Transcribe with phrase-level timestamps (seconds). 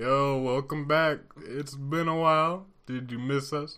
[0.00, 1.18] Yo, welcome back.
[1.44, 2.64] It's been a while.
[2.86, 3.76] Did you miss us?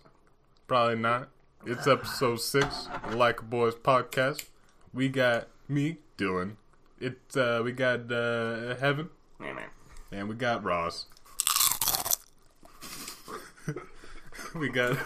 [0.67, 1.27] Probably not.
[1.65, 4.45] It's episode six, Like a Boys podcast.
[4.93, 6.55] We got me, Dylan.
[6.97, 9.09] It's uh, we got uh, Heaven,
[10.13, 11.07] and we got Ross.
[14.55, 14.97] we got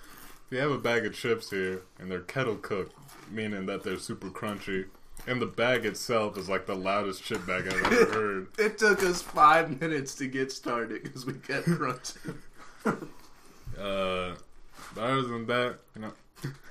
[0.50, 2.94] we have a bag of chips here, and they're kettle cooked,
[3.30, 4.84] meaning that they're super crunchy.
[5.28, 8.46] And the bag itself is like the loudest chip bag I've ever heard.
[8.58, 12.38] It took us five minutes to get started because we kept crunching.
[12.86, 14.34] Uh,
[14.94, 16.12] but other than that, you know,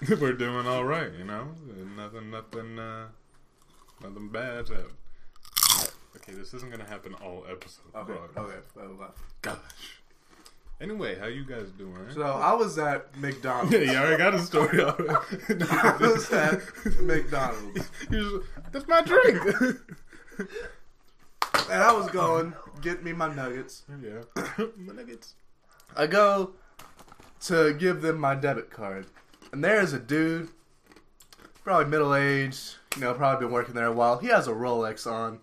[0.20, 1.12] we're doing all right.
[1.14, 1.50] You know,
[1.96, 3.10] nothing, nothing, uh,
[4.02, 4.86] nothing bad happened.
[6.16, 7.94] Okay, this isn't gonna happen all episodes.
[7.96, 8.56] Okay, okay.
[9.44, 10.00] Gosh.
[10.80, 11.95] Anyway, how you guys doing?
[12.13, 13.72] So I was at McDonald's.
[13.73, 14.84] yeah, you already got a story.
[14.84, 16.62] I was at
[17.02, 17.90] McDonald's.
[18.12, 19.40] Just- That's my drink.
[21.70, 23.84] And I was going, get me my nuggets.
[24.03, 24.22] yeah,
[24.77, 25.34] my nuggets.
[25.95, 26.52] I go
[27.45, 29.08] to give them my debit card.
[29.52, 30.50] And there's a dude,
[31.64, 34.19] probably middle aged, you know, probably been working there a while.
[34.19, 35.39] He has a Rolex on.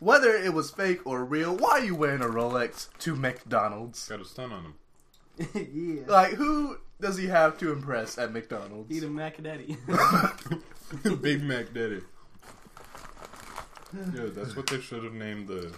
[0.00, 4.08] Whether it was fake or real, why are you wearing a Rolex to McDonald's?
[4.08, 4.74] Got a stun on him.
[5.54, 6.02] yeah.
[6.10, 8.90] Like, who does he have to impress at McDonald's?
[8.90, 9.76] Eat a Mac Daddy.
[11.20, 12.00] Big Mac Daddy.
[14.14, 15.70] Yeah, that's what they should have named the.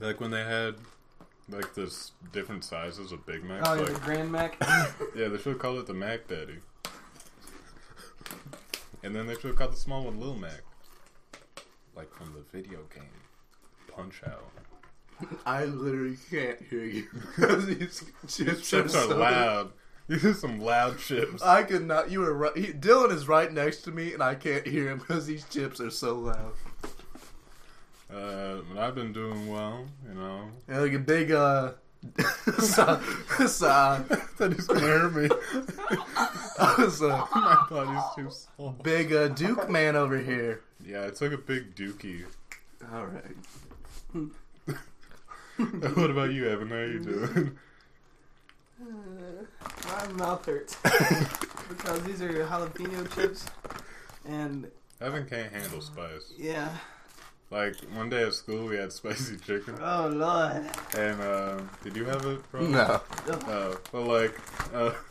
[0.00, 0.74] Like when they had,
[1.48, 3.68] like this different sizes of Big Macs.
[3.68, 4.56] oh, yeah, like, the Grand Mac.
[5.14, 6.56] Yeah, they should call it the Mac Daddy.
[9.04, 10.62] And then they should have called the small one Lil Mac.
[11.96, 13.04] Like from the video game
[13.88, 14.50] Punch Out.
[15.46, 17.06] I literally can't hear you.
[17.12, 19.72] Because these chips, Chips are so- loud.
[20.08, 21.40] These are some loud chips.
[21.40, 22.10] I could not.
[22.10, 22.56] You were right.
[22.56, 25.80] He, Dylan is right next to me, and I can't hear him because these chips
[25.80, 26.52] are so loud.
[28.12, 30.48] Uh, but I've been doing well, you know.
[30.66, 31.74] And like a big uh,
[32.58, 33.00] so,
[33.46, 34.04] so,
[34.38, 35.28] that is gonna hurt me.
[36.58, 38.70] I was a My body's too small.
[38.82, 40.62] big uh, Duke man over here.
[40.84, 42.24] Yeah, it's like a big dookie.
[42.92, 43.36] All right.
[45.96, 46.68] what about you, Heaven?
[46.68, 47.58] How are you doing?
[49.86, 50.76] My mouth hurts
[51.68, 53.44] because these are jalapeno chips,
[54.26, 56.32] and Heaven can't handle spice.
[56.38, 56.70] yeah.
[57.50, 60.64] Like one day at school, we had spicy chicken, Oh lord.
[60.96, 62.50] and uh, did you have it?
[62.52, 62.66] Bro?
[62.68, 63.00] No.
[63.28, 64.40] Uh, but like,
[64.72, 64.92] uh,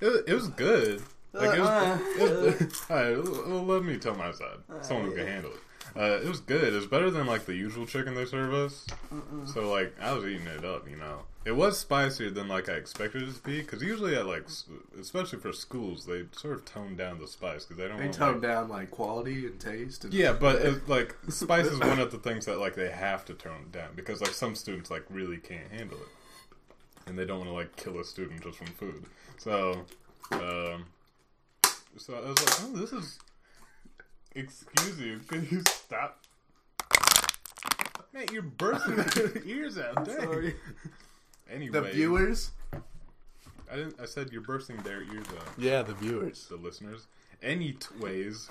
[0.00, 1.02] it, was- it was good.
[1.34, 1.68] Like it was.
[1.68, 2.20] Uh, it
[2.60, 4.58] was all right, well, well, let me tell my side.
[4.82, 5.60] Someone who can handle it.
[5.96, 6.72] Uh, it was good.
[6.72, 8.86] It was better than like the usual chicken they serve us.
[9.52, 10.88] So like, I was eating it up.
[10.88, 13.60] You know, it was spicier than like I expected it to be.
[13.60, 14.46] Because usually at like,
[14.98, 17.98] especially for schools, they sort of tone down the spice because they don't.
[17.98, 20.04] They want, tone like- down like quality and taste.
[20.04, 23.24] And Yeah, but it, like spice is one of the things that like they have
[23.26, 26.08] to tone down because like some students like really can't handle it,
[27.06, 29.04] and they don't want to like kill a student just from food.
[29.36, 29.84] So,
[30.30, 30.86] um,
[31.96, 33.18] so I was like, oh, this is.
[34.34, 36.22] Excuse you, can you stop?
[38.14, 40.04] Man, you're bursting their ears out.
[40.04, 40.16] Dang.
[40.20, 40.54] Sorry.
[41.50, 42.50] Anyway, the viewers.
[43.70, 44.00] I didn't.
[44.00, 45.48] I said you're bursting their ears out.
[45.58, 46.46] Yeah, the viewers.
[46.48, 47.06] The listeners.
[47.42, 48.48] Anyways,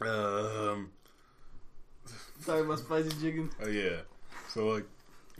[0.00, 0.90] um.
[2.40, 3.50] Sorry about spicy chicken.
[3.62, 3.98] Oh yeah.
[4.48, 4.84] So like,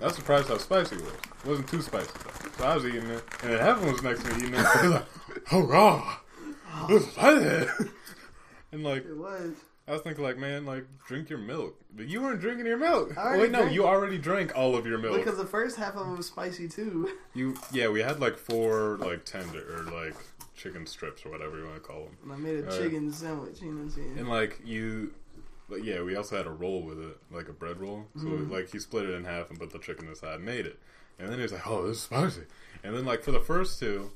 [0.00, 1.12] I was surprised how spicy it was.
[1.12, 2.50] It wasn't too spicy though.
[2.58, 4.66] So I was eating it, and then Heaven was next to me eating it.
[4.81, 5.06] He was like,
[5.52, 6.16] "Oh raw,
[6.88, 7.69] it's spicy."
[8.72, 9.54] And like, It was.
[9.86, 11.80] I was thinking like, man, like, drink your milk.
[11.94, 13.14] But you weren't drinking your milk.
[13.16, 15.16] Oh, wait, no, you already drank all of your milk.
[15.16, 17.10] Because the first half of them was spicy too.
[17.34, 20.14] you, yeah, we had like four like tender or like
[20.56, 22.16] chicken strips or whatever you want to call them.
[22.22, 22.80] And I made a Alright.
[22.80, 23.60] chicken sandwich.
[23.60, 24.18] You know what I'm saying?
[24.18, 25.12] And like you,
[25.68, 28.06] but yeah, we also had a roll with it, like a bread roll.
[28.16, 28.52] So mm-hmm.
[28.52, 30.78] like he split it in half and put the chicken inside, and made it.
[31.18, 32.42] And then he was like, "Oh, this is spicy."
[32.84, 34.12] And then like for the first two,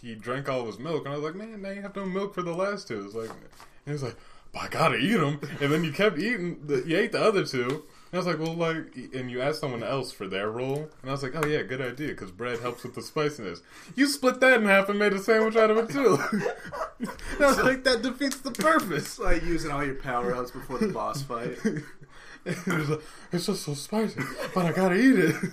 [0.00, 2.04] he drank all of his milk, and I was like, "Man, now you have no
[2.06, 3.04] milk for the last two.
[3.04, 3.38] It's like, and
[3.86, 4.16] he was like,
[4.52, 6.66] "But I gotta eat them." And then you kept eating.
[6.66, 7.84] The, you ate the other two.
[8.14, 11.10] And I was like, well, like, and you asked someone else for their roll, and
[11.10, 13.60] I was like, oh yeah, good idea, because bread helps with the spiciness.
[13.96, 16.20] You split that in half and made a sandwich out of it too.
[16.30, 17.10] and
[17.40, 19.18] I was like, that defeats the purpose.
[19.18, 21.58] Like using all your power ups before the boss fight.
[22.44, 23.00] it was like,
[23.32, 24.20] it's just so spicy,
[24.54, 25.34] but I gotta eat it.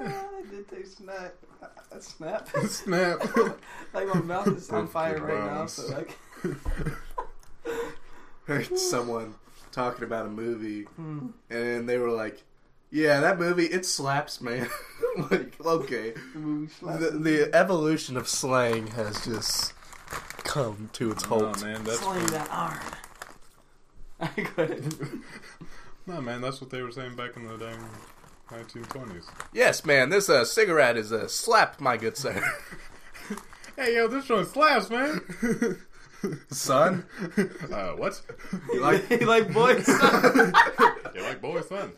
[0.00, 0.86] Ah, I did take
[2.00, 2.48] snap.
[2.48, 2.48] Snap.
[2.66, 3.36] Snap.
[3.94, 5.46] like my mouth is on fire good right now.
[5.46, 5.72] rounds.
[5.72, 6.18] So like,
[8.46, 9.34] heard someone
[9.72, 11.28] talking about a movie, hmm.
[11.50, 12.42] and they were like,
[12.90, 14.68] "Yeah, that movie it slaps, man."
[15.30, 17.00] like, okay, the movie slaps.
[17.00, 19.72] the, the evolution of slang has just
[20.44, 21.62] come to its Oh halt.
[21.62, 22.78] man, that's Sling that arm.
[24.20, 24.94] I got it.
[26.06, 27.74] no man, that's what they were saying back in the day.
[28.50, 29.24] 1920s.
[29.52, 30.08] Yes, man.
[30.10, 32.42] This uh, cigarette is a slap, my good sir.
[33.76, 35.20] Hey, yo, this joint slaps, man.
[36.50, 37.04] Son,
[37.72, 38.20] uh, what?
[38.72, 39.86] you like you like boys?
[39.86, 41.92] You like boy, son?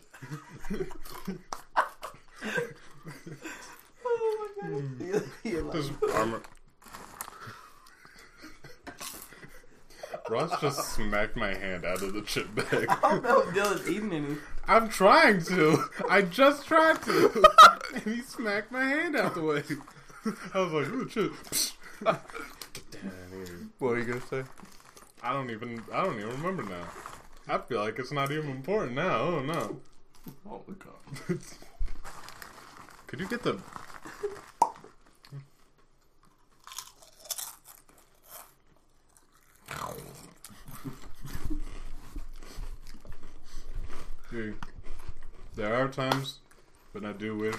[4.05, 4.83] oh my god.
[4.99, 6.41] You- you like- This armor.
[10.31, 12.85] Ross just smacked my hand out of the chip bag.
[12.89, 14.37] I don't know if Dylan's eating any.
[14.65, 15.83] I'm trying to.
[16.09, 17.45] I just tried to.
[17.93, 19.61] and he smacked my hand out the way.
[20.53, 21.73] I was like, ooh, chips.
[22.05, 24.43] Damn, what are you gonna say?
[25.21, 25.83] I don't even.
[25.91, 26.85] I don't even remember now.
[27.49, 29.17] I feel like it's not even important now.
[29.19, 29.81] Oh no.
[30.49, 31.39] Oh my god.
[33.07, 33.59] Could you get the?
[44.31, 44.55] Dude,
[45.55, 46.39] there are times
[46.93, 47.55] when I do wish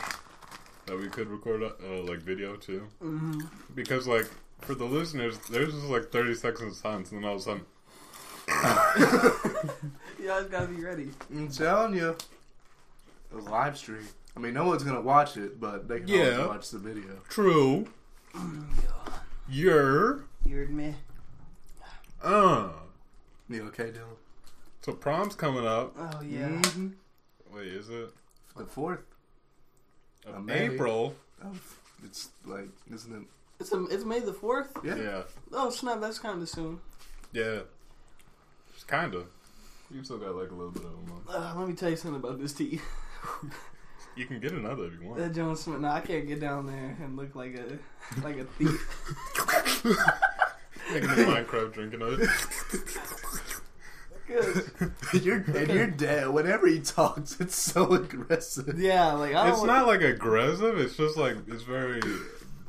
[0.87, 3.41] that we could record uh, like video too, Mm-hmm.
[3.75, 4.27] because like
[4.63, 7.45] for the listeners, there's just like 30 seconds of silence, and then all of a
[7.45, 7.65] sudden,
[10.23, 11.11] You always gotta be ready.
[11.31, 14.07] I'm telling you, it was live stream.
[14.37, 16.31] I mean, no one's gonna watch it, but they can Yeah.
[16.37, 17.19] always watch the video.
[17.29, 17.87] true,
[19.49, 20.95] you're You heard me?
[22.23, 22.69] uh.
[23.51, 24.17] You okay, Dylan?
[24.83, 25.95] So prom's coming up.
[25.99, 26.49] Oh yeah.
[26.49, 26.93] Mhm.
[27.55, 28.11] Wait, is it
[28.57, 29.01] The fourth.
[30.27, 30.71] of May.
[30.71, 31.15] April?
[32.05, 33.23] It's like, isn't it?
[33.61, 34.71] It's a, it's May the fourth.
[34.85, 34.97] Yeah.
[34.97, 36.01] Yeah, Oh snap!
[36.01, 36.81] That's kind of soon.
[37.33, 37.61] yeah.
[38.75, 39.25] Just kinda.
[39.91, 41.29] You still got like a little bit of a month.
[41.29, 42.81] Uh, let me tell you something about this tea.
[44.15, 45.21] You can get another if you want.
[45.21, 45.81] That John Smith.
[45.81, 47.79] Nah, I can't get down there and look like a
[48.23, 48.77] like a thief.
[50.93, 52.29] Making the Minecraft drinking it.
[54.27, 54.71] Good.
[55.23, 56.29] you're and you're dead.
[56.31, 58.79] Whenever he talks, it's so aggressive.
[58.79, 59.49] Yeah, like I don't.
[59.51, 60.79] It's want- not like aggressive.
[60.79, 62.01] It's just like it's very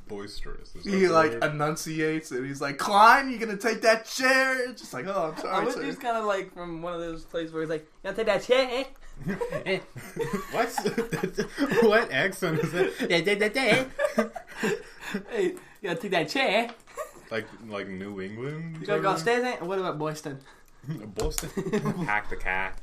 [0.08, 0.74] boisterous.
[0.84, 1.44] He like word?
[1.44, 5.40] enunciates and he's like, "Klein, you gonna take that chair?" It's just like, "Oh, I'm
[5.40, 7.70] I sorry." was sir." just kind of like from one of those places where he's
[7.70, 8.86] like, "You gotta take that chair."
[10.52, 10.70] what?
[11.84, 12.94] what accent is that?
[15.30, 16.70] Hey, you gotta take that chair.
[17.32, 18.78] like like New England?
[18.82, 19.44] You gotta go sort upstairs.
[19.44, 19.64] eh?
[19.64, 19.98] What about
[21.16, 21.50] Boston?
[21.56, 22.06] Boston.
[22.06, 22.74] Pack the car.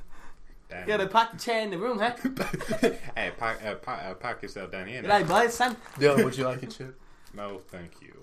[0.71, 2.13] You gotta park the chair in the room, huh?
[3.17, 5.03] hey, pack, uh, park, uh, park yourself down here.
[5.03, 5.19] You now.
[5.19, 5.77] like Boston?
[5.99, 7.01] Dylan, would you like a chip?
[7.35, 8.15] No, thank you.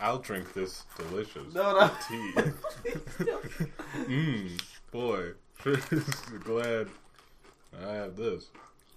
[0.00, 1.90] I'll drink this delicious No, no.
[2.08, 2.32] tea.
[4.08, 4.60] Mmm,
[4.90, 5.30] boy,
[6.42, 6.88] glad
[7.86, 8.46] I have this.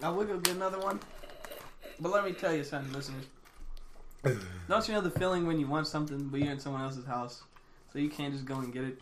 [0.02, 1.00] I would go get another one.
[2.00, 3.26] But let me tell you something, listeners.
[4.68, 7.44] Don't you know the feeling when you want something but you're in someone else's house?
[7.94, 9.02] So you can't just go and get it?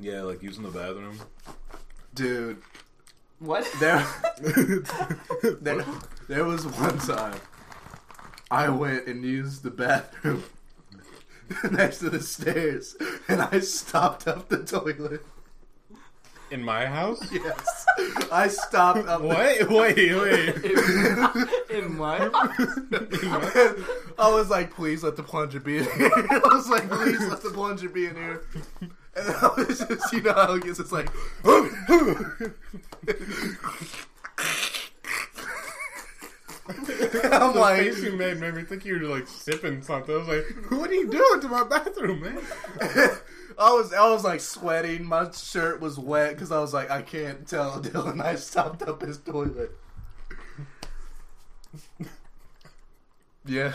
[0.00, 1.18] Yeah, like using the bathroom.
[2.14, 2.62] Dude,
[3.38, 3.66] What?
[3.80, 4.06] there,
[5.60, 5.84] there,
[6.28, 7.38] there was one time
[8.50, 10.44] I went and used the bathroom
[11.70, 12.96] next to the stairs,
[13.28, 15.24] and I stopped up the toilet.
[16.50, 17.20] In my house?
[17.30, 17.84] Yes,
[18.32, 19.20] I stopped up.
[19.20, 19.68] What?
[19.68, 20.54] Wait, wait.
[21.68, 22.18] in my
[24.18, 26.10] I was like, please let the plunger be in here.
[26.14, 28.42] I was like, please let the plunger be in here.
[29.16, 31.08] And then I was just, you know how it gets, it's like,
[36.68, 40.14] I'm the like, face you made made me think you were like sipping something.
[40.14, 42.38] I was like, "What are you doing to my bathroom, man?"
[43.58, 45.04] I was, I was like sweating.
[45.04, 49.02] My shirt was wet because I was like, I can't tell Dylan I stopped up
[49.02, 49.72] his toilet.
[53.44, 53.72] Yeah.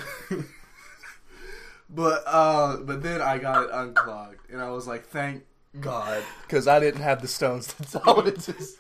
[1.94, 5.44] But uh but then I got it unclogged and I was like, thank
[5.80, 6.24] God.
[6.44, 8.80] Because I didn't have the stones to tell it just.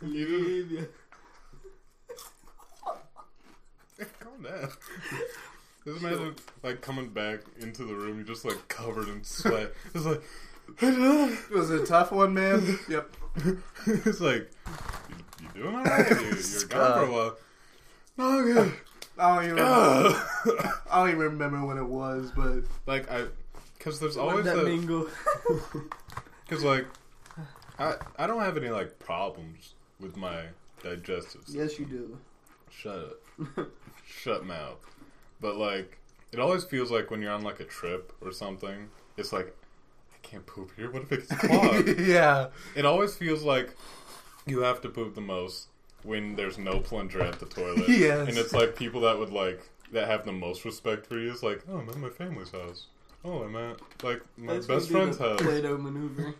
[4.19, 4.69] Calm down.
[5.85, 9.73] Just imagine like coming back into the room, you're just like covered in sweat.
[9.93, 10.21] It's like,
[10.81, 12.79] It was a tough one, man.
[12.89, 13.15] Yep.
[13.87, 14.49] it's like,
[15.09, 16.09] you, you doing alright?
[16.09, 17.37] You, you're gone for a while.
[18.17, 18.73] No, I'm good.
[19.17, 23.25] I don't even remember, I don't even remember when it was, but like I,
[23.77, 24.65] because there's always that that.
[24.65, 25.07] mingle.
[26.45, 26.85] Because like,
[27.79, 30.43] I I don't have any like problems with my
[30.83, 31.41] digestive.
[31.45, 31.55] system.
[31.61, 32.17] yes, you do.
[32.69, 32.95] Shut
[33.57, 33.67] up.
[34.05, 34.79] Shut mouth.
[35.39, 35.97] But like,
[36.31, 39.47] it always feels like when you're on like a trip or something, it's like,
[40.13, 40.91] I can't poop here.
[40.91, 41.99] What if it gets clogged?
[42.01, 42.47] yeah.
[42.75, 43.75] it always feels like
[44.45, 45.67] you have to poop the most
[46.03, 47.87] when there's no plunger at the toilet.
[47.89, 48.27] Yes.
[48.27, 51.31] And it's like people that would like that have the most respect for you.
[51.31, 52.87] is like, oh, I'm at my family's house.
[53.25, 55.41] Oh, I'm at like my That's best friend's house.
[55.41, 56.35] Play-Doh maneuver.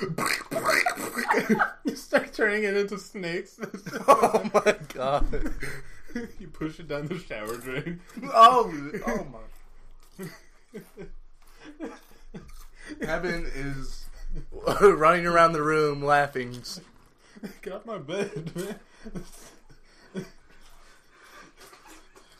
[1.84, 3.58] you start turning it into snakes.
[4.06, 5.52] Oh my god.
[6.38, 8.00] you push it down the shower drain.
[8.32, 8.72] Oh,
[9.06, 10.26] oh my.
[13.02, 14.06] Heaven is
[14.80, 16.62] running around the room laughing.
[17.62, 18.52] Get off my bed,
[20.14, 20.24] man.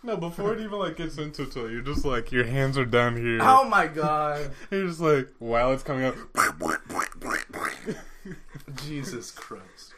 [0.03, 3.17] no, before it even like gets into it, you're just like your hands are down
[3.17, 3.39] here.
[3.43, 4.51] Oh my god.
[4.71, 6.17] You're just like while it's coming out.
[8.85, 9.95] Jesus Christ.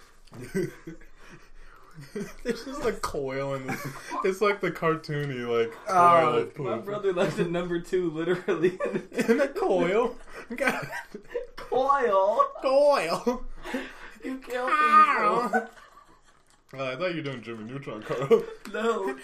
[2.45, 3.87] It's just like coil and it's,
[4.25, 8.79] it's like the cartoony like coil Oh, of My brother left at number two, literally.
[9.13, 10.15] in a coil.
[10.55, 10.87] God,
[11.57, 12.45] Coil.
[12.63, 13.45] coil.
[14.27, 14.75] You kill people.
[14.75, 15.69] Oh,
[16.79, 18.43] uh, I thought you were doing Jimmy Neutron, Carl.
[18.73, 19.17] No.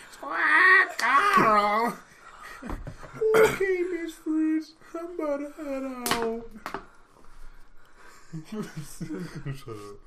[0.98, 1.98] Carl.
[3.36, 5.82] Okay, Miss Fritz, I'm about to head
[6.18, 6.44] out.
[8.50, 9.98] Shut up.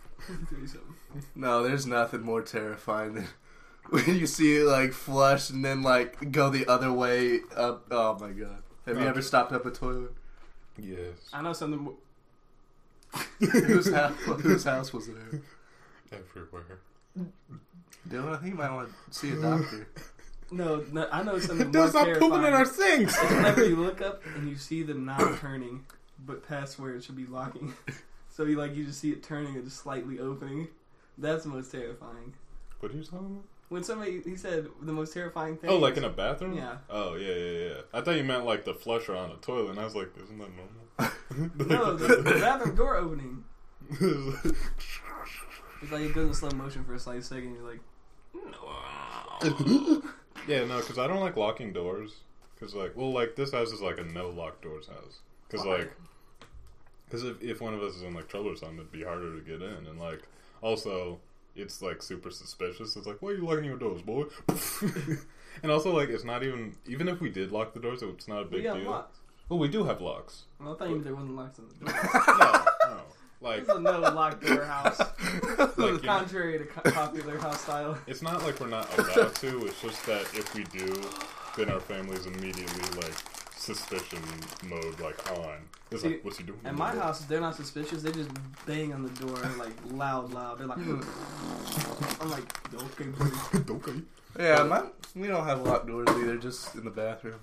[1.35, 3.27] No, there's nothing more terrifying than
[3.89, 7.85] when you see it like flush and then like go the other way up.
[7.91, 8.63] Oh my god.
[8.87, 9.09] Have you No.
[9.09, 10.13] ever stopped up a toilet?
[10.77, 11.93] Yes, I know something.
[13.39, 13.49] More.
[13.49, 15.41] whose, house, whose house was it in?
[16.11, 16.79] everywhere.
[18.09, 19.87] Dylan, I think you might want to see a doctor.
[20.51, 22.31] No, no, I know something more Don't stop terrifying.
[22.31, 23.17] pooping in our sinks.
[23.21, 25.85] It's whenever you look up and you see them not turning,
[26.25, 27.73] but past where it should be locking.
[28.29, 30.67] So you like you just see it turning and just slightly opening.
[31.17, 32.33] That's the most terrifying.
[32.81, 33.43] What are you talking about?
[33.69, 35.69] When somebody he said the most terrifying thing.
[35.69, 36.55] Oh, like in a bathroom?
[36.55, 36.77] Yeah.
[36.89, 37.81] Oh, yeah, yeah, yeah.
[37.93, 40.37] I thought you meant like the flusher on a toilet, and I was like, isn't
[40.37, 40.75] that normal?
[41.67, 43.43] no the, the bathroom door opening.
[45.81, 47.53] It's like it goes in slow motion for a slight second.
[47.53, 47.79] You're like,
[50.47, 52.15] yeah, no, because I don't like locking doors.
[52.55, 55.19] Because like, well, like this house is like a no lock doors house.
[55.47, 55.91] Because like,
[57.05, 59.35] because if if one of us is in like trouble or something, it'd be harder
[59.35, 60.21] to get in, and like
[60.61, 61.19] also
[61.55, 62.95] it's like super suspicious.
[62.95, 64.25] It's like, why are you locking your doors, boy?
[65.63, 68.41] and also like, it's not even even if we did lock the doors, it's not
[68.41, 68.91] a we big got deal.
[68.91, 69.17] locked.
[69.49, 70.43] Well, we do have locks.
[70.59, 71.95] Well, I thought you meant there wasn't locks on the door.
[72.89, 73.01] no, no,
[73.41, 74.99] like It's a no lock door house,
[75.59, 77.97] like you know, contrary to co- popular house style.
[78.07, 79.65] It's not like we're not allowed to.
[79.67, 80.99] It's just that if we do,
[81.57, 83.13] then our family's immediately like
[83.65, 84.19] suspicion
[84.63, 85.57] mode, like on.
[85.91, 86.59] It's See, like, what's he doing?
[86.63, 88.03] At in my the house, they're not suspicious.
[88.03, 88.29] They just
[88.65, 90.59] bang on the door like loud, loud.
[90.59, 90.77] They're like,
[92.21, 93.03] I'm like, okay,
[93.51, 93.63] buddy.
[93.63, 94.01] door?" okay.
[94.39, 94.83] Yeah, my,
[95.15, 97.39] we don't have locked doors either, just in the bathroom.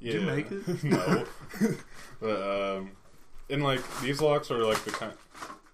[0.00, 0.12] Yeah.
[0.12, 0.84] Did you make it?
[0.84, 1.24] no.
[2.20, 2.90] but um,
[3.48, 5.14] and like these locks are like the kind.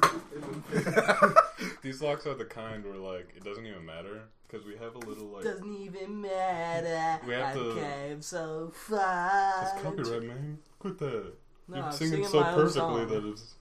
[1.83, 4.99] These locks are the kind where like it doesn't even matter because we have a
[4.99, 5.45] little like.
[5.45, 7.21] Doesn't even matter.
[7.26, 8.88] We have I to- came so It's
[9.83, 10.59] copyright, man.
[10.78, 11.33] Quit that.
[11.69, 13.09] No, You're I'm singing, singing so my own perfectly song.
[13.09, 13.54] that it's.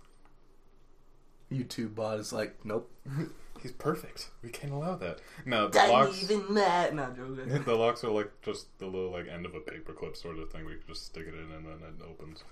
[1.51, 2.89] YouTube bot is like, nope.
[3.61, 4.29] He's perfect.
[4.41, 5.19] We can't allow that.
[5.45, 6.23] No, the Doesn't locks.
[6.23, 6.93] even matter.
[6.95, 7.63] No, joking.
[7.65, 10.65] the locks are like just the little like end of a paperclip sort of thing.
[10.65, 12.43] We can just stick it in and then it opens.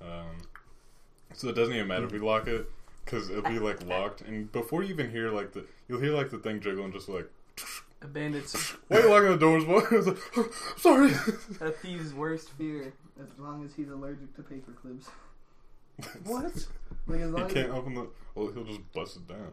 [0.00, 0.38] Um,
[1.34, 2.70] so it doesn't even matter if we lock it
[3.04, 4.20] because it'll be like locked.
[4.22, 7.08] And before you even hear like the, you'll hear like the thing jiggle and just
[7.08, 7.28] like,
[8.02, 8.54] A bandit's
[8.88, 9.82] why are you locking the doors, boy?
[9.92, 11.10] It's like, "Oh, Sorry.
[11.60, 12.92] a thief's worst fear.
[13.22, 15.08] As long as he's allergic to paper clips.
[16.24, 16.44] What?
[17.06, 18.08] Like as he long as can't open the.
[18.34, 19.52] Well, he'll just bust it down.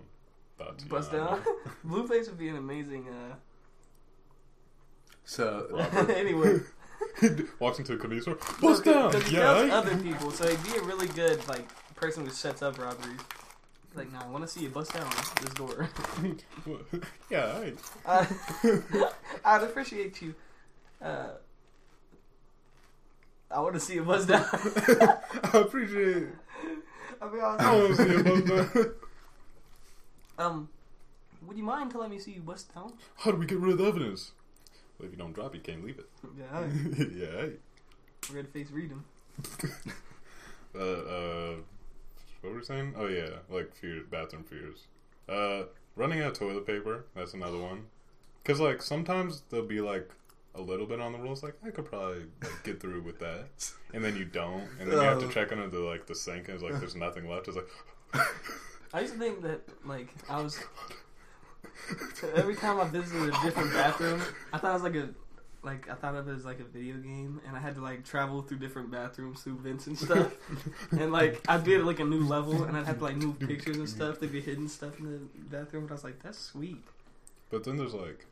[0.58, 1.42] That's bust down.
[1.86, 3.08] Blueface would be an amazing.
[3.10, 3.36] uh
[5.26, 5.68] So,
[6.16, 6.60] Anyway,
[7.22, 7.28] he
[7.60, 8.38] walks into a convenience store.
[8.62, 9.12] Bust No, down.
[9.12, 9.54] 'cause he Yeah.
[9.54, 11.68] kills I- other people, so he'd be a really good like
[12.00, 13.20] person who sets up robberies.
[13.96, 15.10] Like, nah, I want to see you bust down
[15.42, 15.90] this door.
[17.30, 17.60] yeah.
[18.06, 18.26] I,
[18.64, 19.10] Uh,
[19.46, 20.36] I'd appreciate you.
[21.02, 21.30] Uh,
[23.52, 24.46] I want to see you bust down.
[24.54, 26.18] I appreciate.
[26.18, 26.30] it.
[27.22, 28.92] I mean, I I want to see you bust down.
[30.38, 30.70] um,
[31.48, 32.94] would you mind telling me see you bust down?
[33.18, 34.32] How do we get rid of the evidence?
[35.00, 36.10] Well, if you don't drop it, you can't leave it.
[36.38, 36.68] Yeah,
[37.18, 37.42] yeah.
[37.42, 37.52] hey.
[38.32, 39.04] red face read him.
[40.76, 41.54] Uh, uh,
[42.42, 42.94] what were we saying?
[42.98, 44.88] Oh yeah, like fear, bathroom fears.
[45.28, 45.64] Uh,
[45.96, 47.06] running out of toilet paper.
[47.16, 47.86] That's another one.
[48.44, 50.10] Cause like sometimes there'll be like
[50.56, 51.44] a little bit on the rules.
[51.44, 53.46] Like I could probably like, get through with that,
[53.94, 55.30] and then you don't, and then you have to Oh.
[55.30, 57.48] check under the like the sink, and it's like there's nothing left.
[57.48, 57.68] It's like
[58.94, 60.60] I used to think that like I was
[62.36, 64.22] every time I visited a different bathroom,
[64.54, 65.10] I thought it was like a
[65.62, 68.06] like I thought of it as like a video game, and I had to like
[68.06, 70.34] travel through different bathrooms through vents and stuff,
[70.92, 73.40] and like I'd be at like a new level, and I'd have to like move
[73.40, 74.20] pictures and stuff.
[74.20, 75.20] There'd be hidden stuff in the
[75.58, 76.84] bathroom, but I was like, that's sweet.
[77.50, 78.26] But then there's like,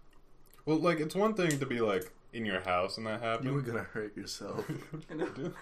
[0.65, 3.45] well, like it's one thing to be like in your house and that happens.
[3.45, 4.65] you were gonna hurt yourself.
[5.09, 5.53] You know?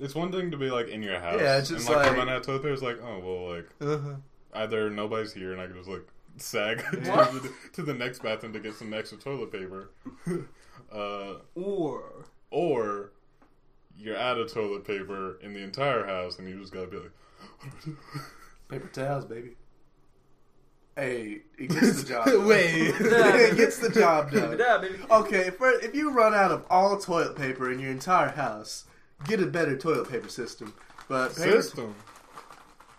[0.00, 1.40] It's one thing to be like in your house.
[1.40, 2.72] Yeah, it's just and, like, like- run out of toilet paper.
[2.72, 4.14] It's like, oh well, like uh-huh.
[4.54, 6.06] either nobody's here and I can just like
[6.40, 9.90] sag to the, to the next bathroom to get some extra toilet paper.
[10.92, 13.12] uh, Or or
[13.96, 17.10] you're out of toilet paper in the entire house, and you just gotta be like,
[18.68, 19.56] Paper towels, baby.
[20.94, 22.26] Hey, it gets the job.
[22.26, 22.46] done.
[22.46, 22.94] Wait.
[22.98, 24.58] it gets the job done.
[24.58, 24.96] yeah, baby.
[25.10, 28.84] Okay, for, if you run out of all toilet paper in your entire house,
[29.26, 30.74] get a better toilet paper system.
[31.08, 31.94] But paper, system.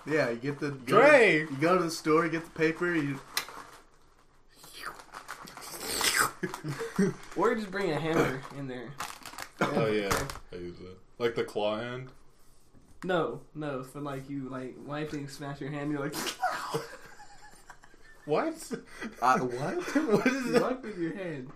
[0.10, 1.40] Yeah, you get the you go, Dre.
[1.40, 3.20] you go to the store, you get the paper, you
[7.36, 8.90] Or you just bring a hammer in there.
[9.62, 10.10] Oh yeah,
[10.54, 12.10] I use it like the claw hand.
[13.04, 15.92] No, no, for like you like wiping, smash your hand.
[15.92, 16.16] You're like
[18.26, 18.54] What?
[19.22, 19.96] uh, what?
[19.96, 20.62] what is you that?
[20.62, 21.50] wipe with your hand,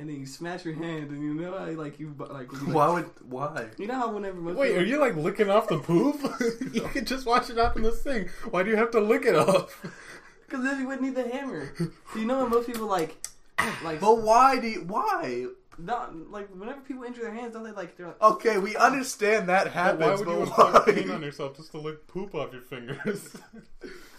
[0.00, 2.72] and then you smash your hand, and you know how like you like, when you,
[2.72, 3.66] Why like would why?
[3.78, 6.16] you know how whenever most Wait, people- are you like licking off the poop?
[6.72, 8.30] you can just wash it off in the sink.
[8.50, 9.84] Why do you have to lick it off?
[10.48, 11.72] Because then you wouldn't need the hammer.
[11.78, 13.24] Do you know when most people like,
[13.84, 15.46] like, But why do you, why?
[15.78, 19.48] not, like whenever people injure their hands, don't they like they're like, Okay, we understand
[19.48, 20.66] that But happens, why would but you why?
[20.78, 23.30] inflict pain on yourself just to lick poop off your fingers?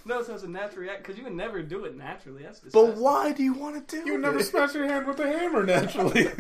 [0.05, 2.43] No, so it's a natural react because you would never do it naturally.
[2.43, 3.03] That's But disgusting.
[3.03, 4.08] why do you want to do it?
[4.08, 4.20] you it?
[4.20, 6.27] never smash your hand with a hammer naturally.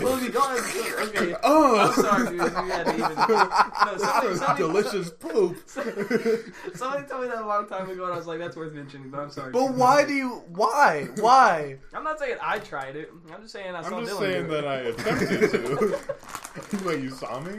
[0.00, 1.36] Well, if you don't, okay.
[1.42, 2.34] oh, I'm sorry, dude.
[2.40, 3.10] You had to even.
[3.10, 5.56] No, somebody, This is somebody, delicious poop.
[5.68, 9.10] Somebody told me that a long time ago, and I was like, "That's worth mentioning."
[9.10, 9.52] But I'm sorry.
[9.52, 10.42] But why do you?
[10.48, 11.08] Why?
[11.18, 11.76] Why?
[11.94, 13.10] I'm not saying I tried it.
[13.32, 14.62] I'm just saying I saw I'm just Dylan saying do it.
[14.62, 16.86] that I attempted to.
[16.86, 17.52] Wait, you saw me?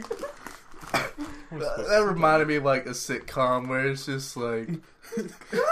[1.50, 4.68] That reminded me of like a sitcom where it's just like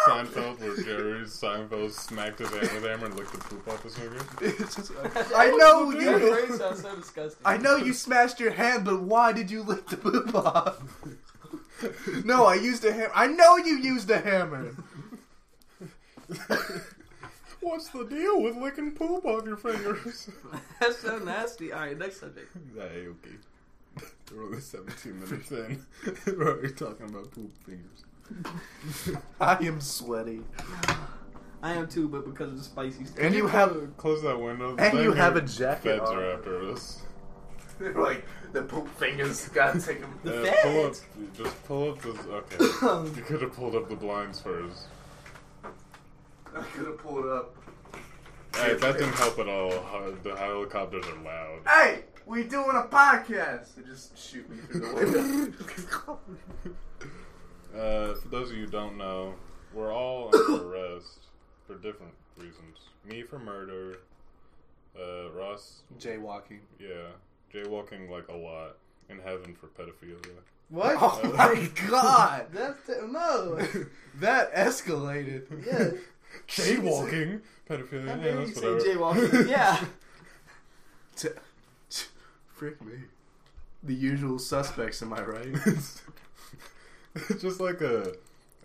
[0.07, 3.83] Seinfeld, where Jerry Seinfeld smacked his hand with a hammer and licked the poop off
[3.83, 4.21] his finger.
[4.43, 6.57] it's just uh, I know you.
[6.57, 7.43] so disgusting.
[7.45, 10.83] I know you smashed your hand, but why did you lick the poop off?
[12.27, 13.11] No, I used a hammer.
[13.15, 14.75] I know you used a hammer.
[17.61, 20.29] What's the deal with licking poop off your fingers?
[20.81, 21.73] That's so nasty.
[21.73, 22.49] All right, next subject.
[22.77, 23.37] hey, okay.
[24.35, 25.85] We're only 17 minutes in.
[26.27, 28.05] We're already talking about poop fingers.
[29.41, 30.41] I am sweaty,
[31.63, 33.19] I am too, but because of the spicy stuff.
[33.25, 34.77] and you have Close that window.
[34.79, 35.47] and you have a you.
[35.49, 36.17] jacket Feds on.
[36.19, 37.03] are after us.
[37.97, 39.49] like the poop fingers.
[39.49, 40.19] Gotta take them.
[40.23, 40.95] The Uh, pull up,
[41.37, 42.19] just pull up this.
[42.27, 44.85] Okay, you could have pulled up the blinds first.
[45.65, 47.57] I could have pulled up.
[48.55, 49.71] Hey, that didn't help at all.
[50.23, 51.61] The helicopters are loud.
[51.67, 53.75] Hey, we doing a podcast.
[53.77, 56.19] They just shoot me through the window.
[57.73, 59.33] Uh, for those of you who don't know,
[59.73, 61.21] we're all under arrest
[61.69, 62.79] for different reasons.
[63.09, 63.99] Me for murder.
[65.01, 66.59] Uh, Ross, Jaywalking.
[66.81, 67.11] yeah,
[67.55, 68.77] jaywalking like a lot.
[69.09, 70.19] In heaven for pedophilia.
[70.69, 70.97] What?
[71.01, 73.57] Oh my god, That's t- no.
[74.17, 75.47] that escalated.
[75.65, 75.91] Yeah.
[76.49, 78.09] Jaywalking, pedophilia.
[78.09, 79.29] How Yeah, dare you that's say whatever.
[79.29, 79.49] jaywalking?
[79.49, 79.85] Yeah.
[81.15, 81.35] T- t-
[82.61, 82.93] Frick me.
[83.85, 85.49] The usual suspects, am I right?
[85.65, 86.03] It's
[87.41, 88.13] just like a,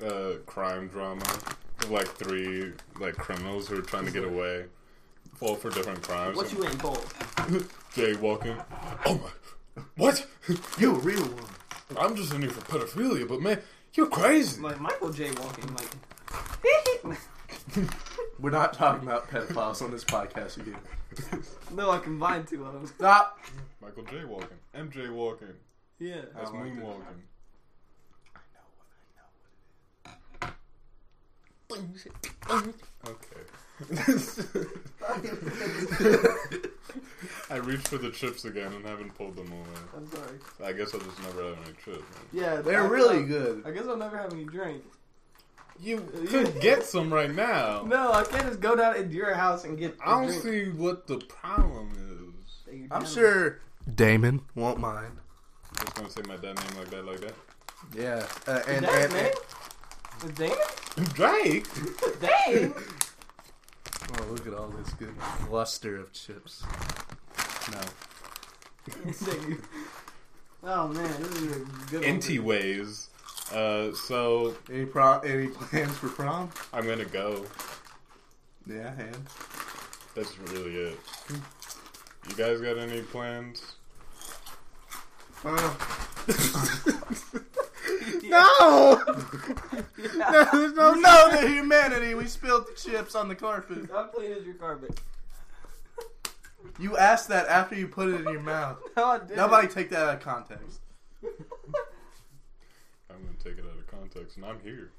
[0.01, 4.65] a crime drama of like three like criminals who are trying to get away,
[5.35, 6.35] fall for different crimes.
[6.35, 7.05] What you ain't bold?
[7.95, 8.61] Jaywalking.
[9.05, 9.29] Oh my!
[9.95, 10.27] What?
[10.77, 11.45] you a real one.
[11.97, 13.61] I'm just in here for pedophilia, but man,
[13.93, 14.61] you're crazy.
[14.61, 15.73] Like Michael jaywalking.
[15.73, 17.17] Like.
[18.41, 20.79] We're not talking about pedophiles on this podcast again.
[21.73, 22.87] no, I combined two of them.
[22.87, 23.39] Stop.
[23.85, 24.57] Michael jaywalking.
[24.75, 25.53] MJ walking.
[25.99, 26.21] Yeah.
[26.33, 26.77] That's I like it.
[26.79, 27.21] moonwalking.
[33.07, 33.41] Okay.
[37.49, 39.61] I reached for the chips again and haven't pulled them away.
[39.95, 40.39] I'm sorry.
[40.63, 41.99] I guess I'll just never have any chips.
[41.99, 42.23] man.
[42.33, 43.63] Yeah, They're I- really I- good.
[43.65, 44.83] I guess I'll never have any drink.
[45.79, 47.83] You uh, could get some right now.
[47.85, 49.97] No, I can't just go down into your house and get.
[50.03, 50.41] I don't drink.
[50.41, 51.91] see what the problem
[52.69, 52.87] is.
[52.91, 53.59] I'm sure
[53.93, 55.17] Damon won't mind.
[55.77, 57.33] I'm Just gonna say my dad name like that, like that.
[57.95, 58.25] Yeah.
[58.47, 59.33] Uh, and, That's and, name?
[60.23, 60.57] and Damon?
[61.13, 61.67] Drake.
[62.21, 62.73] Dang.
[64.17, 66.63] oh, look at all this good cluster of chips.
[67.71, 67.81] No.
[70.63, 72.45] oh man, this is a good one.
[72.45, 73.09] Ways.
[73.51, 75.19] Uh, so Any pro?
[75.19, 76.49] Any plans for prom?
[76.73, 77.45] I'm gonna go.
[78.67, 79.17] Yeah, and
[80.15, 80.99] That's really it.
[82.29, 83.75] You guys got any plans?
[85.43, 85.75] uh,
[88.23, 88.29] Yeah.
[88.29, 89.01] no,
[89.97, 90.49] Yeah.
[90.53, 92.15] no, no, no, the humanity.
[92.15, 93.89] We spilled the chips on the carpet.
[93.91, 94.99] How clean is your carpet?
[96.79, 98.79] You asked that after you put it in your mouth.
[98.97, 99.37] No, I didn't.
[99.37, 100.79] Nobody take that out of context.
[101.23, 101.29] I'm
[103.09, 104.89] gonna take it out of context, and I'm here.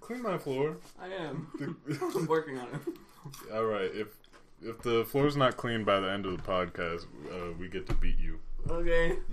[0.00, 0.76] clean my floor.
[1.00, 1.46] I am.
[1.88, 3.52] I'm working on it.
[3.54, 3.90] All right.
[3.94, 4.08] If
[4.62, 7.94] if the floor's not clean by the end of the podcast, uh, we get to
[7.94, 8.38] beat you.
[8.68, 9.16] Okay.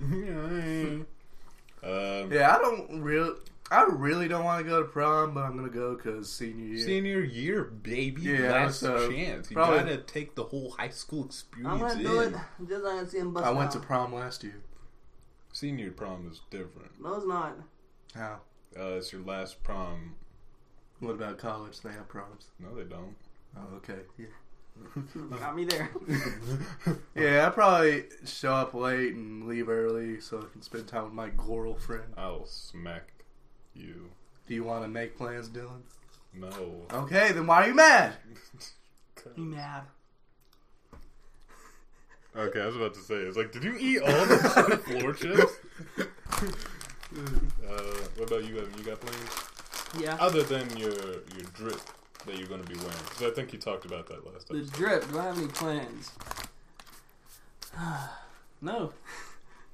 [1.82, 3.36] um, Yeah, I don't real.
[3.70, 6.86] I really don't want to go to prom, but I'm gonna go because senior year.
[6.86, 8.22] Senior year, baby.
[8.22, 9.50] Yeah, Last so chance.
[9.50, 12.02] You probably- gotta take the whole high school experience I'm gonna in.
[12.02, 12.34] do it.
[12.66, 14.62] Just like I see him bust I went to prom last year.
[15.52, 16.98] Senior prom is different.
[17.02, 17.56] No, it's not.
[18.14, 18.40] How?
[18.78, 20.14] Uh, it's your last prom.
[21.00, 21.80] What about college?
[21.80, 22.46] They have proms.
[22.58, 23.16] No, they don't.
[23.56, 24.00] Oh, okay.
[24.16, 24.26] Yeah.
[25.38, 25.90] Got me there.
[27.14, 31.12] Yeah, I probably show up late and leave early so I can spend time with
[31.12, 32.14] my girlfriend.
[32.16, 33.12] I'll smack
[33.74, 34.10] you.
[34.46, 35.80] Do you want to make plans, Dylan?
[36.32, 36.82] No.
[36.92, 38.14] Okay, then why are you mad?
[39.36, 39.82] You mad?
[42.36, 45.58] Okay, I was about to say, it's like, did you eat all the floor chips?
[47.66, 48.72] uh, what about you, Heaven?
[48.78, 50.00] You got plans?
[50.00, 50.16] Yeah.
[50.20, 51.80] Other than your your drip
[52.28, 52.94] that you're going to be wearing.
[53.08, 54.58] Because I think you talked about that last time.
[54.58, 54.76] The episode.
[54.76, 55.10] drip.
[55.10, 56.12] Do I have any plans?
[58.60, 58.92] no.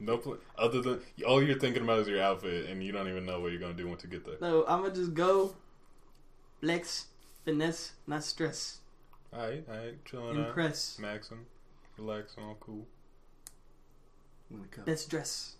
[0.00, 3.24] No pl- Other than, all you're thinking about is your outfit, and you don't even
[3.24, 4.36] know what you're going to do once you get there.
[4.40, 5.54] No, I'm gonna just go,
[6.60, 7.06] flex,
[7.44, 8.80] finesse, not stress,
[9.32, 10.48] Alright, alright, chilling out.
[10.48, 11.44] impress, Maxing,
[11.96, 12.86] relaxing, all cool.
[14.48, 15.54] When it best dress,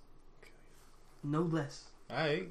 [1.23, 2.49] no less, Alright.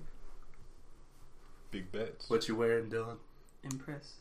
[1.70, 2.30] Big bets.
[2.30, 3.18] What you wearing, Dylan?
[3.64, 4.14] impress,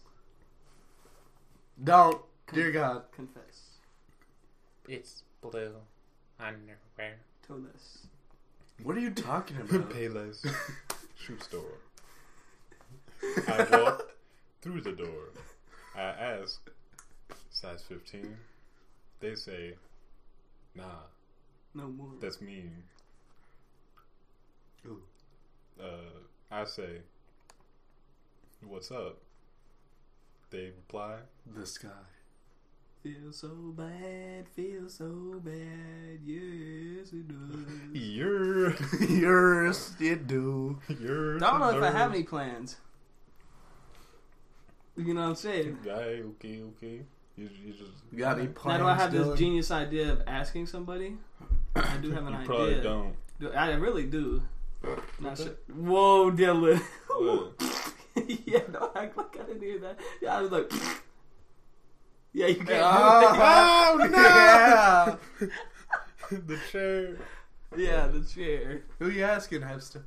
[1.83, 2.21] Don't,
[2.53, 3.03] dear God.
[3.15, 3.79] confess,
[4.89, 5.75] It's blue
[6.39, 7.19] underwear.
[7.47, 8.07] toe less.
[8.83, 9.91] What are you talking about?
[9.91, 10.45] Payless.
[11.17, 11.79] Shoe store.
[13.49, 14.13] I walk
[14.61, 15.31] through the door.
[15.97, 16.61] I ask,
[17.51, 18.37] size 15.
[19.21, 19.75] They say,
[20.75, 20.85] nah,
[21.75, 22.13] No more.
[22.21, 22.73] that's mean.
[24.87, 25.01] Ooh.
[25.81, 25.87] Uh,
[26.51, 26.99] I say,
[28.67, 29.19] what's up?
[30.53, 31.17] They reply,
[31.57, 31.89] the sky.
[33.03, 37.67] Feel so bad, feel so bad, yes it does.
[37.93, 38.75] you're,
[39.09, 40.79] Yours, you do.
[41.01, 41.37] you're.
[41.37, 42.77] I don't know if I have any plans.
[44.97, 45.79] You know what I'm saying?
[45.87, 47.01] Aye, okay, okay.
[47.37, 47.91] You, you just.
[48.13, 48.79] You got any plans?
[48.79, 49.31] Now do I have Dylan?
[49.31, 51.17] this genius idea of asking somebody?
[51.75, 52.47] I do have an You idea.
[52.47, 53.17] probably don't.
[53.57, 54.43] I really do.
[55.19, 55.55] Not sure.
[55.75, 56.83] Whoa, Dylan.
[58.53, 58.69] What?
[58.69, 60.01] yeah, no, act like I didn't hear that.
[60.21, 60.71] Yeah, I was like,
[62.33, 65.17] yeah, you can't Oh, do yeah.
[66.31, 67.17] the chair.
[67.77, 68.83] yeah, the chair.
[68.99, 70.05] Who are you asking, Hester?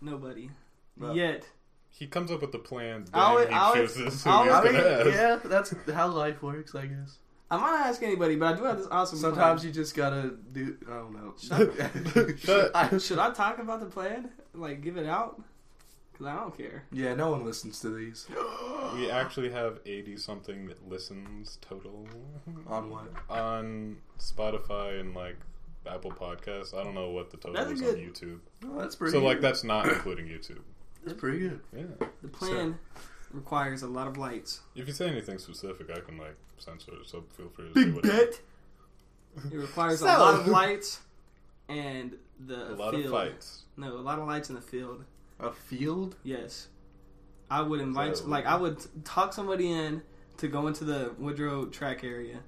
[0.00, 0.50] Nobody.
[0.96, 1.12] No.
[1.12, 1.48] Yet.
[1.90, 3.04] He comes up with the plan.
[3.04, 5.06] Then I always- he I always- chooses who I he's I always- mean, ask.
[5.06, 7.18] yeah, that's how life works, I guess.
[7.50, 9.68] I might not ask anybody, but I do have this awesome Sometimes plan.
[9.68, 10.76] you just gotta do.
[10.90, 11.34] I don't know.
[12.36, 14.30] Shut- I- Should I talk about the plan?
[14.52, 15.40] Like, give it out?
[16.18, 16.84] Because I don't care.
[16.92, 18.26] yeah, no one listens to these.
[18.94, 22.06] We actually have eighty something that listens total
[22.68, 23.08] On what?
[23.28, 25.36] on Spotify and like
[25.86, 26.72] Apple Podcasts.
[26.72, 28.38] I don't know what the total That's is good- on YouTube.
[28.64, 29.12] Oh, that's pretty.
[29.12, 30.60] So like that's not including YouTube.
[31.04, 31.60] That's pretty good.
[31.76, 32.06] Yeah.
[32.22, 32.78] The plan
[33.32, 34.60] requires a lot of lights.
[34.74, 37.06] If you say anything specific, I can like censor it.
[37.06, 38.16] So feel free to Big say whatever.
[38.26, 38.40] bet.
[39.52, 41.00] It requires So- a lot of lights
[41.68, 43.06] and the A lot field.
[43.06, 43.64] of fights.
[43.76, 45.04] No, a lot of lights in the field.
[45.40, 46.16] A field.
[46.22, 46.68] Yes,
[47.50, 48.16] I would invite.
[48.18, 50.02] So- like, I would talk somebody in
[50.38, 52.38] to go into the Woodrow track area,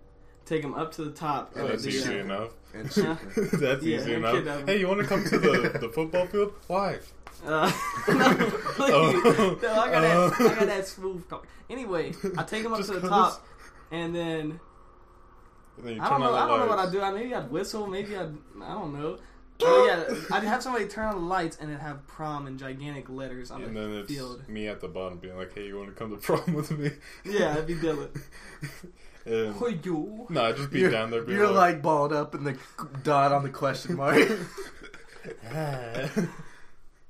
[0.46, 1.52] take them up to the top.
[1.56, 2.50] Oh, that's the, easy uh, enough.
[2.74, 4.34] And that's Yeah, easy you enough.
[4.34, 4.66] kidnap 'em.
[4.66, 6.52] Hey, you want to come to the, the football field?
[6.66, 6.98] Why?
[7.46, 7.70] Uh,
[8.08, 8.92] no, please.
[8.92, 9.58] Oh.
[9.62, 10.16] No, I got that.
[10.40, 10.46] Oh.
[10.50, 11.46] I got that smooth talk.
[11.70, 13.46] Anyway, I take them up Just to the 'cause- top,
[13.90, 14.60] and then
[15.78, 16.32] And then you I don't know.
[16.32, 16.78] the I don't know what.
[16.78, 17.00] I'd do.
[17.00, 17.86] I maybe I'd whistle.
[17.86, 18.36] Maybe I'd.
[18.62, 19.18] I don't know.
[19.60, 23.08] Oh yeah, I'd have somebody turn on the lights and then have prom in gigantic
[23.08, 24.48] letters on And the then it's field.
[24.48, 26.90] me at the bottom being like, "Hey, you want to come to prom with me?"
[27.24, 28.10] Yeah, that'd be Dylan.
[29.26, 30.26] and Oh, you.
[30.30, 31.22] no, I'd just be You're, down there.
[31.22, 32.56] Being you're like balled up in the
[33.02, 34.16] dot on the question mark.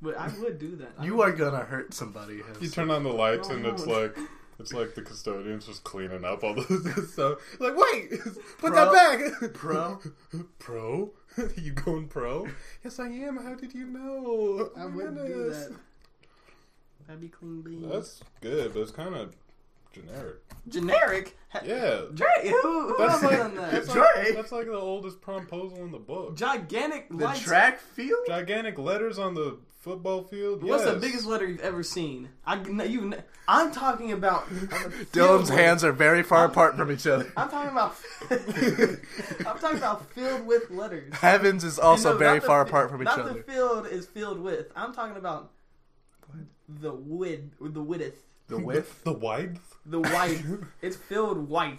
[0.01, 0.93] But I would do that.
[0.97, 2.39] I you would- are gonna hurt somebody.
[2.41, 2.65] Hester.
[2.65, 4.17] you turn on the lights Oh, and it's like
[4.61, 7.39] it's like the custodian's just cleaning up all this stuff.
[7.59, 8.11] Like, wait,
[8.59, 8.93] put Pro?
[8.93, 8.93] that
[9.41, 9.99] back, Pro?
[10.61, 11.11] pro.
[11.57, 12.47] you going pro?
[12.85, 13.37] Yes, I am.
[13.37, 14.71] How did you know?
[14.77, 15.67] I Oh, would do goodness.
[15.67, 15.77] that.
[17.07, 17.91] That'd be clean beans.
[17.91, 19.35] That's good, but it's kind of
[19.93, 20.37] generic.
[20.69, 21.37] Generic.
[21.65, 23.73] Yeah, Dre, who, who that's else like done that?
[23.73, 24.03] that's Dre.
[24.17, 26.37] like, that's like the oldest promposal in the book.
[26.37, 27.41] Gigantic the lights.
[27.41, 28.27] track field.
[28.27, 30.63] Gigantic letters on the football field.
[30.63, 32.29] What's the biggest letter you've ever seen?
[32.47, 33.15] I you.
[33.47, 34.49] I'm talking about.
[35.13, 37.31] Dylan's hands are very far apart from each other.
[37.37, 37.97] I'm talking about.
[39.47, 41.15] I'm talking about filled with letters.
[41.15, 43.25] Heavens is also And no, very not the far fi- apart from each other.
[43.25, 44.67] not the field is filled with.
[44.77, 45.51] I'm talking about
[46.69, 48.23] the wid, the width.
[48.49, 49.05] The width.
[49.05, 49.77] the width.
[49.87, 50.43] The white.
[50.83, 51.79] it's filled white.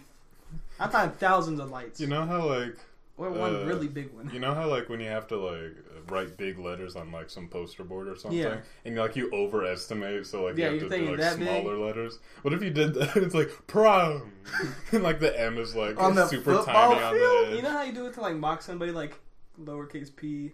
[0.79, 1.99] I find thousands of lights.
[1.99, 2.75] You know how like
[3.17, 4.29] or one uh, really big one.
[4.33, 5.75] you know how like when you have to like
[6.10, 8.58] write big letters on like some poster board or something, Yeah.
[8.86, 11.48] and like you overestimate, so like Yeah, you have to do like that big?
[11.48, 12.19] smaller letters.
[12.41, 13.15] What if you did that?
[13.17, 14.32] It's like prom,
[14.91, 17.56] and like the M is like On the super tiny on the edge.
[17.58, 19.19] You know how you do it to like mock somebody like
[19.62, 20.54] lowercase p,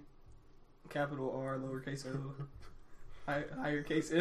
[0.89, 2.33] capital R, lowercase o,
[3.25, 4.13] high, higher case.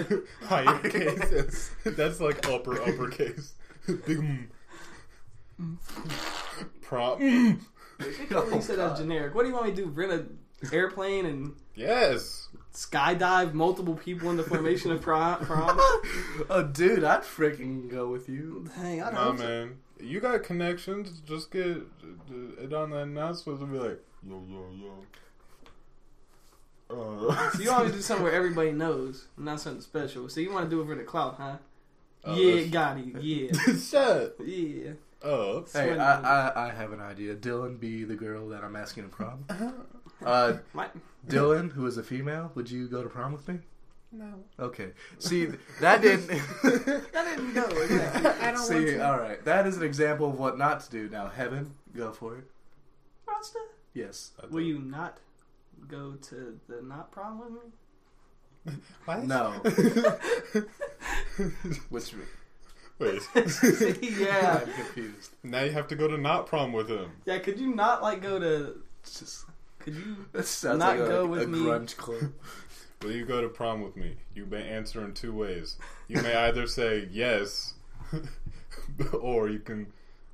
[0.44, 1.70] Higher case.
[1.84, 3.54] That's like upper uppercase.
[3.86, 4.48] Big M.
[6.82, 7.20] Prom.
[7.22, 7.58] you
[8.32, 9.34] Oh, said that's generic.
[9.34, 9.86] What do you want me to do?
[9.86, 10.38] Rent an
[10.72, 12.48] airplane and Yes.
[12.72, 15.38] skydive multiple people in the formation of prom?
[15.44, 15.76] prom?
[16.50, 18.68] oh, dude, I'd freaking go with you.
[18.76, 19.48] Dang, I don't Nah, know.
[19.48, 19.78] man.
[20.00, 21.20] You got connections.
[21.26, 24.94] Just get it on the announcements and be like, yo, yo, yo.
[26.90, 30.28] Uh, So you want to do something where everybody knows, not something special.
[30.28, 31.56] So you want to do it for the clout, huh?
[32.24, 33.22] Oh, yeah, that's- got it.
[33.22, 34.92] Yeah, Shut yeah.
[35.22, 35.70] up.
[35.72, 37.34] Hey, I, I, I have an idea.
[37.34, 39.44] Dylan be the girl that I'm asking to prom.
[40.24, 40.88] Uh, My,
[41.28, 43.58] Dylan, who is a female, would you go to prom with me?
[44.12, 44.32] No.
[44.60, 44.90] Okay.
[45.18, 45.48] See,
[45.80, 46.30] that didn't.
[46.64, 47.66] I didn't know.
[47.66, 48.30] Exactly.
[48.46, 49.06] I don't See, want to.
[49.10, 49.44] all right.
[49.44, 51.08] That is an example of what not to do.
[51.08, 52.44] Now, Heaven, go for it.
[53.26, 53.58] Rasta,
[53.92, 54.30] Yes.
[54.50, 55.18] will you not
[55.88, 58.74] go to the not prom with me?
[59.04, 59.24] What?
[59.24, 59.50] No.
[61.90, 62.14] Which
[63.00, 63.20] Wait.
[64.02, 65.32] yeah, I'm confused.
[65.42, 67.10] now you have to go to not prom with him.
[67.24, 67.38] yeah.
[67.38, 68.76] Could you not like go to?
[69.04, 69.46] Just
[69.84, 70.16] Could you?
[70.32, 71.58] that sounds Not like go a with me.
[71.60, 72.32] grunge club.
[73.02, 74.16] Will you go to prom with me?
[74.34, 75.76] You may answer in two ways.
[76.08, 77.74] You may either say yes,
[79.12, 79.92] or you can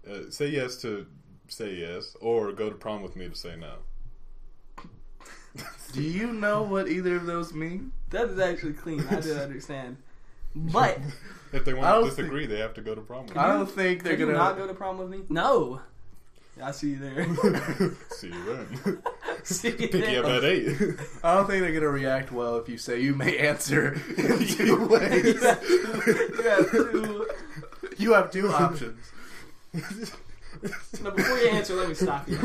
[0.09, 1.07] uh, say yes to
[1.49, 3.75] say yes, or go to prom with me to say no.
[5.93, 7.91] Do you know what either of those mean?
[8.11, 9.05] That is actually clean.
[9.11, 9.97] I did understand,
[10.55, 11.01] but
[11.53, 13.41] If they want to disagree, they have to go to prom with me.
[13.41, 14.33] I don't think they're gonna.
[14.33, 15.23] not go to prom with me?
[15.29, 15.81] No.
[16.61, 17.25] Yeah, I see you there.
[18.11, 19.03] See you then.
[19.45, 20.77] see you Pick you up at eight.
[21.25, 24.87] I don't think they're gonna react well if you say you may answer in two
[24.87, 25.41] ways.
[25.43, 25.43] you
[26.51, 27.27] have to.
[27.97, 29.11] You have two options.
[31.03, 32.37] No, before you answer, let me stop you.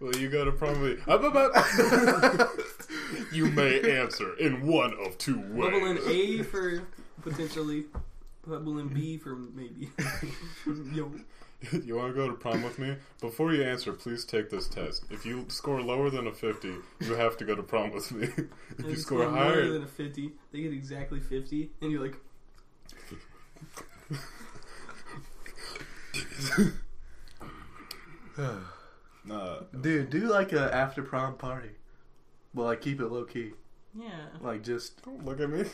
[0.00, 1.12] Will you go to prom with me?
[1.12, 2.50] Up, up, up.
[3.32, 5.70] you may answer in one of two ways.
[5.72, 6.82] Bubble in A for
[7.22, 7.84] potentially.
[8.46, 9.90] Bubble in B for maybe.
[10.94, 11.10] Yo.
[11.84, 12.96] You want to go to prom with me?
[13.20, 15.04] Before you answer, please take this test.
[15.10, 18.26] If you score lower than a 50, you have to go to prom with me.
[18.78, 21.92] If And you you score more higher, than a 50, they get exactly 50, and
[21.92, 22.16] you're like,
[29.24, 29.56] nah.
[29.80, 31.70] Dude, do like a after prom party.
[32.54, 33.52] Well, like keep it low key.
[33.94, 34.26] yeah.
[34.40, 35.64] Like just, Don't look at me.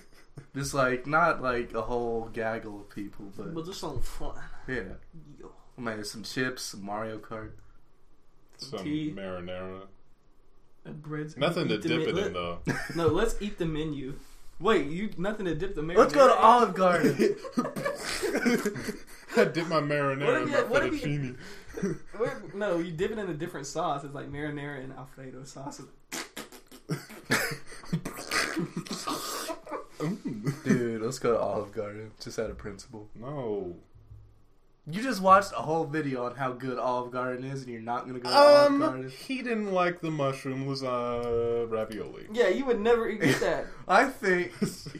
[0.54, 4.34] just like not like a whole gaggle of people, but But just some fun.
[4.68, 4.82] yeah,
[5.40, 5.52] Yo.
[5.78, 7.50] Maybe some chips, some Mario Kart.
[8.58, 9.12] Some tea.
[9.16, 9.82] marinara.
[9.82, 9.86] Uh,
[10.84, 11.36] and breads.
[11.36, 12.58] Nothing to eat the dip men- it let- in though.
[12.96, 14.14] No, let's eat the menu.
[14.60, 15.96] Wait, you nothing to dip the marinara.
[15.98, 16.34] Let's go to?
[16.34, 17.16] Olive Garden.
[19.36, 21.36] I dip my marinara What if in my what if you-
[21.78, 21.98] fettuccine.
[22.18, 24.02] Where- No, you dip it in a different sauce.
[24.04, 25.80] It's like marinara and Alfredo sauce.
[30.64, 32.12] Dude, let's go to Olive Garden.
[32.20, 33.08] Just out of principle.
[33.14, 33.76] No.
[34.90, 38.06] You just watched a whole video on how good Olive Garden is, and you're not
[38.06, 39.10] gonna go to Olive Um, Garden.
[39.10, 42.26] he didn't like the mushroom lasagna ravioli.
[42.32, 43.66] Yeah, you would never eat that.
[43.88, 44.52] I think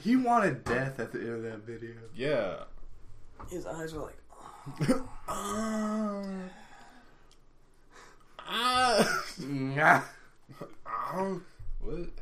[0.03, 1.95] he wanted death at the end of that video.
[2.15, 2.65] Yeah.
[3.51, 4.19] His eyes were like,
[5.27, 6.23] Ah.
[8.39, 9.23] Ah.
[9.41, 10.03] Nyah.
[11.15, 11.45] Um,
[11.81, 12.13] what hasn't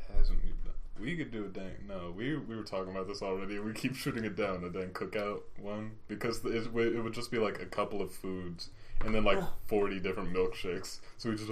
[0.99, 1.87] we could do a dang.
[1.87, 3.59] No, we we were talking about this already.
[3.59, 4.63] We keep shooting it down.
[4.63, 8.69] A dang cookout one because it, it would just be like a couple of foods
[9.05, 10.99] and then like forty different milkshakes.
[11.17, 11.51] So we just.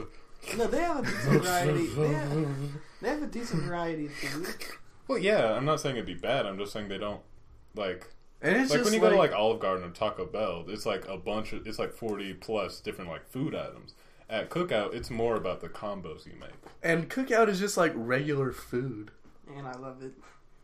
[0.57, 1.87] no, they have a decent variety.
[1.87, 2.57] They have,
[3.01, 4.55] they have a decent variety of food.
[5.07, 5.53] Well, yeah.
[5.53, 6.45] I'm not saying it'd be bad.
[6.45, 7.21] I'm just saying they don't
[7.75, 8.07] like
[8.41, 10.65] And it's like just when you like, go to like Olive Garden or Taco Bell.
[10.67, 13.93] It's like a bunch of it's like forty plus different like food items.
[14.27, 16.49] At Cookout, it's more about the combos you make.
[16.81, 19.11] and cookout is just like regular food.
[19.55, 20.13] And I love it.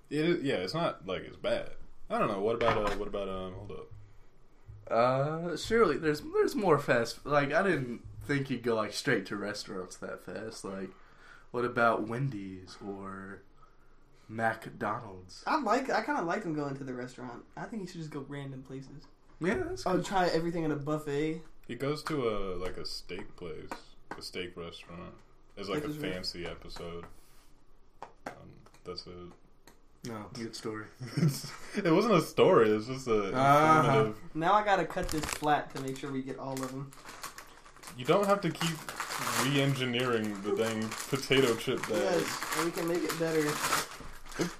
[0.09, 1.71] It is, yeah, it's not like it's bad.
[2.09, 2.41] I don't know.
[2.41, 3.53] What about uh, what about um?
[3.53, 3.87] Hold up.
[4.91, 7.25] Uh, surely there's there's more fast.
[7.25, 10.65] Like I didn't think you'd go like straight to restaurants that fast.
[10.65, 10.89] Like,
[11.51, 13.41] what about Wendy's or
[14.27, 15.43] McDonald's?
[15.47, 15.89] I like.
[15.89, 17.43] I kind of like them going to the restaurant.
[17.55, 19.05] I think you should just go random places.
[19.39, 20.05] Yeah, that's Oh, good.
[20.05, 21.41] try everything in a buffet.
[21.67, 23.69] He goes to a like a steak place,
[24.17, 25.13] a steak restaurant.
[25.57, 27.05] It's like Like a this re- fancy episode.
[28.27, 28.33] Um,
[28.85, 29.13] that's it.
[30.07, 30.85] No, good story.
[31.17, 32.71] it wasn't a story.
[32.71, 34.09] It was just a Uh-huh.
[34.33, 36.91] Now I gotta cut this flat to make sure we get all of them.
[37.97, 38.77] You don't have to keep
[39.43, 41.99] re-engineering the dang potato chip bag.
[42.01, 43.43] Yes, and we can make it better.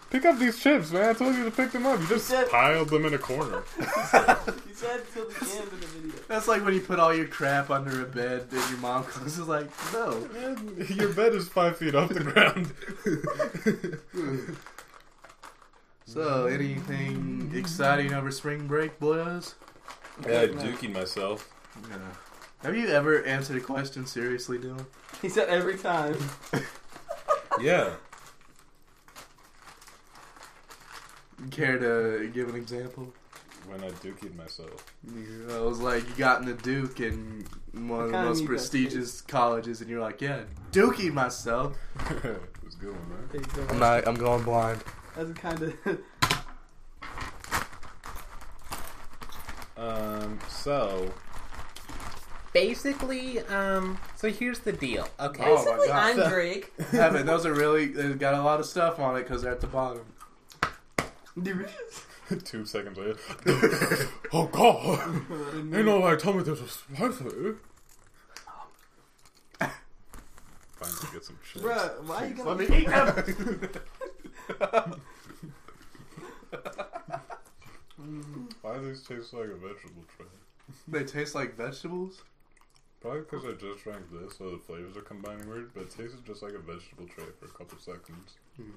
[0.10, 1.10] Pick up these chips, man.
[1.10, 2.00] I told you to pick them up.
[2.02, 3.64] You just said- piled them in a corner.
[4.68, 6.12] You said till the end of the video.
[6.28, 9.38] That's like when you put all your crap under a bed and your mom comes
[9.38, 10.28] is like, no.
[10.34, 12.74] Man, your bed is five feet off the ground.
[16.06, 19.56] So, anything exciting over spring break, boys?
[20.28, 21.50] yeah, dookied myself.
[21.90, 21.98] Yeah.
[22.64, 24.86] Have you ever answered a question seriously, Dylan?
[25.22, 26.18] He said every time.
[27.62, 27.92] Yeah.
[31.50, 33.12] Care to give an example?
[33.68, 34.94] When I dookied myself.
[35.08, 39.22] You- I was like, you got in the Duke in one of the most prestigious
[39.22, 41.78] colleges, and you're like, yeah, Dookie myself.
[42.10, 43.32] it was a good one, right?
[43.32, 43.74] There you go.
[43.74, 44.08] I'm not.
[44.08, 44.84] I'm going blind.
[45.16, 46.00] That's kind of.
[49.78, 51.12] Um, so
[52.54, 55.08] Basically, um, so here's the deal.
[55.20, 55.44] Okay.
[55.46, 56.20] Oh my Basically, God.
[56.20, 56.74] I'm Drake.
[56.92, 57.88] Heaven, those are really.
[57.88, 60.02] They've got a lot of stuff on it because they're at the bottom.
[62.44, 63.16] two seconds later.
[64.34, 65.22] oh God!
[65.56, 67.24] You Ain't nobody told me this was spicy.
[70.80, 71.64] Finally get some chips.
[71.66, 72.50] Bruh, why are you gonna?
[72.50, 73.06] Let me eat them.
[78.62, 80.26] Why do these taste like a vegetable tray?
[80.88, 82.22] they taste like vegetables.
[83.02, 85.74] Probably because I just drank this, so the flavors are combining weird.
[85.74, 88.72] But it tasted just like a vegetable tray for a couple seconds, Hmm.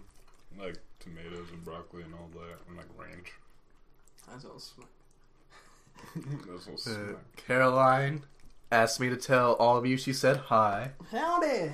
[0.58, 3.32] Like tomatoes and broccoli and all that, and like ranch.
[4.28, 4.88] That's all smart.
[6.66, 7.14] That's all Uh.
[7.36, 8.22] Caroline
[8.72, 9.96] asked me to tell all of you.
[9.96, 10.92] She said hi.
[11.10, 11.72] Howdy,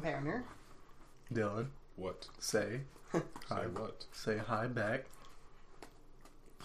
[0.00, 0.44] partner.
[1.32, 2.28] Dylan, What?
[2.38, 2.80] say
[3.12, 3.66] Say hi.
[3.66, 4.04] what?
[4.12, 5.04] Say hi back.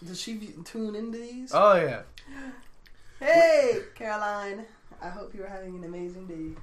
[0.05, 1.51] Does she tune into these?
[1.53, 2.01] Oh yeah.
[3.19, 4.65] Hey, Caroline.
[5.01, 6.59] I hope you're having an amazing day,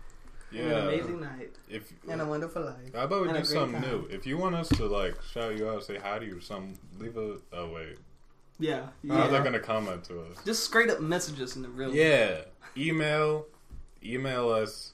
[0.53, 0.63] Yeah.
[0.63, 2.95] an amazing night, If and a wonderful life.
[2.95, 3.91] how about we and do something time.
[3.91, 4.07] new?
[4.11, 6.79] If you want us to like shout you out, say hi to you or something,
[6.99, 7.37] leave a.
[7.53, 7.99] Oh wait,
[8.59, 9.45] Yeah, how are they yeah.
[9.45, 10.39] gonna comment to us?
[10.45, 11.95] Just straight up messages in the real.
[11.95, 12.43] Yeah,
[12.77, 13.47] email,
[14.03, 14.93] email us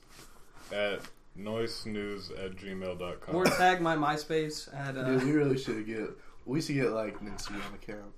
[0.72, 1.00] at
[1.38, 3.34] noisenews at gmail.com.
[3.34, 4.96] Or tag my MySpace at.
[4.96, 6.10] Uh, Dude, we really should get.
[6.44, 8.12] We should get like an Instagram account.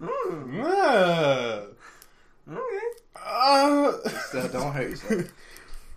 [0.00, 1.62] mm, Ah.
[2.50, 2.86] okay,
[3.16, 3.92] Ah.
[4.30, 5.32] So don't hate yourself.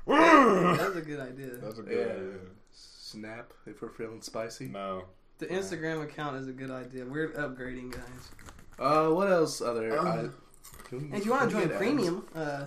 [0.07, 1.47] that's a good idea.
[1.61, 2.13] That's a good Yeah.
[2.13, 2.33] idea.
[2.71, 4.67] Snap if we're feeling spicy.
[4.67, 5.05] No.
[5.39, 7.05] The Instagram account is a good idea.
[7.05, 8.31] We're upgrading, guys.
[8.79, 9.61] Uh, what else?
[9.61, 9.97] Other.
[9.97, 12.65] Um, I, can If you want to join get premium, uh,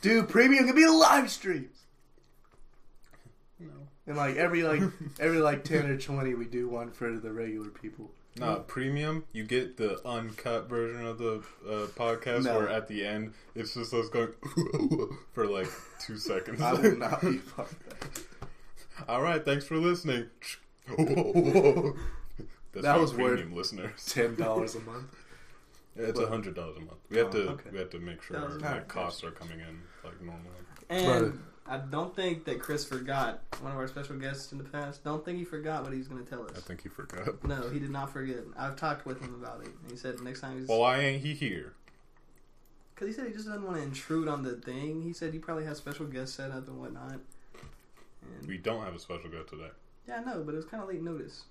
[0.00, 1.70] dude, premium can be a live stream.
[3.58, 3.68] No.
[4.06, 4.82] And like every like
[5.20, 8.10] every like ten or twenty, we do one for the regular people.
[8.36, 12.58] Nah, premium, you get the uncut version of the uh, podcast No.
[12.58, 14.28] where at the end it's just us going
[15.32, 15.68] for like
[16.00, 16.60] two seconds.
[16.60, 18.22] I will not be part of that.
[19.08, 20.26] All right, thanks for listening.
[22.72, 24.06] That's That for was worth- premium listeners.
[24.06, 25.14] Ten dollars a month.
[25.96, 26.98] Yeah, it's a hundred dollars a month.
[27.10, 27.70] We have Oh, to okay.
[27.72, 30.20] we have to make sure That our was- like, Alright, costs are coming in like
[30.22, 30.44] normally.
[30.88, 35.04] and I don't think that Chris forgot one of our special guests in the past.
[35.04, 36.50] Don't think he forgot what he was going to tell us.
[36.56, 37.44] I think he forgot.
[37.44, 38.38] No, he did not forget.
[38.58, 39.68] I've talked with him about it.
[39.68, 40.68] And he said next time he's.
[40.68, 41.74] Well, why ain't he here?
[42.92, 45.02] Because he said he just doesn't want to intrude on the thing.
[45.02, 47.12] He said he probably has special guests set up and whatnot.
[47.12, 49.70] And, We don't have a special guest today.
[50.08, 51.44] yeah, I know, but it was kind of late notice.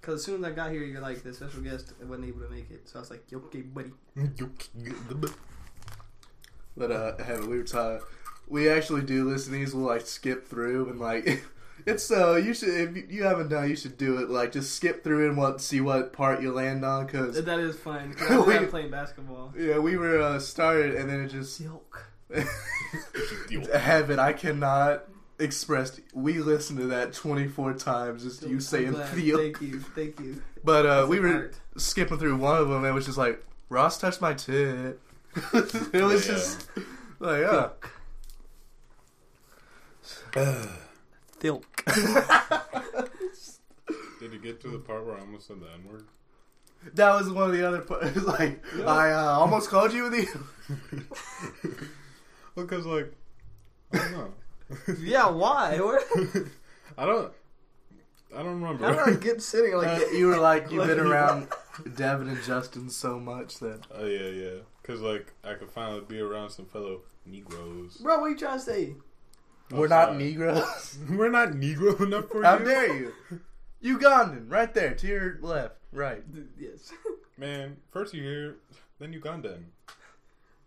[0.00, 2.48] Because as soon as I got here, you're like, the special guest wasn't able to
[2.48, 2.88] make it.
[2.88, 3.90] So I was like, "Yo, okay, buddy.
[6.74, 8.06] But uh, have a were talking.
[8.48, 9.74] We actually do listen to these.
[9.74, 11.44] We'll like skip through and like.
[11.84, 14.30] It's so you should if you haven't done, you should do it.
[14.30, 17.76] Like just skip through and what see what part you land on because That is
[17.76, 18.14] fun.
[18.14, 19.52] 'cause I We- not playing basketball.
[19.58, 22.04] yeah we were uh, started and then it just Silk.
[23.74, 25.04] Heaven, I cannot
[25.38, 26.00] express.
[26.14, 28.22] We listened to that twenty four times.
[28.22, 29.08] Just you I'm saying glad.
[29.08, 29.38] feel.
[29.38, 29.80] Thank you.
[29.80, 30.40] Thank you.
[30.64, 31.54] But uh, we were art.
[31.76, 32.78] skipping through one of them.
[32.78, 35.00] And it was just like Ross touched my tit.
[35.52, 36.34] it was Yeah.
[36.34, 36.68] just
[37.18, 37.42] like
[40.36, 40.66] uh,
[41.40, 41.84] Silk.
[44.20, 46.04] Did you get to the part where I almost said the N word?
[46.94, 47.80] that was one of the other.
[47.80, 48.06] parts.
[48.10, 50.22] It was like I uh, almost called you the.
[50.22, 51.04] you.
[52.54, 53.12] Because like
[53.92, 54.32] I don't know.
[55.00, 55.78] yeah, why?
[55.80, 56.02] What?
[56.98, 57.32] I don't.
[58.34, 58.92] I don't remember.
[58.92, 61.48] How did I get sitting like Uh, you were like you've been Like- around
[61.96, 64.58] Devin and Justin so much that Oh yeah, yeah.
[64.82, 67.96] Because like I could finally be around some fellow Negroes.
[67.98, 68.94] Bro, what are you trying to say?
[69.72, 70.18] We're not Outside.
[70.18, 70.98] Negroes.
[71.10, 72.58] We're not Negro enough for How you.
[72.58, 73.12] How dare you?
[73.82, 76.22] Ugandan, right there, to your left, right.
[76.58, 76.92] Yes.
[77.38, 78.56] Man, first you hear,
[78.98, 79.64] then Ugandan.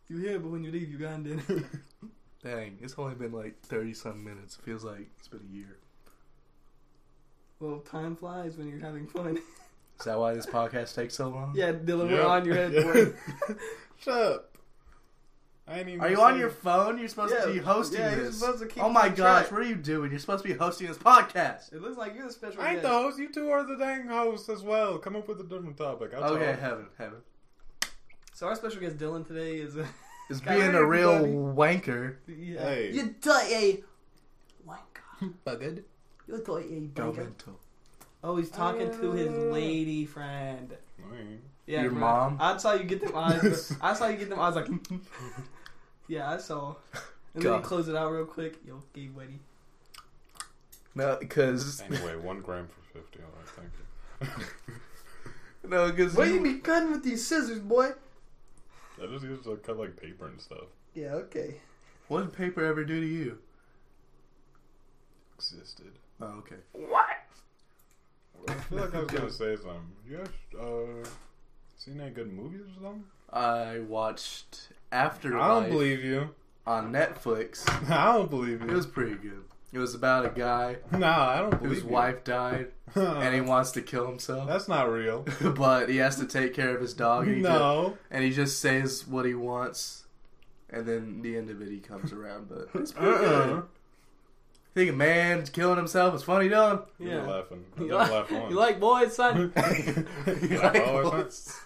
[0.10, 1.38] You hear, but when you leave, Uganda.
[2.44, 4.58] Dang, it's only been like thirty some minutes.
[4.60, 5.78] It feels like it's been a year.
[7.60, 9.38] well, time flies when you're having fun.
[10.00, 11.54] Is that why this podcast takes so long?
[11.56, 12.74] yeah, Dylan, we're on your head.
[12.74, 13.56] Yeah.
[13.98, 14.55] Shut up.
[15.68, 17.00] I ain't even Are you on your phone?
[17.00, 18.40] You're supposed to be hosting yeah, you're this.
[18.40, 19.16] supposed to keep oh my track.
[19.16, 20.12] gosh, what are you doing?
[20.12, 21.74] You're supposed to be hosting this podcast.
[21.74, 22.84] It looks like you're the special I ain't guest.
[22.84, 23.18] the host.
[23.20, 25.00] You two are the dang host as well.
[25.00, 26.14] Come up with a different topic.
[26.16, 26.60] I'll Okay, talk.
[26.60, 27.18] heaven, heaven.
[28.34, 29.76] So our special guest Dylan today is.
[29.78, 29.86] Uh,
[30.30, 31.78] Is Got being a of real everybody.
[31.78, 32.16] wanker.
[32.28, 32.60] yeah.
[32.62, 32.92] Hey.
[32.92, 33.78] You die
[34.68, 35.34] wanker.
[35.44, 35.84] Bugged.
[36.28, 37.16] You die Go wanker.
[37.18, 37.60] mental.
[38.24, 40.76] Oh, he's talking to his lady friend.
[41.12, 41.38] I.
[41.68, 42.00] Yeah, Your bro.
[42.00, 42.38] mom?
[42.40, 43.76] I saw you get them eyes.
[43.82, 44.68] I saw you get them eyes like.
[46.08, 46.76] Yeah, I saw.
[47.34, 47.62] And then God.
[47.62, 48.58] he closed it out real quick.
[48.66, 49.40] Yo, gay weddy.
[50.94, 53.20] No, because Anyway, one gram for 50.
[53.20, 55.70] Alright, thank you.
[55.70, 57.92] no, because What do you be cutting with these scissors, boy?
[59.02, 60.68] I just used to cut like paper and stuff.
[60.94, 61.60] Yeah, okay.
[62.08, 63.38] What did paper ever do to you?
[65.38, 65.92] Existed.
[66.22, 66.56] Oh, okay.
[66.72, 67.08] What?
[68.48, 69.92] I feel like I was gonna say something.
[70.08, 70.28] You guys,
[70.60, 71.10] uh,
[71.78, 73.04] seen any good movies or something?
[73.34, 76.30] I watched Afterlife I don't believe you.
[76.66, 77.64] on Netflix.
[77.90, 78.68] I don't believe you.
[78.70, 79.44] It was pretty good.
[79.74, 81.90] It was about a guy nah, I don't believe whose you.
[81.90, 85.26] wife died and he wants to kill himself, That's not real.
[85.58, 87.28] but he has to take care of his dog.
[87.28, 87.98] And he, just, no.
[88.10, 90.06] and he just says what he wants,
[90.70, 92.48] and then the end of it he comes around.
[92.48, 93.46] But it's pretty Uh-uh.
[93.48, 93.64] good.
[94.76, 96.86] Think a man killing himself is funny, Dylan?
[97.00, 97.22] You Yeah.
[97.26, 97.66] were laughing.
[97.78, 99.52] You didn't like, laugh you like boys, son?
[99.58, 101.62] You like always, huh?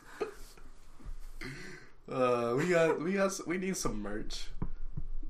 [2.12, 4.48] Uh, we got we got we need some merch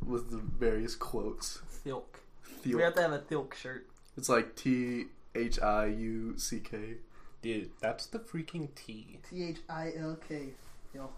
[0.06, 1.60] with the various quotes.
[1.86, 2.04] Thilk.
[2.66, 3.88] We have to have a Thilk shirt.
[4.18, 5.06] It's like T
[5.36, 6.96] H I U C K.
[7.42, 9.20] Dude, that's the freaking T.
[9.30, 10.50] T H I L K.
[10.94, 11.10] Yo.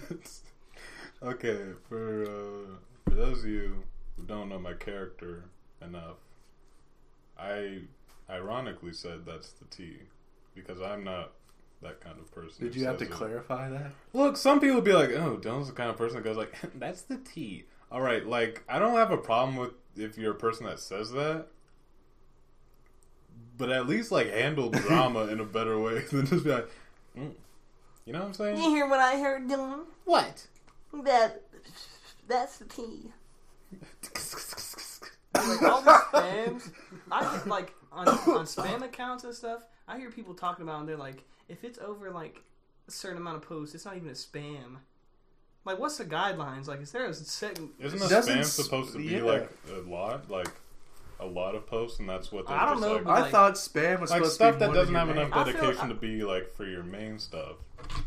[1.22, 3.84] okay, for uh, for those of you
[4.16, 5.44] who don't know my character
[5.80, 6.16] enough,
[7.38, 7.82] I
[8.28, 9.98] ironically said that's the T
[10.54, 11.32] because I'm not
[11.84, 12.64] that kind of person.
[12.64, 13.10] Did you have to it.
[13.10, 13.92] clarify that?
[14.12, 17.02] Look, some people be like, "Oh, Dylan's the kind of person that goes like, that's
[17.02, 20.66] the T." All right, like I don't have a problem with if you're a person
[20.66, 21.46] that says that,
[23.56, 26.68] but at least like handle drama in a better way than just be like,
[27.16, 27.30] mm.
[28.04, 28.56] you know what I'm saying?
[28.56, 29.84] You hear what I heard, Dylan?
[30.04, 30.46] What?
[31.04, 31.42] That
[32.26, 33.12] that's the T.
[35.34, 36.70] like all the spams,
[37.10, 39.62] I get like on, on spam accounts and stuff.
[39.86, 42.42] I hear people talking about, and they're like, if it's over like
[42.88, 44.76] a certain amount of posts, it's not even a spam.
[45.64, 46.66] Like, what's the guidelines?
[46.66, 47.70] Like, is there a second?
[47.80, 49.22] Isn't a Doesn't spam s- supposed to be yeah.
[49.22, 50.48] like a lot, like
[51.20, 53.20] a lot of posts, and that's what they're I don't just know, like, but- I
[53.22, 55.44] like- thought spam was like supposed stuff to be that more doesn't have enough I
[55.44, 57.56] feel- dedication I- to be like for your main stuff,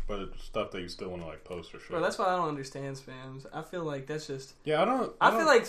[0.06, 1.88] but it's stuff that you still want to like post or shit.
[1.90, 3.44] Bro, that's why I don't understand spams.
[3.52, 4.54] I feel like that's just.
[4.64, 5.12] yeah, I don't.
[5.20, 5.66] I, don't, feel like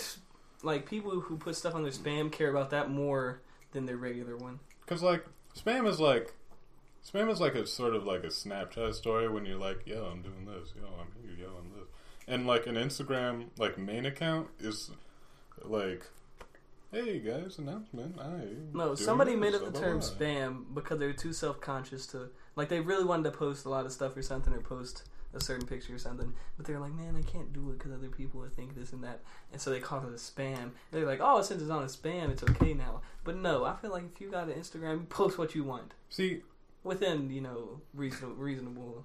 [0.62, 3.40] like people who put stuff on their spam care about that more
[3.72, 4.60] than their regular one.
[4.82, 5.24] Because like
[5.56, 6.32] spam is like
[7.06, 10.22] spam is like a sort of like a Snapchat story when you're like, yo, I'm
[10.22, 11.88] doing this, yo, I'm here, yo, I'm this,
[12.26, 14.90] and like an Instagram like main account is
[15.62, 16.06] like,
[16.92, 18.18] hey guys, announcement.
[18.20, 22.06] I No, somebody made up the term blah." spam because they were too self conscious
[22.08, 25.04] to like they really wanted to post a lot of stuff or something or post
[25.32, 27.92] a certain picture or something, but they were like, man, I can't do it because
[27.92, 29.20] other people would think this and that,
[29.52, 30.72] and so they called it a spam.
[30.90, 33.02] They're like, oh, since it's on a spam, it's okay now.
[33.22, 36.42] But no, I feel like if you got an Instagram, post what you want See,
[36.84, 39.04] within you know reasonable reasonable.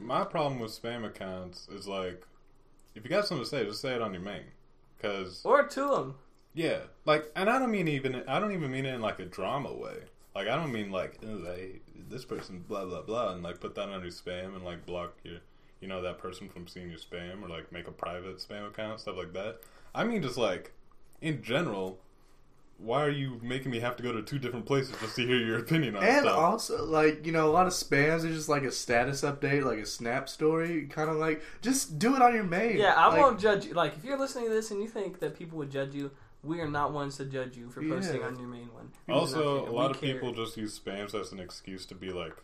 [0.00, 2.26] my problem with spam accounts is like,
[2.94, 4.44] if you got something to say, just say it on your main,
[4.96, 6.14] because or to them.
[6.54, 9.26] Yeah, like, and I don't mean even I don't even mean it in like a
[9.26, 9.98] drama way.
[10.34, 13.74] Like, I don't mean like, "Ooh, hey, this person, blah blah blah, and like put
[13.74, 15.38] that under spam and like block your,
[15.80, 19.00] you know, that person from seeing your spam or like make a private spam account,
[19.00, 19.60] stuff like that.
[19.94, 20.72] I mean, just like,
[21.20, 21.98] in general,
[22.78, 25.38] why are you making me have to go to two different places just to hear
[25.38, 26.36] your opinion on And stuff?
[26.38, 29.78] also, like you know, a lot of spams are just like a status update, like
[29.78, 32.76] a snap story, kind of like just do it on your main.
[32.76, 33.72] Yeah, I Like, won't judge you.
[33.74, 36.10] Like, if you're listening to this and you think that people would judge you,
[36.42, 38.26] we are not ones to judge you for posting Yeah.
[38.26, 38.92] on your main one.
[39.06, 40.12] We also, a lot of care.
[40.14, 42.36] people just use spams as an excuse to be like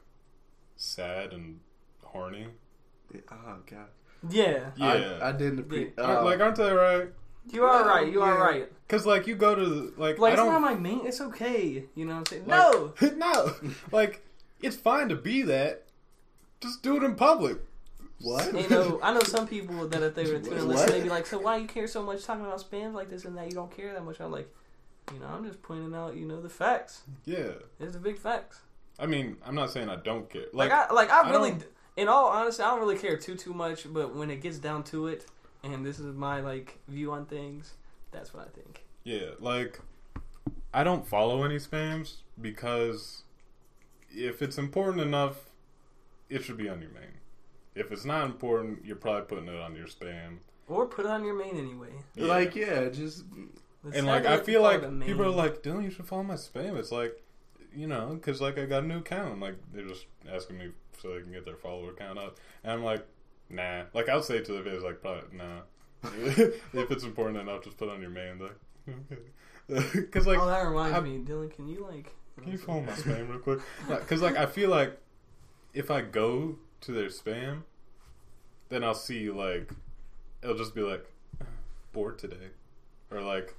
[0.77, 1.61] sad and
[2.03, 2.47] horny.
[3.31, 3.87] Oh god.
[4.31, 5.95] Yeah, Yeah, I, I didn't appreciate.
[5.99, 6.05] Yeah.
[6.05, 7.09] Aren't- like, aren't they right?
[7.51, 8.11] You are right.
[8.11, 8.69] You are right.
[8.87, 11.07] Because like you go to like, Like, I it's not don't my main.
[11.07, 11.85] It's okay.
[11.95, 12.45] You know what I'm saying?
[12.47, 12.95] no.
[13.17, 13.55] no
[13.91, 14.25] like
[14.61, 15.85] it's fine to be that.
[16.61, 17.59] Just do it in public.
[18.21, 18.55] What?
[18.55, 21.27] You know, I know some people that if they were to listen, they'd be like,
[21.27, 23.49] "So why you care so much talking about spams like this and that?
[23.49, 24.49] You don't care that much." I'm like,
[25.13, 27.03] You know, I'm just pointing out, you know, the facts.
[27.25, 27.55] Yeah.
[27.81, 28.61] It's the big facts.
[29.01, 30.45] I mean, I'm not saying I don't care.
[30.53, 31.67] Like, Like, I like I I really, don't-
[31.97, 33.93] in all honesty, I don't really care too too much.
[33.93, 35.27] But when it gets down to it,
[35.65, 37.75] and this is my like view on things,
[38.11, 38.85] that's what I think.
[39.05, 39.81] yeah, like
[40.75, 43.23] I don't follow any spams because
[44.11, 45.51] if it's important enough,
[46.29, 47.21] it should be on your main.
[47.75, 50.39] If it's not important, you're probably putting it on your spam.
[50.69, 51.91] Or put it on your main anyway.
[52.15, 52.27] Yeah.
[52.27, 53.25] Like, yeah, just
[53.85, 55.09] Let's and like I feel like it a main.
[55.09, 56.79] people are like, Dylan, you should follow my spam.
[56.79, 57.21] It's like,
[57.75, 59.41] you know, because like I got a new account.
[59.41, 60.69] Like they're just asking me
[61.01, 63.05] so they can get their follower count up, and I'm like,
[63.53, 63.85] nah.
[63.95, 65.61] Like I'll say to the vids, like, probably nah.
[66.05, 68.57] if it's important enough, just put it on your man Like,
[69.95, 71.55] because like, oh, that reminds I- me, Dylan.
[71.55, 72.13] Can you like?
[72.43, 73.61] can you follow my spam real quick?
[73.89, 74.99] Because like I feel like
[75.75, 77.63] if I go to their spam,
[78.69, 79.71] then I'll see like
[80.43, 81.07] it'll just be like
[81.93, 82.49] bored today,
[83.11, 83.55] or like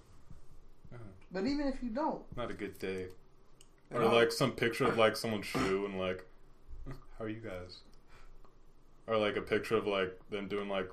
[1.32, 3.08] But even if you don't, not a good day.
[3.92, 6.26] Or like some picture of like someone's shoe and like,
[7.20, 7.78] how are you guys?
[9.08, 10.90] Or like a picture of like them doing like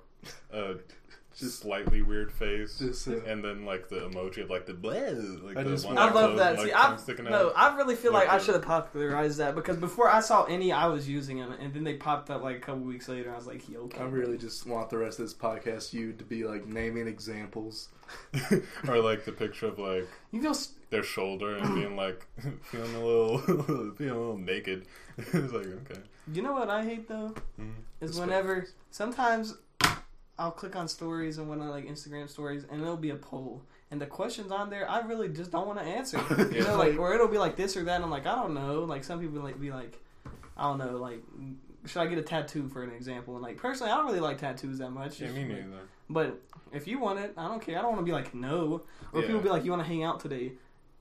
[0.52, 0.74] a
[1.38, 5.40] Just- slightly weird face, just uh, and then like the emoji of like the bleh,
[5.44, 6.54] like I the just one I love that.
[6.54, 7.52] and, like, See, tongue I sticking no, out.
[7.54, 10.86] I really feel like I should have popularized that because before I saw any, I
[10.86, 13.32] was using them, and then they popped up like a couple weeks later.
[13.32, 16.12] I was like, "Yo, okay." I really just want the rest of this podcast you
[16.14, 17.90] to be like naming examples.
[18.88, 22.26] or like the picture of like You feel s- their shoulder and being like
[22.64, 23.38] feeling a little
[23.96, 24.86] feeling a little naked.
[25.16, 26.00] it's like okay.
[26.32, 27.74] You know what I hate though Mhm.
[28.00, 29.54] is It's whenever sometimes
[30.38, 33.62] I'll click on stories and when I like Instagram stories and it'll be a poll
[33.90, 36.20] and the questions on there I really just don't want to answer.
[36.52, 37.96] You know, like or it'll be like this or that.
[37.96, 38.84] And I'm like, I don't know.
[38.84, 39.98] Like some people like be like,
[40.56, 40.96] I don't know.
[40.96, 41.22] Like,
[41.86, 43.34] should I get a tattoo for an example?
[43.34, 45.20] And like personally, I don't really like tattoos that much.
[45.20, 45.64] Yeah, me neither.
[46.08, 46.40] But
[46.72, 47.78] if you want it, I don't care.
[47.78, 48.82] I don't want to be like no.
[49.12, 49.26] Or Yeah.
[49.26, 50.52] people be like, you want to hang out today?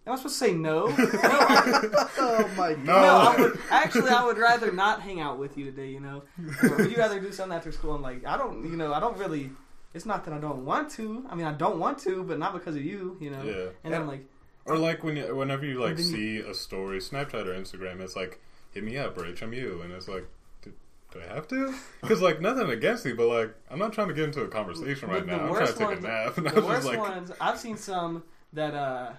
[0.07, 0.87] Am I supposed to say no?
[0.97, 2.85] no, oh my god!
[2.85, 2.93] No.
[3.01, 5.89] no, I would actually I would rather not hang out with you today.
[5.89, 6.23] You know,
[6.63, 7.93] or would you rather do something after school?
[7.95, 9.51] And like I don't, you know, I don't really.
[9.93, 11.25] It's not that I don't want to.
[11.29, 13.17] I mean, I don't want to, but not because of you.
[13.19, 13.43] You know.
[13.43, 13.65] Yeah.
[13.83, 14.25] And I'm like,
[14.65, 17.99] Or like when you, whenever you like Then you- see a story, Snapchat or Instagram,
[17.99, 18.39] it's like
[18.71, 20.25] hit me up or HMU, and it's like,
[20.61, 20.71] do,
[21.11, 21.73] do I have to?
[22.01, 25.09] Because like nothing against you, but like I'm not trying to get into a conversation
[25.09, 25.43] right The- the now.
[25.47, 26.99] I'm trying to worst take ones- a nap, and I the was worst just like,
[26.99, 27.31] ones.
[27.41, 28.23] I've seen some
[28.53, 29.11] that uh,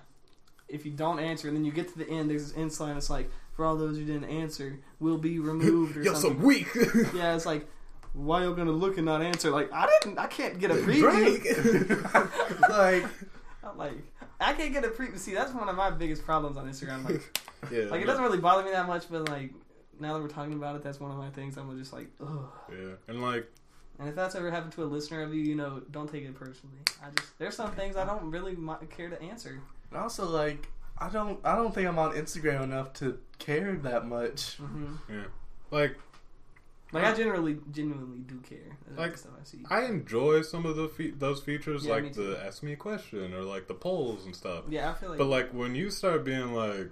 [0.70, 2.96] if you don't answer, and then you get to the end, there's this end sign.
[2.96, 6.38] It's like for all those who didn't answer, will be removed or yo, something.
[6.38, 6.68] some weak
[7.14, 7.66] Yeah, it's like.
[8.12, 9.50] Why you gonna look and not answer?
[9.52, 11.46] Like I didn't, I can't get a preview.
[12.68, 13.04] Like,
[13.62, 13.92] I'm like,
[14.40, 15.16] I can't get a preview.
[15.16, 17.04] See, that's one of my biggest problems on Instagram.
[17.04, 17.40] Like,
[17.70, 19.52] yeah, like it doesn't really bother me that much, but like
[20.00, 21.56] now that we're talking about it, that's one of my things.
[21.56, 22.48] I'm just like, ugh.
[22.72, 23.46] yeah, and like
[24.00, 26.34] And if that's ever happened to a listener of you, you know, don't take it
[26.34, 26.78] personally.
[27.00, 28.56] I just there's some things I don't really
[28.90, 29.60] care to answer.
[29.91, 30.68] And also like,
[30.99, 34.57] I don't, I don't think I'm on Instagram enough to care that much.
[34.57, 35.24] hmm yeah,
[35.70, 35.97] like
[36.93, 38.76] Like I generally, genuinely do care.
[38.86, 39.59] That's Like, the stuff I see.
[39.70, 42.22] I enjoy some of the fe- those features, Yeah, like too.
[42.34, 44.64] the ask me a question or like the polls and stuff.
[44.68, 45.18] yeah, I feel like.
[45.18, 46.91] But like when you start being like,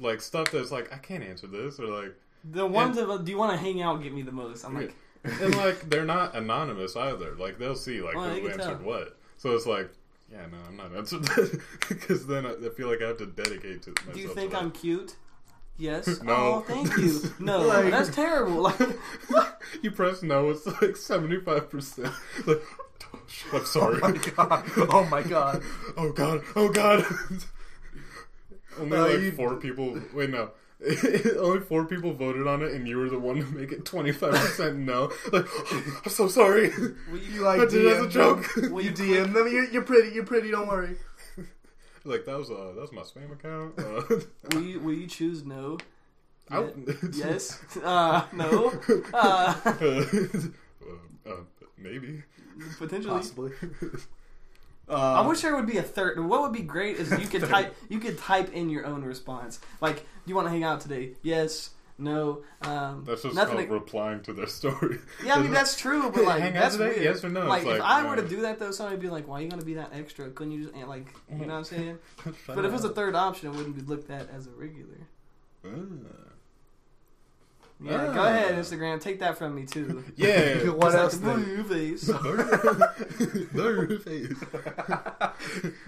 [0.00, 3.38] like stuff that's like I can't answer this or like, the ones of do you
[3.38, 4.64] want to hang out get me the most.
[4.64, 4.94] I'm like,
[5.24, 7.34] and like they're not anonymous either.
[7.34, 8.74] Like they'll see like Well, who answered tell.
[8.76, 9.18] what.
[9.36, 9.90] So it's like,
[10.30, 13.26] yeah, no, I'm not answering that because then I, I feel like I have to
[13.26, 14.14] dedicate to myself.
[14.14, 14.54] do you think.
[14.54, 15.16] I'm cute?
[15.78, 16.20] Yes.
[16.22, 16.34] No.
[16.34, 17.20] Oh, thank you.
[17.38, 18.62] No, Like- that's terrible.
[18.62, 18.80] Like,
[19.82, 22.12] you press no, it's like seventy five percent.
[22.46, 22.62] Like,
[23.52, 24.00] I'm sorry.
[24.02, 24.64] Oh my god!
[24.76, 25.62] Oh my god!
[25.96, 26.42] oh god!
[26.54, 27.04] Oh god!
[28.78, 30.00] Only Uh, like you- four people.
[30.14, 30.50] Wait, no.
[31.38, 34.12] Only four people voted on it, and you were the one to make it twenty
[34.12, 35.10] five percent no.
[35.32, 35.46] Like,
[36.04, 36.68] I'm so sorry.
[37.10, 38.44] will You like I did it as a joke.
[38.54, 38.72] Them?
[38.72, 39.48] Will you DM them.
[39.50, 40.14] You're, you're pretty.
[40.14, 40.50] You're pretty.
[40.50, 40.96] Don't worry.
[42.04, 43.78] like that was uh that was my spam account.
[43.78, 44.20] Uh,
[44.52, 45.78] will you will you choose no?
[46.50, 46.68] I-
[47.12, 47.58] yes.
[47.82, 48.72] Uh, no.
[49.12, 50.04] Uh, uh,
[51.26, 51.32] uh,
[51.78, 52.22] maybe.
[52.78, 53.16] potentially.
[53.16, 53.52] Possibly.
[54.88, 56.24] Uh, I wish there would be a third.
[56.24, 59.58] What would be great is you could type you could type in your own response.
[59.80, 61.12] Like, you want to hang out today?
[61.22, 61.70] Yes.
[61.98, 62.42] No.
[62.60, 63.56] Um, That's just nothing.
[63.56, 64.98] called replying to their story.
[65.24, 66.90] yeah, I mean that's true, but like Hang out that's today?
[66.90, 67.02] weird.
[67.04, 67.46] Yes or no?
[67.46, 68.10] Like, It's if like, I yeah.
[68.10, 69.92] were to do that though, somebody would be like, "Why are you gonna be that
[69.94, 70.28] extra?
[70.28, 71.98] Couldn't you just like, you know what I'm saying?"
[72.46, 74.98] But if it was a third option, it wouldn't be looked at as a regular.
[75.64, 75.68] Ah.
[77.82, 78.26] Yeah, go Ah.
[78.28, 79.00] ahead, Instagram.
[79.00, 80.04] Take that from me too.
[80.16, 80.68] Yeah.
[80.70, 81.18] What else?
[81.20, 81.48] Like, then?
[81.56, 82.02] your face.
[83.52, 84.34] Their face.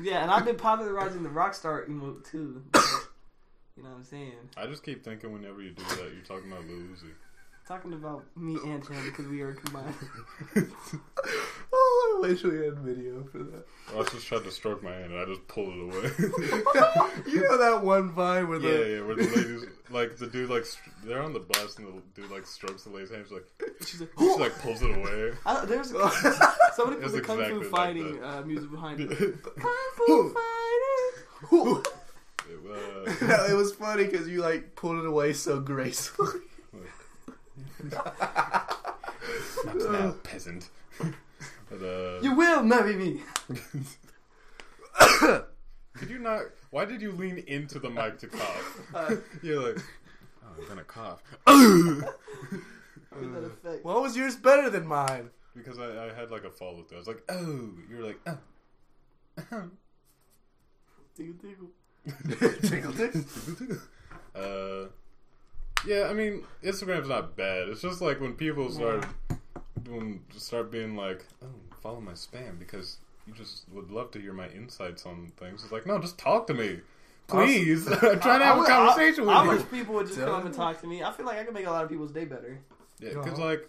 [0.00, 2.62] Yeah, and I've been popularizing the Rockstar emote too.
[3.78, 4.32] You know what I'm saying?
[4.56, 7.12] I just keep thinking whenever you do that, you're talking about Lil Uzi.
[7.66, 9.94] Talking about me and him because we are combined.
[11.70, 13.64] Oh, I wish we had video for that.
[13.94, 16.10] I just tried to stroke my hand and I just pulled it away.
[17.26, 20.48] You know that one vine where yeah, the yeah, where the ladies, like the dude,
[20.48, 23.24] like str- they're on the bus and the dude like strokes the lady's hand.
[23.26, 23.46] She's like,
[23.86, 25.32] She's like, she like pulls it away.
[25.44, 28.26] I, there's somebody put It's the kung fu like fighting that.
[28.38, 29.10] uh, music behind it.
[29.12, 30.34] it, Kung fu
[31.50, 31.82] fighting.
[32.50, 36.40] Uh, it was funny because you like pulled it away so gracefully.
[37.92, 38.74] not
[39.64, 40.70] now, peasant.
[40.98, 43.20] But uh, You will marry me.
[45.94, 46.42] could you not?
[46.70, 48.80] Why did you lean into the mic to cough?
[48.94, 49.82] Uh, You're like,
[50.44, 53.84] oh, I'm gonna cough effect.
[53.84, 55.30] What was yours better than mine?
[55.58, 56.98] because I, I had like a follow through.
[56.98, 58.38] I was like, oh, you're like, oh.
[61.16, 61.68] Tickle, tickle.
[62.62, 63.14] Tickle tick.
[64.34, 64.86] uh,
[65.86, 67.68] yeah, I mean, Instagram's not bad.
[67.68, 69.06] It's just like when people start
[69.82, 71.46] doing, start being like, "Oh,
[71.82, 75.62] follow my spam," because you just would love to hear my insights on things.
[75.62, 76.80] It's like, no, just talk to me,
[77.26, 77.86] please.
[77.92, 79.56] I'm trying to have a I- conversation I, I with you.
[79.58, 80.46] wish people would just Tell come me.
[80.46, 81.02] and talk to me.
[81.02, 82.58] I feel like I could make a lot of people's day better.
[83.00, 83.44] Yeah, because Uh-huh.
[83.44, 83.68] like,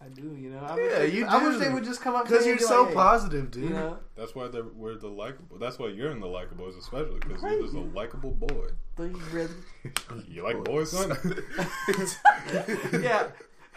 [0.00, 0.58] I do, you know.
[0.60, 2.84] I Yeah, wish, you I wish they would just come up Because you're be so
[2.84, 3.64] like, positive, dude.
[3.64, 5.58] You know, that's why they're, we're the likable.
[5.58, 8.68] That's why you're in the likables, especially because you're just a likable boy.
[8.96, 9.54] thank you, brother.
[10.28, 11.10] You like boys, son?
[13.02, 13.28] yeah,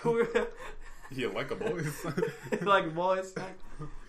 [1.12, 2.24] you like a boy, son?
[2.62, 3.34] like boys.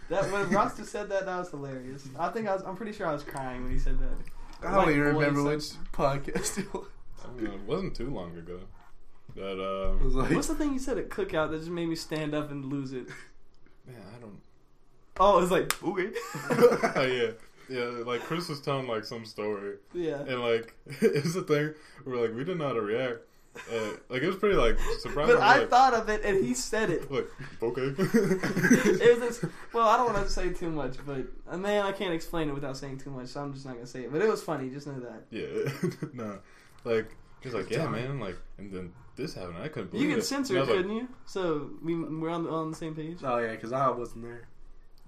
[0.08, 2.06] That when Roster said that, that was hilarious.
[2.18, 2.62] I think I was.
[2.62, 4.66] I'm pretty sure I was crying when he said that.
[4.68, 6.86] I don't Like even remember and- which podcast it was.
[7.24, 8.60] I don't it wasn't too long ago.
[9.34, 11.88] But It um, was like, What's the thing you said at cookout that just made
[11.88, 13.06] me stand up and lose it?
[13.86, 14.40] man, I don't.
[15.20, 16.10] Oh, it's like okay.
[16.96, 17.30] oh yeah,
[17.68, 18.04] yeah.
[18.04, 20.20] Like Chris was telling like some story, yeah.
[20.20, 21.74] and like it's the thing
[22.04, 23.18] where like we didn't know how to react.
[23.70, 25.34] Uh, like it was pretty like surprising.
[25.34, 27.10] But I like, thought of it and he said it.
[27.12, 27.28] like
[27.62, 27.82] okay.
[27.98, 31.92] it was this, well, I don't want to say too much, but uh, man, I
[31.92, 34.12] can't explain it without saying too much, so I'm just not gonna say it.
[34.12, 35.24] But it was funny, just know that.
[35.30, 36.38] yeah, no,
[36.84, 39.58] like he's like yeah, man, like and then this happened.
[39.58, 40.14] I couldn't believe You it.
[40.16, 41.08] could censor And I it, was like, couldn't you?
[41.26, 43.18] So we we're on the, on the same page.
[43.22, 44.48] oh, yeah, because I wasn't there.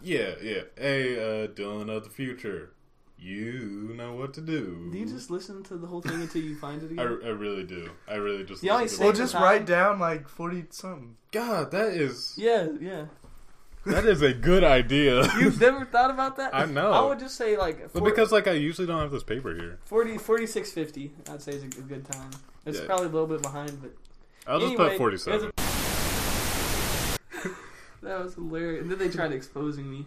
[0.02, 0.62] Yeah, yeah.
[0.76, 2.72] Hey, uh, Dylan of the future,
[3.18, 4.88] you know what to do.
[4.92, 7.18] Do you just listen to the whole thing until you find it I, again?
[7.24, 7.90] I really do.
[8.08, 8.62] I really just.
[8.62, 9.16] You always listen say Well, it.
[9.16, 9.42] just time.
[9.42, 11.16] write down like 40 something.
[11.32, 13.06] God, that is yeah, yeah.
[13.86, 15.22] That is a good idea.
[15.38, 16.54] You've never thought about that?
[16.54, 16.92] I know.
[16.92, 19.54] I would just say like But 40, because like I usually don't have this paper
[19.54, 22.30] here, 40 4650, I'd say is a good- good time.
[22.66, 22.86] It's Yeah.
[22.86, 23.92] probably a little bit behind, but
[24.46, 25.50] I'll just put forty-seven.
[28.02, 28.82] that was hilarious.
[28.82, 30.06] And then they tried exposing me,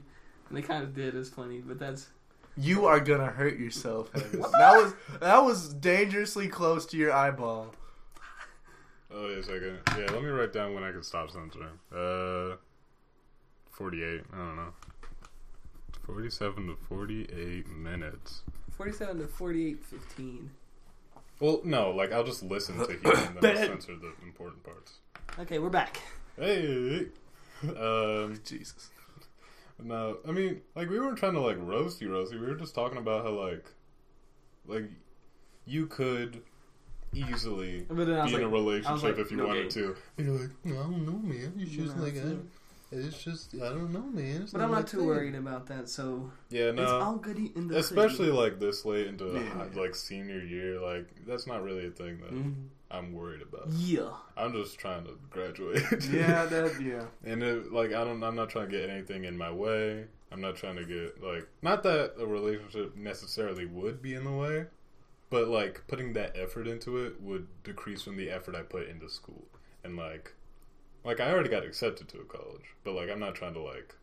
[0.49, 1.15] and they kind of did.
[1.15, 2.07] It's funny, but that's
[2.55, 4.11] You are gonna hurt yourself.
[4.13, 4.31] That
[4.75, 7.73] was that was dangerously close to your eyeball.
[9.13, 9.79] Oh, wait a second.
[9.97, 11.79] Yeah, let me write down when I can stop censoring.
[11.95, 12.57] Uh,
[13.77, 14.21] forty-eight.
[14.33, 14.73] I don't know.
[16.05, 18.41] Forty-seven to forty-eight minutes.
[18.71, 20.51] 47 to 48 15.
[21.39, 24.99] Well, no, like I'll just listen to hear and then I'll censor the important parts.
[25.39, 25.99] Okay, we're back.
[26.37, 27.07] Hey,
[27.63, 28.91] um, Jesus.
[29.83, 32.39] no, I mean, like we weren't trying to like roast you, roast you.
[32.39, 33.65] We were just talking about how like,
[34.67, 34.91] like,
[35.65, 36.41] you could
[37.13, 39.81] easily But then be in a relationship like, if you no wanted gay.
[39.81, 39.95] to.
[40.19, 41.53] And you're like, I don't know, man.
[41.57, 42.37] It's just No, like I, not.
[42.91, 44.43] It's just I don't know, man.
[44.43, 47.17] It's But I'm not too thing." worried about that, so Yeah, no, it's all no.
[47.19, 49.67] goody in the Especially like this late into Yeah.
[49.75, 52.67] like senior year, like that's not really a thing that Mhm.
[52.89, 53.67] I'm worried about.
[53.69, 54.11] Yeah.
[54.37, 55.83] I'm just trying to graduate.
[56.11, 57.05] Yeah, that yeah.
[57.25, 60.05] And it, like I don't, I'm not trying to get anything in my way.
[60.31, 64.31] I'm not trying to get like, not that a relationship necessarily would be in the
[64.31, 64.65] way,
[65.29, 69.09] but like putting that effort into it would decrease from the effort I put into
[69.09, 69.47] school.
[69.83, 70.33] And like,
[71.03, 73.95] like I already got accepted to a college, but like I'm not trying to like,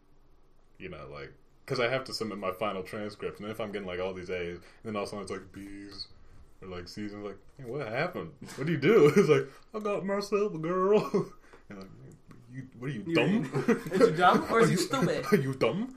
[0.79, 1.33] you know, like
[1.65, 4.31] because I have to submit my final transcript, and if I'm getting like all these
[4.31, 6.09] A's, and then also it's like B's.
[6.63, 8.31] Or like C's, and like, hey, what happened?
[8.57, 9.13] What do you do?
[9.17, 11.31] It's like, I got myself a girl.
[11.71, 11.89] And like,
[12.53, 13.81] you, what are you You- dumb?
[13.93, 15.25] Is you dumb or is you stupid?
[15.33, 15.97] Are you dumb?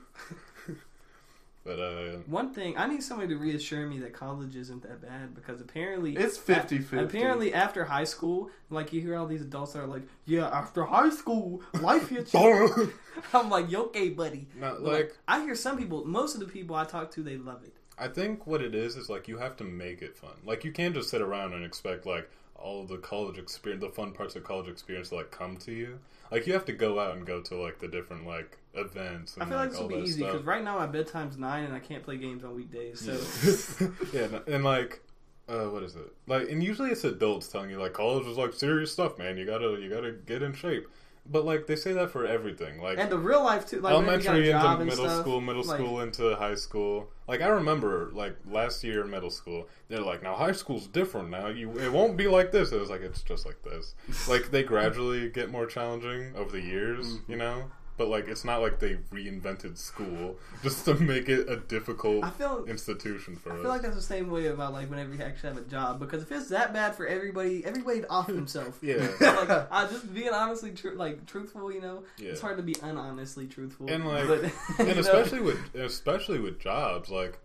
[1.68, 5.34] But uh, One thing, I need somebody to reassure me that college isn't that bad
[5.34, 7.04] because apparently It's 50-50.
[7.04, 10.84] Apparently, after high school, like you hear all these adults that are like, "Yeah, after
[10.84, 12.92] high school, life hits you."
[13.34, 16.46] I'm like, "You okay, buddy?" not But, like I hear some people, most of the
[16.46, 17.74] people I talk to, they love it.
[17.98, 20.32] I think what it is is like you have to make it fun.
[20.44, 24.12] Like you can't just sit around and expect like all the college experience, the fun
[24.12, 25.98] parts of college experience to like come to you.
[26.30, 29.34] Like you have to go out and go to like the different like events.
[29.34, 31.64] And, I feel like this all will be easy because right now my bedtime's nine
[31.64, 33.00] and I can't play games on weekdays.
[33.00, 35.00] So yeah, and, and like,
[35.48, 36.12] uh, what is it?
[36.26, 39.36] Like, and usually it's adults telling you like college is like serious stuff, man.
[39.36, 40.86] You gotta you gotta get in shape.
[41.30, 42.80] but like they say that for everything.
[42.80, 44.88] Like And the real life too, like whenever you got a elementary into job and
[44.90, 47.10] middle stuff, school, middle like- school into high school.
[47.26, 51.28] Like I remember, like last year in middle school, they're like, "Now high school's different.
[51.28, 53.94] Now you, it won't be like this." It was like it's just like this.
[54.28, 57.30] like they gradually get more challenging over the years, Mm-hmm.
[57.32, 57.64] you know.
[57.98, 62.64] But like it's not like they reinvented school just to make it a difficult feel
[62.66, 63.58] institution for I us.
[63.58, 65.98] I feel like that's the same way about like whenever you actually have a job
[65.98, 68.78] because if it's that bad for everybody, everybody'd off himself.
[68.80, 72.30] yeah, like I just being honestly tru- like truthful, you know, yeah.
[72.30, 73.90] it's hard to be unhonestly truthful.
[73.90, 74.42] And, like- but,
[74.78, 77.38] and you know, especially with especially with jobs like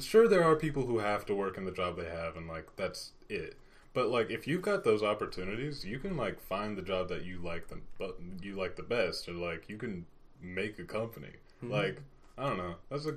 [0.00, 2.66] sure there are people who have to work in the job they have and like
[2.76, 3.56] that's it
[3.94, 7.38] but like if you've got those opportunities you can like find the job that you
[7.42, 10.04] like the but you like the best or like you can
[10.42, 11.30] make a company
[11.64, 11.70] Mhm.
[11.70, 12.02] like
[12.36, 13.16] i don't know that's a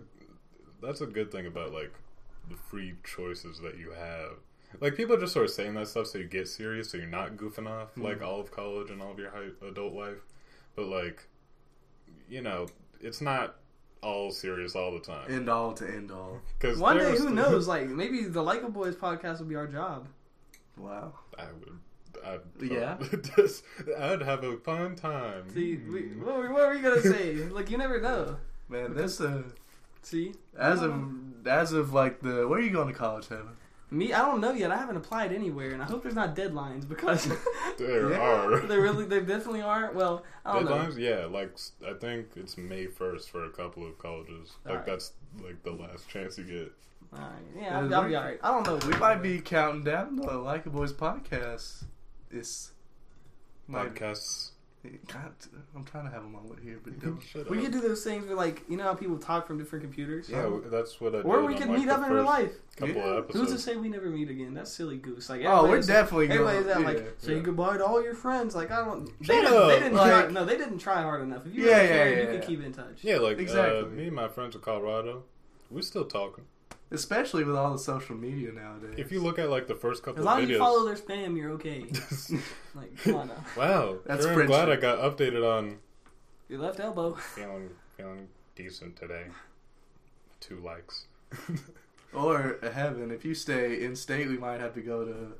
[0.81, 1.93] that's a good thing about like
[2.49, 4.33] the free choices that you have
[4.79, 7.07] like people are just sort of saying that stuff so you get serious so you're
[7.07, 8.25] not goofing off like Mhm.
[8.27, 10.21] all of college and all of your high, adult life
[10.75, 11.27] but like
[12.29, 12.67] you know
[13.01, 13.55] it's not
[14.03, 16.39] all serious all the time end all to end all.
[16.59, 17.67] because one day, who knows?
[17.67, 20.07] Like maybe the Like a Boys podcast will be our job.
[20.77, 21.13] Wow.
[21.37, 21.79] i would
[22.25, 22.39] I'd,
[22.71, 22.97] Yeah?
[23.37, 23.63] just,
[23.99, 27.35] I'd have a fun time See, we, what, were- what were you gonna say?
[27.51, 28.37] like you never know.
[28.69, 29.43] Man, this uh
[30.01, 30.93] See, as of
[31.45, 33.49] as of like the where are you going to college, Heaven?
[33.89, 34.69] me, I don't know yet.
[34.71, 37.25] I haven't applied anywhere, and I hope there's not deadlines because
[37.77, 38.17] there Yeah.
[38.17, 39.91] are they really, they definitely are.
[39.93, 40.71] Well, I don't know.
[40.71, 41.57] deadlines yeah like
[41.87, 44.85] I think it's may 1st for a couple of colleges like Alright.
[44.85, 45.13] that's
[45.43, 46.71] like the last chance you get
[47.13, 48.39] Alright, yeah, I'll, I'll be alright.
[48.43, 48.87] I don't know.
[48.87, 51.83] We might be counting down the Like a Boys podcast.
[52.29, 52.71] It's
[53.67, 54.51] might, podcasts
[55.11, 55.33] God,
[55.75, 57.19] I'm trying to have a moment here, but don't.
[57.21, 57.63] Shut We up.
[57.63, 60.29] could do those things where, like, you know how people talk from different computers.
[60.29, 62.51] yeah w- that's what i Or we could like, meet up in real life.
[62.77, 63.03] couple Yeah.
[63.17, 64.53] of Who's to say we never meet again?
[64.53, 65.29] That's silly goose.
[65.29, 66.39] Like, Oh, we're definitely going.
[66.57, 67.11] Everybody's at like yeah.
[67.17, 67.41] say Yeah.
[67.41, 68.55] goodbye to all your friends.
[68.55, 69.05] Like I don't.
[69.19, 70.31] They Shut didn't, they didn't Like- try.
[70.31, 71.45] No, they didn't try hard enough.
[71.45, 72.99] If you Yeah, really yeah, cared, yeah, you could keep in touch.
[73.01, 73.79] yeah like Exactly.
[73.79, 75.23] uh, me and my friends in colorado
[75.69, 76.45] we're still talking
[76.89, 78.95] Especially with all the social media nowadays.
[78.97, 80.85] if you look at like the first couple As long of as videos you follow
[80.85, 81.85] their spam, you're okay.
[82.75, 83.43] like come on now.
[83.57, 85.79] wow That's sure, i'm glad i got updated on
[86.47, 87.15] Your left elbow.
[87.15, 89.25] feeling feeling decent today
[90.39, 91.05] two likes
[92.13, 95.33] or heaven, if you stay in state, we might have to go to.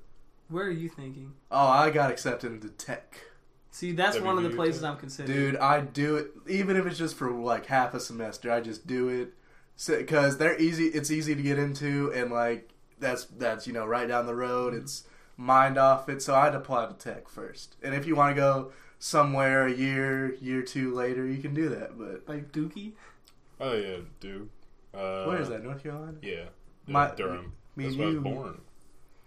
[0.49, 1.33] Where are you thinking?
[1.51, 3.17] Oh, I got accepted into tech.
[3.71, 4.87] See, that's one of the places too.
[4.87, 5.37] I'm considering.
[5.37, 8.51] Dude, I do it even if it's just for like half a semester.
[8.51, 9.33] I just do it
[9.85, 10.85] because they're easy.
[10.85, 12.69] It's easy to get into, and like
[12.99, 14.73] that's that's you know right down the road.
[14.73, 15.03] It's
[15.37, 16.21] mind off it.
[16.21, 20.33] So I'd apply to tech first, and if you want to go somewhere a year,
[20.35, 21.97] year two later, you can do that.
[21.97, 22.93] But like Dookie.
[23.61, 24.49] oh yeah Duke.
[24.93, 25.63] uh, where is that?
[25.63, 26.17] North Carolina.
[26.21, 26.45] yeah
[26.87, 28.61] My- durham me that's and where i you- was born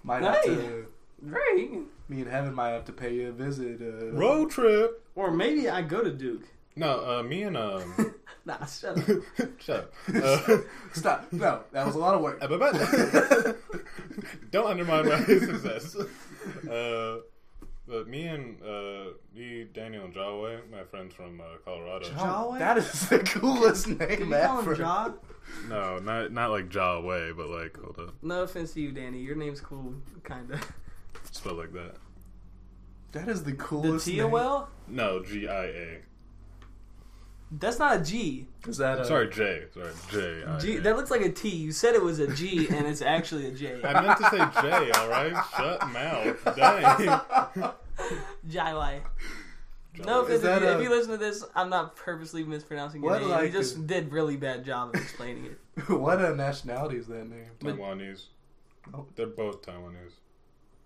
[0.03, 0.57] Might have Hey.
[0.57, 0.87] to.
[1.29, 1.71] Great.
[2.09, 3.81] Me and Heaven might have to pay you a visit.
[3.83, 6.49] Uh, road trip Or maybe I go to Duke.
[6.77, 8.15] No uh me and um
[8.47, 9.05] Nah, shut up.
[9.61, 10.57] shut up uh,
[10.95, 11.31] Stop.
[11.31, 12.41] No, that was a lot of work.
[14.51, 15.95] Don't undermine my success.
[16.69, 17.19] Uh,
[17.87, 22.09] but me and uh, me, Daniel and Jawway, my friends from uh, Colorado.
[22.11, 24.73] Jaw- That is the coolest Can name you call ever.
[24.73, 25.13] him Jaw?
[25.69, 29.19] No, not not like Jawway, but like hold up, No offense to you, Danny.
[29.19, 29.95] Your name's cool,
[30.25, 30.59] kinda.
[31.31, 31.97] spell like that.
[33.13, 34.17] That is the The coolest name.
[34.17, 34.69] T-O-L?
[34.89, 35.99] No, G I A.
[37.53, 38.47] That's not a G.
[38.69, 39.65] Is that a, Sorry, J.
[39.75, 40.45] Sorry, J.
[40.47, 40.61] I A.
[40.61, 40.77] G.
[40.79, 41.49] That looks like a T.
[41.49, 43.81] You said it was a G, and it's actually a J.
[43.85, 44.91] I meant to say J.
[44.93, 46.57] All right, shut mouth.
[46.57, 47.73] Dang.
[48.49, 49.01] Jai
[50.05, 51.45] No offense Is that if, you, if you listen to this.
[51.55, 53.31] I'm not purposely mispronouncing your What, name.
[53.31, 55.89] like, you just is- did really bad job of explaining it.
[55.89, 57.51] what a nationality is that name?
[57.61, 58.27] Taiwanese.
[58.95, 59.07] Oh.
[59.17, 60.15] They're both Taiwanese.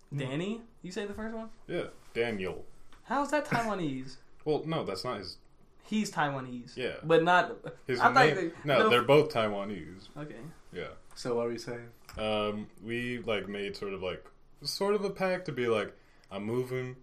[0.09, 0.17] Hmm.
[0.17, 1.49] Danny, you say the first one.
[1.67, 2.65] Yeah, Daniel.
[3.03, 4.15] How is that Taiwanese?
[4.43, 5.37] Well, no, that's not his.
[5.85, 6.75] He's Taiwanese.
[6.75, 6.95] Yeah.
[7.03, 7.57] but not.
[7.87, 8.35] His I thought name.
[8.35, 8.89] they- no, no.
[8.89, 10.07] they're both Taiwanese.
[10.17, 10.35] Okay.
[10.73, 10.87] Yeah.
[11.15, 11.89] So what are we saying?
[12.17, 14.23] um, we like made sort of like
[14.63, 15.93] sort of a pact to be like,
[16.31, 16.95] I'm moving,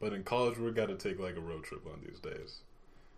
[0.00, 2.60] but in college we got to take like a road trip one of these days,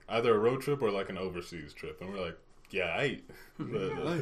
[0.08, 2.38] either a road trip or like an overseas trip, and we're like,
[2.70, 3.20] yeah, I.
[3.58, 4.20] but, uh,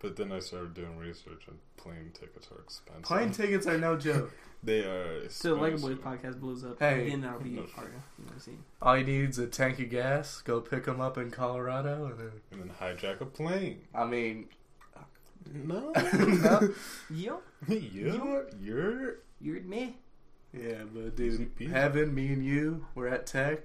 [0.00, 3.02] but then I started doing research, and plane tickets are expensive.
[3.04, 4.32] Plane tickets are no joke.
[4.62, 5.28] They are.
[5.28, 6.78] So, like a boys podcast blows up.
[6.78, 7.06] Hey.
[7.06, 7.62] again, that'll be No.
[7.64, 8.52] part of you know, see.
[8.82, 10.40] All you need is a tank of gas.
[10.42, 13.82] Go pick them up in Colorado, and then and then hijack a plane.
[13.94, 14.46] I mean,
[15.52, 15.92] No.
[16.18, 16.74] no.
[17.10, 19.96] Yo, you're you're you're me.
[20.52, 21.70] yeah, but Easy dude, peasy.
[21.70, 23.60] Heaven, me and you, we're at Tech.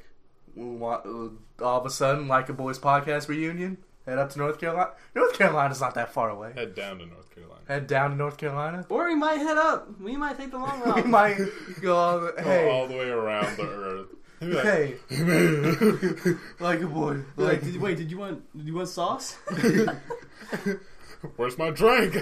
[0.56, 3.78] We want uh, all of a sudden like a boys podcast reunion.
[4.06, 4.92] Head up to North Carolina.
[5.16, 6.54] North Carolina's not that far away.
[6.56, 7.62] head down to North Carolina.
[7.68, 8.86] Head down to North Carolina.
[8.90, 10.00] Or we might head up.
[10.02, 11.08] We might take the long we route.
[11.08, 11.38] might
[11.82, 11.96] go.
[11.96, 14.08] All the, Go all the way around the earth.
[14.40, 17.18] He'd like, Hey, "Hey, like a boy.
[17.38, 19.38] Like, Like, did wait, did you want did you want sauce?
[21.36, 22.16] Where's my drink?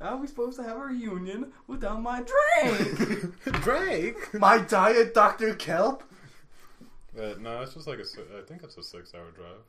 [0.00, 3.34] How are we supposed to have a reunion without my drink?
[3.62, 4.34] Drake.
[4.34, 5.54] my diet, Dr.
[5.54, 6.02] Kelp?
[7.16, 8.04] Uh, no, it's just like a.
[8.04, 9.62] si- I think it's a six-hour drive.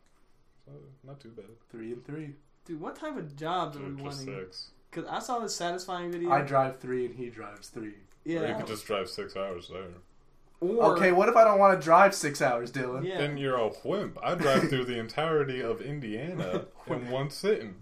[0.69, 1.45] So not too bad.
[1.71, 2.35] Three and three.
[2.65, 4.41] Dude, what type of jobs are we Just wanting?
[4.43, 4.71] six.
[4.91, 6.31] Because I saw this satisfying video.
[6.31, 7.87] I drive three and he drives three.
[7.89, 7.93] Or
[8.25, 8.53] you yeah.
[8.53, 9.83] could just drive six hours there.
[10.61, 13.05] Or, Okay, what if I don't want to drive six hours, Dylan?
[13.05, 13.17] Yeah.
[13.17, 14.17] Then you're a wimp.
[14.21, 17.75] I drive through the entirety of Indiana in one sitting.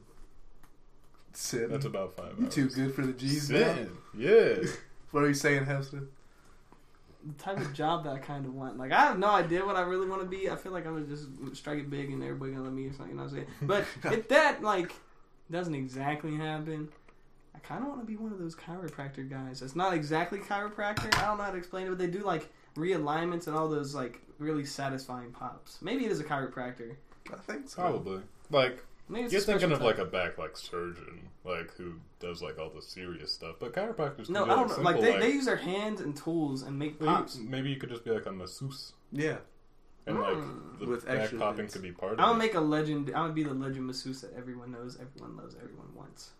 [1.33, 1.69] Sitting.
[1.69, 2.53] That's about five you hours.
[2.53, 3.75] too good for the G's man.
[3.75, 3.97] Sitting.
[4.17, 4.69] Yeah.
[5.11, 6.03] What are you saying, Hester?
[7.27, 8.77] The type of job that I kind of want.
[8.77, 10.49] Like, I have no idea what I really want to be.
[10.49, 12.93] I feel like I'm gonna just strike it big and everybody gonna let me or
[12.93, 13.09] something.
[13.09, 13.47] You know what I'm saying?
[13.61, 14.93] But if that like
[15.51, 16.89] doesn't exactly happen,
[17.53, 19.59] I kind of want to be one of those chiropractor guys.
[19.59, 21.13] That's not exactly chiropractor.
[21.17, 23.93] I don't know how to explain it, but they do like realignments and all those
[23.93, 25.81] like really satisfying pops.
[25.81, 26.95] Maybe it is a chiropractor.
[27.31, 27.81] I think so.
[27.81, 28.21] Probably.
[28.49, 29.85] Like Maybe it's you're thinking of type.
[29.85, 33.55] like a back like surgeon, like who does like all the serious stuff.
[33.59, 34.73] But chiropractors no, do, I don't know.
[34.75, 37.37] simple, Like they, they use their hands and tools and make maybe, pops.
[37.37, 39.37] maybe you could just be like a masseuse, Yeah.
[40.05, 40.79] and like Mm.
[40.79, 41.73] the With back extra popping bits.
[41.73, 42.27] could be part of I'm it.
[42.31, 43.07] gonna make a legend.
[43.09, 46.31] I'm gonna be the legend masseuse that everyone knows, everyone loves, everyone wants.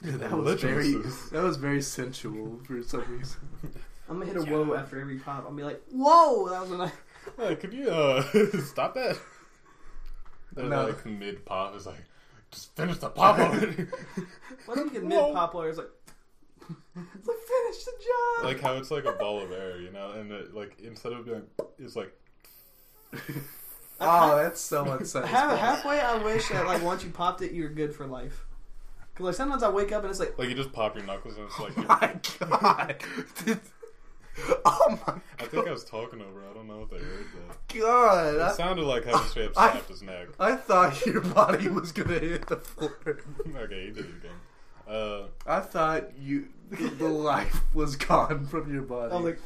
[0.02, 1.30] that was very masseuse.
[1.30, 3.40] that was very sensual for some reason.
[4.08, 5.44] I'm gonna hit a whoa after every pop.
[5.46, 6.48] I'll be like, whoa!
[6.50, 6.92] That was when I.
[7.38, 8.22] Hey, could you uh
[8.64, 9.16] stop that?
[10.54, 10.86] Then No.
[10.86, 12.04] like mid pop is like,
[12.50, 13.86] just finish the pop already.
[14.66, 15.88] What if you get mid pop where it's like,
[16.60, 18.44] it's like finish the job.
[18.46, 21.24] like how it's like a ball of air, you know, and it, like instead of
[21.26, 21.42] being,
[21.78, 22.12] it's like
[24.00, 25.58] Oh, that's so Half, unsatisfying.
[25.58, 28.44] halfway, I wish that like once you popped it, you're good for life.
[29.14, 31.36] Cause like sometimes I wake up and it's like, like you just pop your knuckles
[31.36, 31.72] and it's like.
[31.78, 33.60] Oh my god.
[34.64, 35.20] oh my God.
[35.38, 36.42] I think I was talking over.
[36.48, 37.78] I don't know if they heard that.
[37.80, 38.34] god.
[38.34, 40.28] It I, sounded like Heaven straight up I- his neck.
[40.38, 42.96] I thought your body was gonna hit the floor.
[43.56, 44.32] okay, he did it again.
[44.88, 49.14] Uh, I thought you the life was gone from your body.
[49.14, 49.38] I'm like,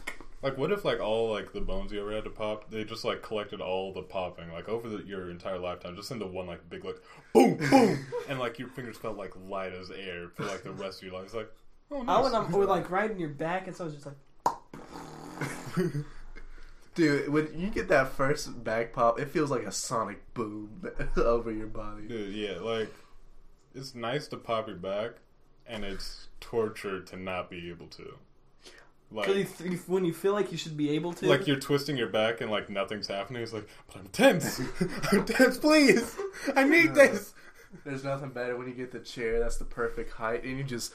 [0.43, 3.05] like what if like all like the bones you ever had to pop, they just
[3.05, 6.69] like collected all the popping like over the, your entire lifetime, just into one like
[6.71, 6.97] big like
[7.33, 10.99] boom boom, and like your fingers felt like light as air for like the rest
[11.03, 11.25] of your life.
[11.27, 11.51] It's like
[11.91, 12.25] oh I nice.
[12.25, 14.17] when I'm or like right in your back, and so it's just like,
[16.95, 21.53] Dude, when you get that first back pop, it feels like a sonic boom over
[21.53, 22.09] your body.
[22.09, 22.93] Dude, yeah, like
[23.75, 25.13] it's nice to pop your back,
[25.67, 28.15] and it's torture to not be able to.
[29.11, 31.59] Like, cause you, you, when you feel like you should be able to, like you're
[31.59, 33.43] twisting your back and like nothing's happening.
[33.43, 34.61] It's like, but I'm tense.
[35.13, 35.57] I'm tense.
[35.59, 36.15] Please,
[36.55, 37.33] I need this.
[37.85, 40.93] There's nothing better when you get the chair that's the perfect height and you just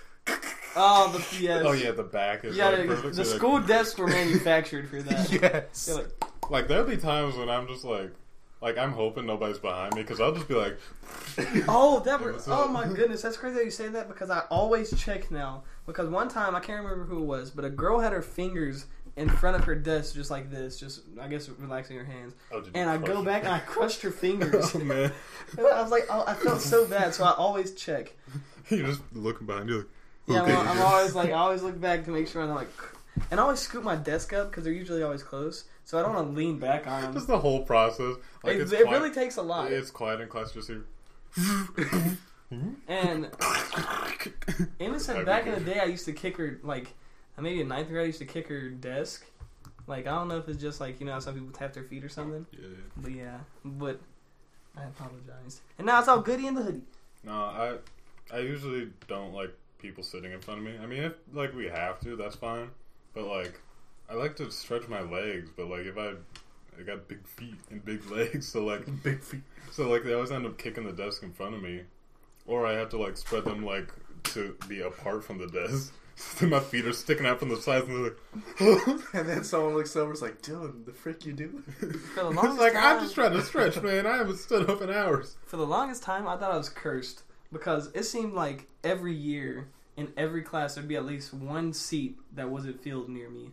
[0.75, 2.69] oh the yes, Oh yeah, the back is yeah.
[2.69, 3.15] like the- perfect.
[3.15, 5.31] the like- school desks were manufactured for that.
[5.31, 5.89] yes.
[5.89, 6.07] Like,
[6.49, 8.11] like there'll be times when I'm just like,
[8.61, 10.77] like I'm hoping nobody's behind me because I'll just be like,
[11.67, 14.97] Oh, that were, oh my goodness, that's crazy that you say that because I always
[14.99, 15.63] check now.
[15.85, 18.85] Because one time I can't remember who it was, but a girl had her fingers
[19.15, 22.33] in front of her desk just like this, just I guess relaxing her hands.
[22.51, 24.73] oh, And I go back and I crushed her fingers.
[24.75, 25.11] oh man,
[25.59, 28.13] I was like, oh, I felt so bad, so I always check.
[28.69, 29.77] you're just looking behind you.
[29.77, 29.87] Like,
[30.27, 30.53] Yeah, okay.
[30.55, 32.69] I'm, I'm always like, I always look back to make sure I'm like,
[33.29, 36.13] and I always scoop my desk up because they're usually always close, so I don't
[36.13, 37.13] want to lean back on them.
[37.13, 38.15] just the whole process.
[38.43, 39.71] Like it it quiet- really takes a lot.
[39.71, 40.51] It's quiet in class.
[40.51, 40.85] Just here.
[42.87, 43.29] And
[45.01, 46.87] said back in the day, I used to kick her like
[47.39, 48.03] maybe in ninth grade.
[48.03, 49.25] I used to kick her desk.
[49.87, 51.83] Like I don't know if it's just like you know how some people tap their
[51.83, 52.67] feet or something, Yeah.
[52.97, 53.37] but yeah.
[53.65, 53.99] But
[54.77, 56.83] I apologized, and now it's all goody in the hoodie.
[57.23, 57.75] No, I
[58.33, 59.53] I usually don't like
[59.83, 60.73] people sitting in front of me.
[60.81, 62.69] I mean, if like we have to, that's fine.
[63.13, 63.59] But like,
[64.09, 65.51] I like to stretch my legs.
[65.55, 66.13] But like, if I
[66.79, 69.43] I got big feet and big legs, so like Big feet.
[69.71, 71.81] so like they always end up kicking the desk in front of me,
[72.47, 73.93] or I have to like spread them like
[74.33, 75.93] to be apart from the desk.
[76.15, 79.73] So my feet are sticking out from the sides, and they're like, And then someone
[79.73, 81.63] looks over and is like, Dylan, the frick you doing?
[81.63, 84.05] For the I was longest like, I'm just trying to stretch, man.
[84.05, 85.37] I haven't stood up in hours.
[85.47, 87.23] For the longest time, I thought I was cursed
[87.53, 92.17] because it seemed like every year in every class there'd be at least one seat
[92.35, 93.51] that wasn't filled near me,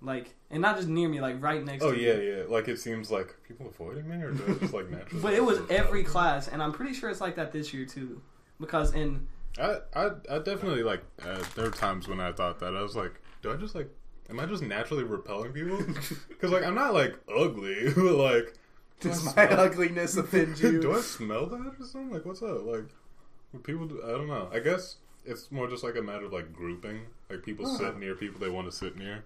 [0.00, 1.82] like and not just near me, like right next.
[1.84, 2.26] Oh to yeah, me.
[2.28, 2.36] yeah.
[2.38, 2.42] Yeah.
[2.48, 5.20] Like it seems like people avoiding me, or do I just like naturally?
[5.22, 8.22] But it was every class, and I'm pretty sure it's like that this year too.
[8.60, 9.26] Because in
[9.58, 11.02] I, I, I definitely like.
[11.22, 13.88] Uh, there were times when I thought that I was like, do I just like,
[14.30, 15.78] am I just naturally repelling people?
[16.28, 18.54] Because like I'm not like ugly, but like,
[19.00, 20.80] do Does my smell- ugliness offend you?
[20.80, 22.10] do I smell that or something?
[22.10, 22.64] Like what's up?
[22.64, 22.88] Like, when
[23.60, 24.48] people, do, I don't know.
[24.52, 27.00] I guess it's more just like a matter of like grouping.
[27.30, 27.78] Like people Uh-huh.
[27.78, 29.24] sit near people they want to sit near,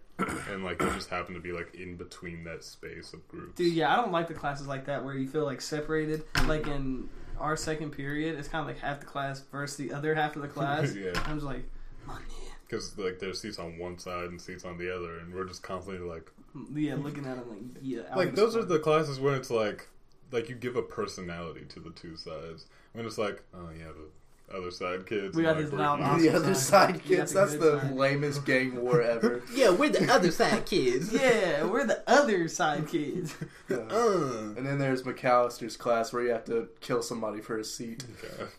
[0.50, 3.56] and like you just happen to be like in between that space of groups.
[3.56, 6.22] Dude, yeah, I don't like the classes like that where you feel like separated.
[6.46, 7.08] Like in
[7.40, 10.42] our second period, it's kind of like half the class versus the other half of
[10.42, 10.94] the class.
[10.96, 11.64] yeah, I'm just like,
[12.06, 12.24] money.
[12.68, 15.62] because like there's seats on one side and seats on the other, and we're just
[15.64, 16.30] constantly like,
[16.74, 18.14] Yeah, looking at them like, yeah.
[18.14, 19.88] Like those are the classes where it's like,
[20.30, 22.66] like you give a personality to the two sides.
[22.92, 25.36] When it's like, oh yeah, the other side kids.
[25.36, 26.00] We got like, these loud.
[26.00, 26.94] Awesome the other side.
[26.94, 27.32] side You got kids.
[27.32, 27.96] That's good the side.
[27.96, 29.42] lamest gang war ever.
[29.54, 31.12] Yeah, we're the other side kids.
[31.12, 33.34] Yeah, we're the other side kids.
[33.68, 33.78] Yeah.
[33.78, 34.54] Uh.
[34.56, 38.04] And then there's McAllister's class where you have to kill somebody for a seat.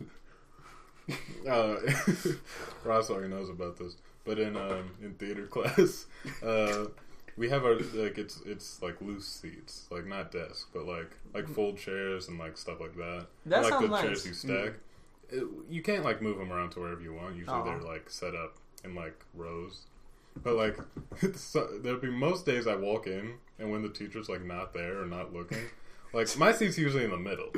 [1.08, 1.16] God.
[1.48, 1.76] uh,
[2.84, 6.04] Ross already knows about this, but in um, in theater class,
[6.42, 6.84] uh,
[7.38, 11.46] we have our like it's it's like loose seats, like not desks, but like like
[11.46, 11.54] mm.
[11.54, 13.26] fold chairs and like stuff like that.
[13.46, 14.72] That like the chairs you stack.
[15.30, 17.36] It- you can't like move them around to wherever you want.
[17.36, 17.64] Usually Aw.
[17.64, 19.82] they're like set up in like rows.
[20.42, 20.78] But like,
[21.36, 25.02] so, there'll be most days I walk in, and when the teacher's like not there
[25.02, 25.58] or not looking,
[26.12, 27.50] like my seat's usually in the middle,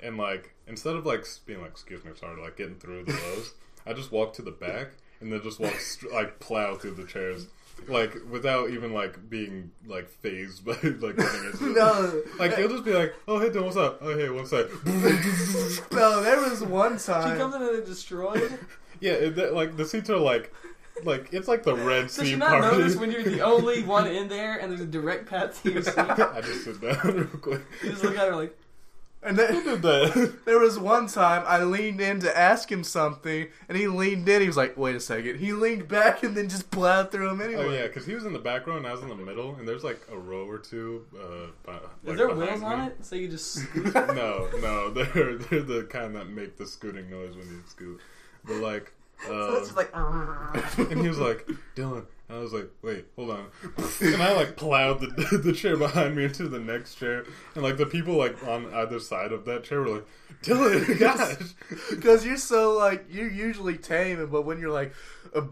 [0.00, 3.54] and like instead of like being like, "Excuse me, sorry," like getting through the rows,
[3.86, 7.04] I just walk to the back and then just walk str- like plow through the
[7.04, 7.48] chairs,
[7.86, 10.82] like without even like being like phased by like
[11.16, 11.76] getting into it.
[11.76, 13.98] No, Like they'll just be like, "Oh hey, Dylan, what's up?
[14.02, 14.68] Oh hey, what's up?"
[15.92, 17.38] no, there was one time She time.
[17.38, 18.58] comes in and they're destroyed.
[19.00, 20.52] yeah, it, that, like the seats are like,
[21.04, 22.76] like it's like the Red Does Sea you not party.
[22.78, 25.82] notice when you're the only one in there and there's a direct path to your
[25.82, 25.96] seat?
[25.98, 27.60] I just sit down real quick.
[27.82, 28.58] You just look at her like,
[29.20, 30.38] And then, Who did that?
[30.44, 34.40] there was one time I leaned in to ask him something, and he leaned in.
[34.40, 35.40] He was like, "Wait a second.
[35.40, 37.64] He leaned back and then just plowed through him anyway.
[37.64, 39.56] Oh yeah, because he was in the back row and I was in the middle,
[39.56, 41.04] and there's like a row or two.
[41.14, 41.78] Uh, by,
[42.10, 43.04] is there behind wheels on it?
[43.04, 47.48] So you just no, no, they're they're the kind that make the scooting noise when
[47.48, 48.00] you scoot.
[48.44, 48.92] But like,
[49.26, 52.06] so uh, it's just like, and he was like, Dylan.
[52.30, 53.46] I was like, wait, hold on.
[54.02, 57.24] And I like plowed the the chair behind me into the next chair,
[57.54, 60.06] and like the people like on either side of that chair were like,
[60.42, 61.36] Dylan, gosh.
[61.90, 64.92] Because you're so like you're usually tame, but when you're like,
[65.34, 65.42] uh,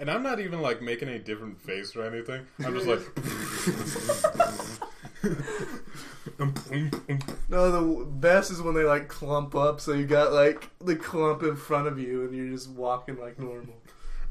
[0.00, 2.44] And I'm not even like making a different face or anything.
[2.64, 3.00] I'm just like.
[7.48, 9.80] no, the best is when they like clump up.
[9.80, 13.38] So you got like the clump in front of you, and you're just walking like
[13.38, 13.74] normal.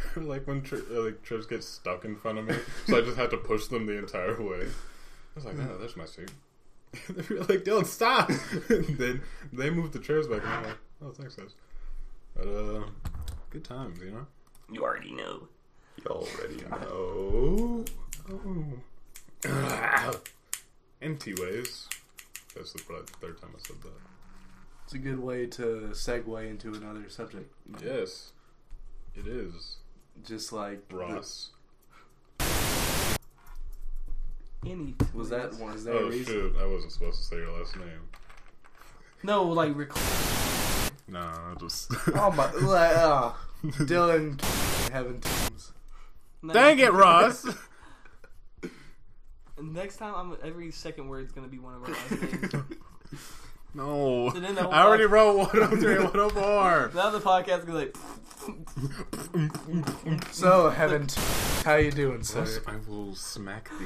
[0.16, 2.56] like when tri- uh, like trips get stuck in front of me,
[2.88, 4.62] so I just had to push them the entire way.
[4.66, 6.32] I was like, "Oh, there's my seat."
[7.10, 8.30] they were like, "Dylan, stop!"
[8.70, 11.56] and then they moved the chairs back, and I'm like, "Oh, thanks, guys."
[12.36, 12.84] But uh,
[13.50, 14.28] good times, you know.
[14.72, 15.48] you already know.
[15.98, 17.86] You already know.
[18.30, 18.80] Oh.
[21.02, 21.88] Empty ways.
[22.56, 23.92] That's the third time I said that.
[24.86, 27.52] It's a good way to segue into another subject.
[27.84, 28.32] Yes,
[29.16, 29.78] it is.
[30.24, 31.50] Just like the- Ross.
[34.66, 35.74] Any was that one?
[35.76, 36.26] Is there a Oh reason?
[36.26, 36.56] shoot!
[36.60, 38.08] I wasn't supposed to say your last name.
[39.22, 39.92] No, like rec-
[41.10, 41.92] No, I just.
[42.16, 42.50] Oh my!
[42.52, 43.36] Like, oh,
[43.66, 44.40] Dylan,
[44.90, 45.74] heaven teams.
[46.42, 46.54] no.
[46.54, 47.46] Dang it, Ross!
[49.62, 52.54] Next time, I'm every second word's gonna be one of our last names.
[53.74, 54.30] No.
[54.30, 56.92] And then the whole I already pod- wrote 103 and 104.
[56.96, 57.96] Now the podcast is gonna like.
[60.32, 61.08] So heaven,
[61.64, 62.42] how you doing, sir?
[62.42, 63.86] Ross, I will smack thee.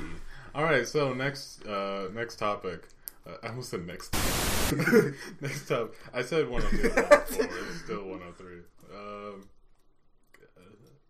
[0.56, 2.88] All right, so next uh, next topic.
[3.28, 4.14] Uh, I almost said next.
[5.42, 5.96] next topic.
[6.14, 6.90] I said 102.
[6.90, 7.50] 104.
[7.70, 8.62] It's still 103.
[8.96, 9.48] Um,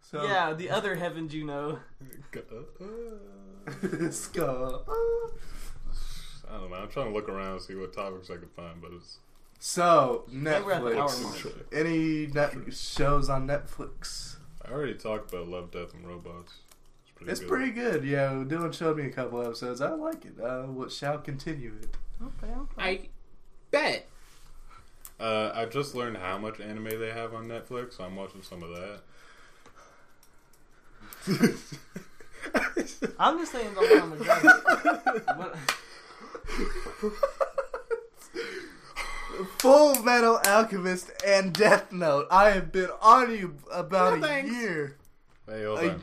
[0.01, 1.79] So, yeah, the other heaven Juno.
[2.35, 2.39] uh,
[2.81, 4.85] uh, Skull.
[6.49, 6.77] I don't know.
[6.77, 9.17] I'm trying to look around and see what topics I could find, but it's
[9.59, 11.63] So think we're at the hour Netflix.
[11.73, 14.37] Any net shows on Netflix?
[14.65, 16.55] I already talked about Love, Death, and Robots.
[17.03, 17.49] It's pretty It's good.
[17.49, 18.03] pretty good.
[18.03, 19.81] Yeah, Dylan showed me a couple episodes.
[19.81, 20.39] I like it.
[20.41, 21.95] Uh, what shall continue it?
[22.21, 22.53] Okay.
[22.53, 22.73] okay.
[22.77, 22.99] I
[23.71, 24.07] bet.
[25.19, 28.61] Uh, I just learned how much anime they have on Netflix, so I'm watching some
[28.63, 28.99] of that.
[33.19, 35.37] I'm just saying the one on the ground.
[35.37, 35.55] What-
[39.59, 42.27] Full Metal Alchemist and Death Note.
[42.31, 44.97] I have been on you about No, a year.
[45.47, 46.01] Hey, hold I- on.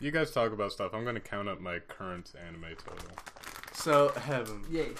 [0.00, 0.92] You guys talk about stuff.
[0.92, 3.08] I'm going to count up my current anime total.
[3.72, 4.62] So heaven.
[4.70, 4.92] Yes.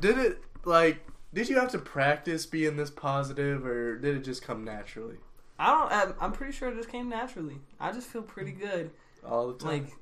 [0.00, 0.98] Did it like?
[1.32, 5.16] Did you have to practice being this positive, or did it just come naturally
[5.58, 5.92] I don't.
[5.92, 7.56] I'm, I'm pretty sure it just came naturally.
[7.78, 8.90] I just feel pretty good.
[9.26, 9.68] all the time?
[9.84, 9.92] Like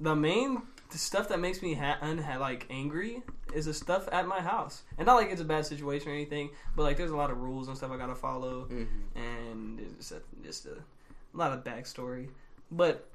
[0.00, 3.22] the main the stuff that makes me ha- unha- like angry
[3.54, 6.50] is the stuff at my house, and not like it's a bad situation or anything,
[6.74, 9.18] but like there's a lot of rules and stuff I gotta follow, Mm-hmm.
[9.18, 12.28] and it's just a, just a, a lot of backstory.
[12.70, 13.08] But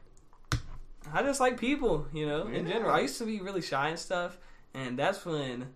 [1.13, 2.91] I just like people, you know, in general.
[2.91, 4.38] I used to be really shy and stuff,
[4.74, 5.69] and that's when,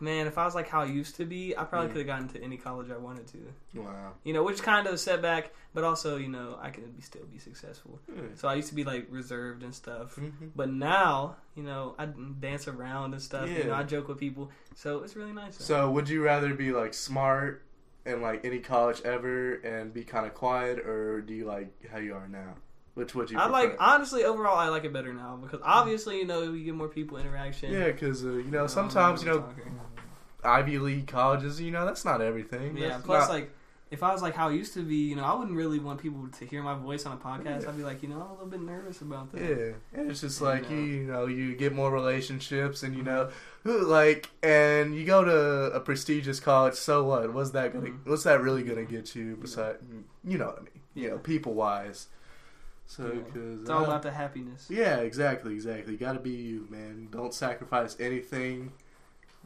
[0.00, 1.92] man, if I was like how I used to be, I probably Mm.
[1.92, 3.38] could have gotten to any college I wanted to.
[3.74, 4.12] Wow.
[4.24, 7.24] You know, which kind of a setback, but also, you know, I can be still
[7.30, 7.98] be successful.
[8.34, 10.16] So I used to be like reserved and stuff.
[10.16, 10.50] Mhm.
[10.56, 13.48] But now, you know, I dance around and stuff.
[13.48, 15.56] You know, I joke with people, so it's really nice.
[15.58, 17.62] So, would you rather be like smart
[18.06, 21.98] and like any college ever and be kind of quiet, or do you like how
[21.98, 22.54] you are now?
[22.98, 23.38] Which would you?
[23.38, 26.74] I like honestly overall, I like it better now because obviously, you know, you get
[26.74, 27.72] more people interaction.
[27.72, 29.44] Yeah, because uh, you know sometimes you know.
[30.44, 32.76] Ivy League colleges, you know that's not everything.
[32.76, 32.88] yeah.
[32.90, 33.50] That's Plus, not- like,
[33.90, 35.98] if I was like how I used to be, you know, I wouldn't really want
[36.00, 37.62] people to hear my voice on a podcast.
[37.62, 37.68] Yeah.
[37.70, 39.40] I'd be like, you know, I'm a little bit nervous about that.
[39.40, 40.76] Yeah, and it's just You like know.
[40.76, 43.30] you, you know, you get more relationships, and you know,
[43.64, 46.74] like, and you go to a prestigious college.
[46.74, 47.32] So what?
[47.32, 47.86] What's that gonna?
[47.90, 47.98] Mhm.
[48.04, 49.36] What's that really gonna get you?
[49.36, 49.76] Beside,
[50.24, 50.70] you know what I mean?
[50.94, 51.20] You know, Yeah.
[51.22, 52.06] people wise.
[52.90, 53.20] So, Yeah.
[53.20, 54.66] because It's all about the happiness.
[54.70, 55.96] yeah, exactly, exactly.
[55.96, 57.08] Got to be you, man.
[57.10, 58.72] Don't sacrifice anything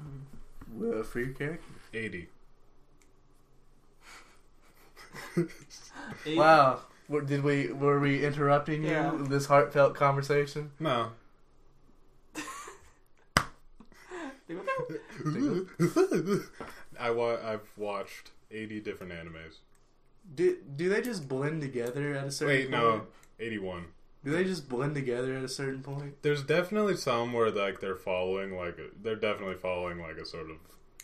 [0.00, 1.00] Mhm.
[1.00, 1.64] uh, for your character.
[1.92, 2.28] 80.
[6.24, 6.82] Eight- Wow.
[7.26, 9.12] Did we were we interrupting you Yeah.
[9.12, 10.70] in this heartfelt conversation?
[10.78, 11.12] No.
[16.98, 19.58] I wa- I've watched 80 different animes.
[20.34, 22.82] Do do they just blend together at a certain Wait, point?
[22.82, 23.06] no.
[23.42, 23.86] 81.
[24.24, 26.22] Do they just blend together at a certain point?
[26.22, 30.56] There's definitely some where like they're following like they're definitely following like a sort of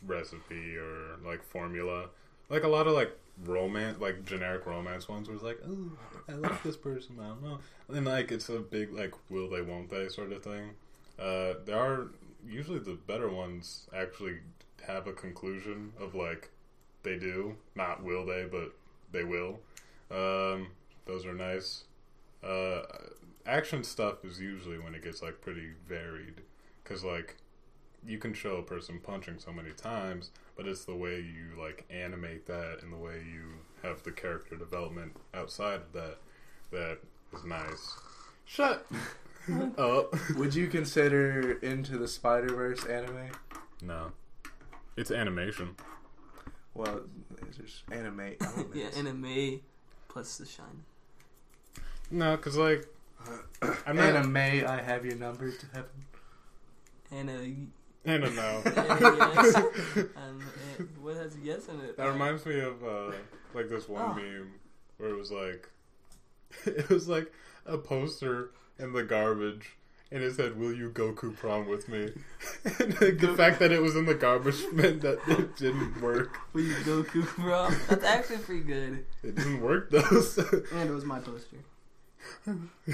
[0.07, 2.07] recipe or like formula.
[2.49, 3.11] Like a lot of like
[3.45, 5.91] romance, like generic romance ones, where it's like, oh,
[6.29, 7.59] I like this person, I don't know,
[7.89, 10.71] and like it's a big like will they, won't they sort of thing.
[11.19, 12.11] Uh, there are
[12.47, 14.39] usually the better ones actually
[14.87, 16.51] have a conclusion of like
[17.03, 18.73] they do, not will they, but
[19.13, 19.59] they will.
[20.11, 20.69] Um,
[21.07, 21.85] those are nice.
[22.43, 22.83] Uh,
[23.47, 26.43] action stuff is usually when it gets like pretty varied,
[26.83, 27.37] because like
[28.07, 31.85] you can show a person punching so many times, but it's the way you like
[31.91, 36.19] animate that and the way you have the character development outside of that
[36.71, 36.99] that
[37.35, 37.97] is nice.
[38.45, 38.87] Shut
[39.79, 40.15] up.
[40.37, 43.31] Would you consider Into the Spider Verse anime?
[43.83, 44.13] No,
[44.97, 45.77] it's animation.
[46.75, 47.01] Well,
[47.47, 48.35] it's just anime
[48.75, 49.61] yeah, anime
[50.09, 50.85] plus the shine.
[52.11, 52.87] No, because like
[53.87, 54.15] I'm not.
[54.17, 55.91] Anime, I have your number to heaven.
[57.11, 58.63] And a I don't know.
[58.65, 59.55] yes.
[59.57, 61.97] and uh, what has yes in it?
[61.97, 63.13] That reminds me of uh,
[63.55, 64.15] like this one Oh.
[64.15, 64.53] meme
[64.99, 65.69] where it was like
[66.67, 67.31] it was like
[67.67, 69.71] a poster in the garbage
[70.11, 72.11] and it said, "Will you Goku prom with me?"
[72.79, 76.39] and like, the fact that it was in the garbage meant that it didn't work.
[76.55, 77.75] Will you Goku, prom?
[77.89, 79.05] That's actually pretty good.
[79.23, 80.21] It didn't work though.
[80.23, 81.57] so- And it was my poster.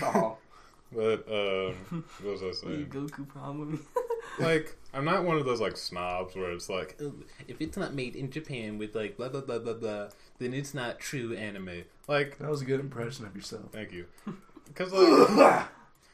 [0.03, 0.37] Oh,
[0.93, 2.87] but um, what was I saying?
[2.87, 3.85] Goku problem.
[4.39, 6.99] Like, I'm not one of those like snobs where it's like,
[7.47, 10.09] If it's not made in Japan with like blah blah blah blah blah,
[10.39, 11.85] then it's not true anime.
[12.09, 13.71] like, that was a good impression of yourself.
[13.71, 14.07] thank you,
[14.67, 15.67] because like.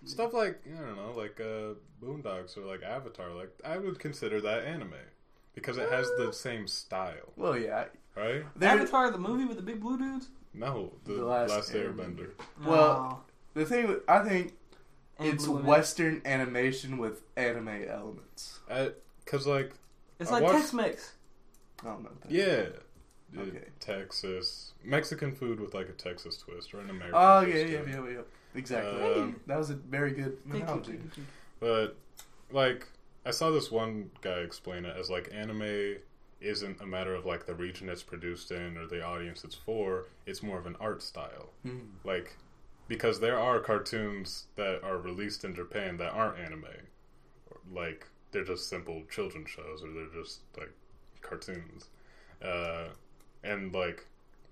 [0.05, 4.41] Stuff like I don't know, like uh, Boondocks or like Avatar, like I would consider
[4.41, 4.95] that anime
[5.55, 7.85] because it has the same style, Well, yeah.
[8.17, 8.45] right?
[8.57, 10.29] There, Avatar, the movie with the big blue dudes.
[10.53, 12.31] No, the, The Last Last, Airbender.
[12.31, 12.31] Airbender.
[12.67, 13.25] Well,
[13.55, 14.55] the thing, I think.
[15.19, 15.67] And it's Blue Man.
[15.67, 18.61] Western animation with anime elements.
[19.25, 19.73] Because like
[20.19, 21.13] It's I like watched- Tex-Mex.
[21.83, 22.11] I don't know.
[22.22, 22.31] That.
[22.31, 22.67] yeah,
[23.39, 23.64] uh, Okay.
[23.79, 27.14] Texas Mexican food with like a Texas twist or an American.
[27.14, 28.21] Oh yeah, twist yeah, yeah, yeah.
[28.55, 29.03] Exactly.
[29.14, 30.93] Um, that was a very good Thank you, analogy.
[30.97, 31.25] thank you.
[31.61, 31.97] But
[32.51, 32.89] like
[33.25, 35.97] I saw this one guy explain it as like anime
[36.41, 40.07] isn't a matter of like the region it's produced in or the audience it's for.
[40.26, 41.50] It's more of an art style.
[41.62, 41.79] Hmm.
[42.04, 42.37] like
[42.88, 46.64] because there are cartoons that are released in Japan that aren't anime,
[47.72, 50.72] like they're just simple children's shows or they're just like
[51.21, 51.88] cartoons,
[52.42, 52.88] uh,
[53.45, 54.07] and like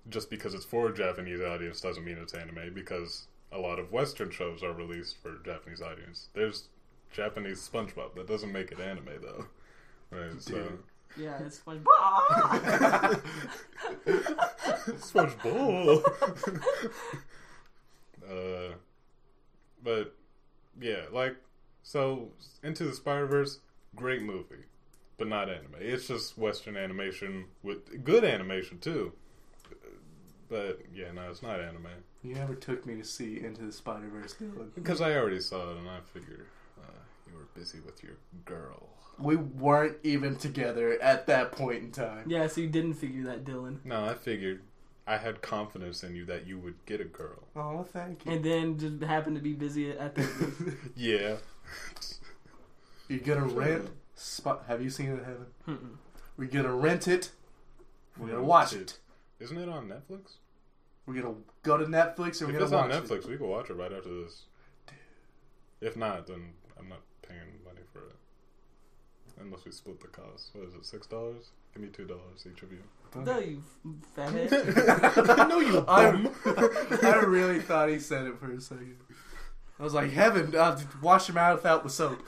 [0.09, 3.91] just because it's for a Japanese audience doesn't mean it's anime because a lot of
[3.91, 6.29] Western shows are released for Japanese audience.
[6.33, 6.69] There's
[7.11, 9.45] Japanese SpongeBob that doesn't make it anime though,
[10.11, 10.41] right?
[10.41, 10.83] So Dude.
[11.17, 13.21] Yeah, it's SpongeBob.
[14.99, 16.05] SpongeBob.
[18.29, 18.73] uh,
[19.83, 20.15] but
[20.79, 21.35] yeah, like
[21.83, 22.29] so,
[22.63, 23.59] Into the Spider Verse,
[23.95, 24.65] great movie,
[25.17, 25.75] but not anime.
[25.79, 29.13] It's just Western animation with good animation too.
[30.49, 31.87] But yeah, no, it's not anime
[32.23, 34.73] You never took me to see Into the Spider Verse, Dylan.
[34.75, 36.58] because I already saw it and I figure uh,
[37.31, 38.89] You were busy with your girl.
[39.17, 42.23] We weren't even together at that point in time.
[42.27, 43.83] Yeah, so you didn't figure that, Dylan.
[43.83, 44.61] No, I figured
[45.05, 47.43] I had confidence in you that you would get a girl.
[47.55, 48.31] Oh, thank you.
[48.31, 50.27] And then just happened to be busy at the.
[50.95, 51.35] Yeah.
[53.07, 53.89] You're gonna rent.
[54.15, 54.63] Spot.
[54.67, 55.45] Have you seen it, Heaven?
[55.67, 55.97] Mm-mm.
[56.37, 57.31] We're gonna rent it.
[58.17, 58.99] We're gonna watch it.
[59.39, 60.33] Isn't it on Netflix?
[61.05, 63.29] We're gonna go to Netflix and if we're it's gonna on watch Netflix, it.
[63.29, 64.43] we can watch it right after this.
[65.81, 66.99] If not, then I'm not
[67.29, 68.15] paying money for it.
[69.41, 70.49] Unless we split the cost.
[70.53, 71.51] What is it, six dollars?
[71.73, 72.79] Give me two dollars each of you.
[73.15, 75.29] No, you f- fathead.
[75.39, 76.29] I know you I, bum.
[77.03, 78.97] I really thought he said it for a second.
[79.79, 82.19] I was like, Heaven, uh, wash your mouth out with soap.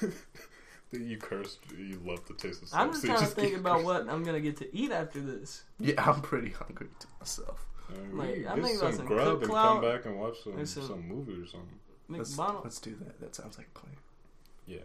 [0.92, 1.58] you cursed.
[1.76, 2.78] You love the taste of soap.
[2.80, 3.86] I'm just so you trying to think about cursing.
[3.86, 5.64] what I'm gonna get to eat after this.
[5.80, 7.66] Yeah, I'm pretty hungry to myself.
[7.90, 9.82] Uh, Like, we I'm get thinking about some some grub and clout.
[9.82, 11.78] come back and watch some, some, some- movie or something.
[12.08, 12.64] Let's, McDonald's.
[12.64, 13.20] let's do that.
[13.20, 13.96] That sounds like a plan.
[14.66, 14.78] Yeah,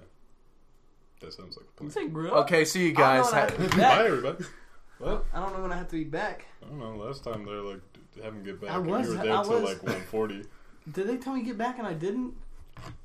[1.21, 1.91] that sounds like a You plan.
[1.91, 2.33] say grill?
[2.35, 3.31] Okay, see you I don't guys.
[3.31, 4.05] know Ha- what I- Bye, Back.
[4.05, 4.45] everybody.
[4.99, 5.25] What?
[5.33, 6.45] I don't know when I have to be back.
[6.63, 6.95] I don't know.
[6.95, 9.35] Last time they're like d- having to get back, I and was- you were there
[9.37, 10.43] I till was- like 140.
[10.91, 12.35] Did they tell me to get back and I didn't?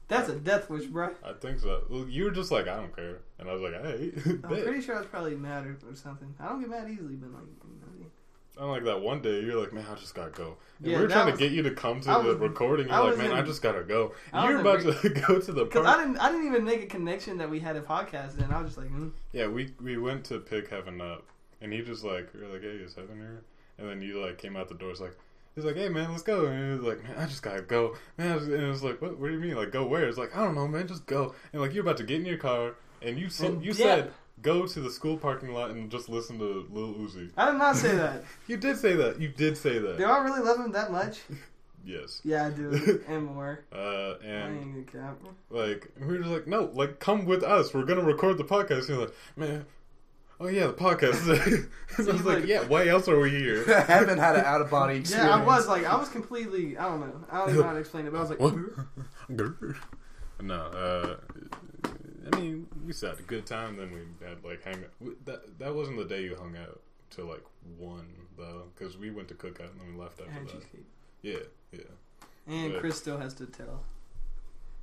[0.09, 1.11] That's a death wish, bro.
[1.25, 1.83] I think so.
[1.91, 4.65] Well, you were just like, I don't care, and I was like, hey, I'm bet.
[4.65, 6.33] pretty sure I was probably mad or, or something.
[6.39, 7.86] I don't get mad easily, but like, you know,
[8.59, 9.41] I'm like that one day.
[9.43, 10.57] You're like, man, I just gotta go.
[10.79, 12.39] And Yeah, we were trying was- to get you to come to I the was-
[12.39, 12.89] recording.
[12.89, 14.15] You're like, man, in- I just gotta go.
[14.33, 15.87] You're about to go to the because.
[15.87, 18.61] I didn't, I didn't even make a connection that we had a podcast, and I
[18.61, 19.13] was just like, mm.
[19.33, 21.25] Yeah, we we went to pick Heaven up,
[21.61, 23.43] and he just like, we are like, hey, is Heaven here?
[23.79, 24.91] And then you like came out the door.
[24.91, 25.17] It's like.
[25.55, 26.45] He's like, hey man, let's go.
[26.45, 27.97] And he was like, man, I just gotta go.
[28.19, 29.19] Man, I and it was like, what?
[29.19, 29.55] What do you mean?
[29.57, 30.07] Like, go where?
[30.07, 31.35] It's like, I don't know, man, just go.
[31.55, 34.11] And like, you're about to get in your car, and you said, you said,
[34.43, 37.31] go to the school parking lot and just listen to Lil Uzi.
[37.37, 38.25] I did not say that.
[38.47, 39.21] You did say that.
[39.21, 39.97] You did say that.
[39.97, 40.11] do that.
[40.11, 41.21] I really love him that much?
[41.85, 42.21] Yes.
[42.25, 43.61] Yeah, I do, and more.
[43.73, 45.19] Uh, I and ain't cap.
[45.51, 47.73] like we were just like, no, like come with us.
[47.73, 48.89] We're gonna record the podcast.
[48.89, 49.65] You're like, man,
[50.41, 51.29] oh yeah, the podcast.
[51.29, 51.69] and
[52.09, 53.65] I was like, like- yeah, why else are we here?
[53.69, 55.29] I haven't had an out of body experience.
[55.31, 57.73] Yeah, I was like, I was completely, I don't know, I don't even know how
[57.75, 58.55] to explain it, but I was like, What?
[60.43, 61.17] no, uh,
[62.33, 63.77] I mean, we still had a good time.
[63.77, 64.85] Then we had like hang.
[65.25, 66.81] That that wasn't the day you hung out
[67.11, 67.45] till like
[67.79, 70.53] one though, because we went to cookout and then we left after and that.
[70.53, 70.87] cheesecake.
[71.23, 71.39] Yeah,
[71.73, 71.81] yeah,
[72.47, 72.79] And Yeah.
[72.79, 73.83] Chris still has to tell,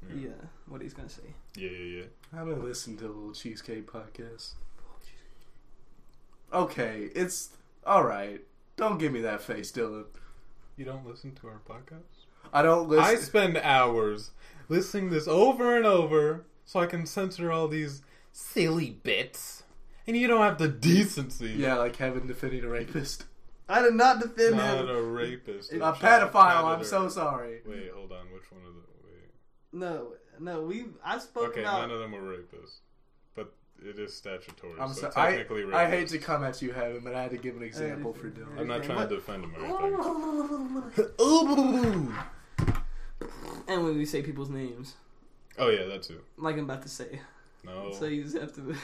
[0.10, 1.36] yeah, yeah, what he's gonna say.
[1.56, 1.98] yeah, yeah.
[2.02, 2.40] yeah.
[2.40, 4.54] I'm gonna listen to a little cheesecake podcast.
[6.52, 7.50] Okay, it's
[7.86, 8.42] all right.
[8.76, 10.06] Don't give me that face, Dylan.
[10.78, 12.26] You don't listen to our podcast?
[12.52, 13.06] I don't listen.
[13.06, 14.32] I spend hours
[14.70, 19.64] listening this over and over so I can censor all these silly bits.
[20.08, 21.52] And you don't have the decency.
[21.52, 23.26] yeah, like Heaven defending a rapist.
[23.70, 24.90] I did not defend Not him.
[24.90, 25.72] a rapist.
[25.72, 26.64] A child pedophile.
[26.64, 26.84] I'm predator.
[26.90, 27.62] so sorry.
[27.66, 28.26] Wait, hold on.
[28.34, 28.82] Which one of the.
[29.06, 29.32] Wait.
[29.72, 30.86] No, no, we.
[31.04, 31.82] I spoke Okay, about.
[31.88, 32.80] none of them were rapists.
[33.36, 34.74] But it is statutory.
[34.80, 36.12] I'm so so, I, technically I rapist.
[36.14, 38.44] hate to come at you, Heaven, but I had to give an example for did-
[38.46, 38.60] Dylan.
[38.60, 39.10] I'm not trying What?
[39.10, 40.84] to defend him or anything.
[43.68, 44.96] and when we say people's names,
[45.58, 46.22] Oh, yeah, that too.
[46.38, 47.20] like I'm about to say,
[47.64, 47.92] No.
[48.00, 48.76] so you just have to.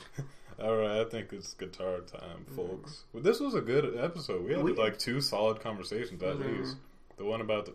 [0.62, 3.02] All right, I think it's guitar time, folks.
[3.12, 4.44] Well, this was a good episode.
[4.44, 6.58] We had We- like two solid conversations at Mhm.
[6.60, 6.76] least.
[7.16, 7.74] The one about the,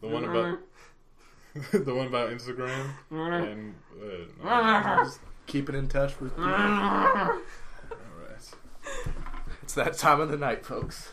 [0.00, 0.58] the one about
[1.72, 6.36] the one about Instagram and uh, no, just- Keeping in touch with.
[6.38, 7.40] all right.
[9.62, 11.10] It's that time of the night, folks.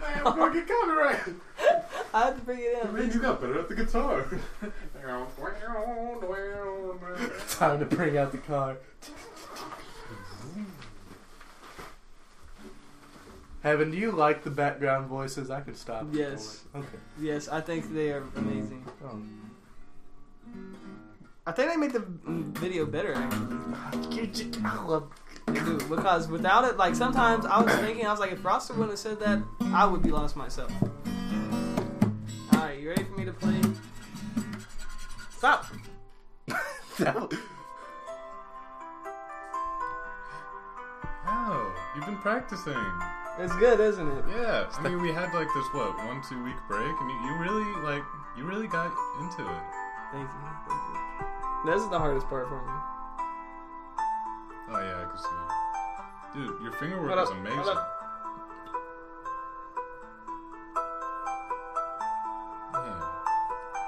[0.00, 1.20] Man, fucking copyright.
[2.14, 2.94] I had to bring it in.
[2.94, 4.24] Man, you got better at the guitar.
[7.48, 8.76] Time to bring out the car.
[13.62, 15.50] Heaven, do you like the background voices?
[15.50, 16.06] I can stop.
[16.12, 16.62] Yes.
[16.74, 16.86] Okay.
[17.20, 18.84] Yes, I think they are amazing.
[19.04, 19.18] Oh.
[21.46, 22.04] I think they make the
[22.60, 24.16] video better actually.
[24.16, 28.10] You j- I love- They do because without it, like sometimes I was thinking, I
[28.10, 29.42] was like, if Roster wouldn't have said that,
[29.72, 30.72] I would be lost myself.
[32.52, 33.60] All right, you ready for me to play?
[35.36, 35.66] Stop.
[36.98, 37.28] No.
[41.28, 42.72] Oh, you've been practicing.
[43.38, 44.24] It's good, isn't it?
[44.30, 47.36] Yeah, I mean, we had like this what one two week break, and you, you
[47.36, 48.02] really like
[48.34, 49.62] you really got into it.
[50.10, 50.38] Thank you.
[50.66, 51.70] Thank you.
[51.70, 52.95] This is the hardest part for me.
[56.36, 57.58] Dude, your finger work Hold is up, amazing.
[57.62, 57.78] hold.
[62.72, 63.02] Man,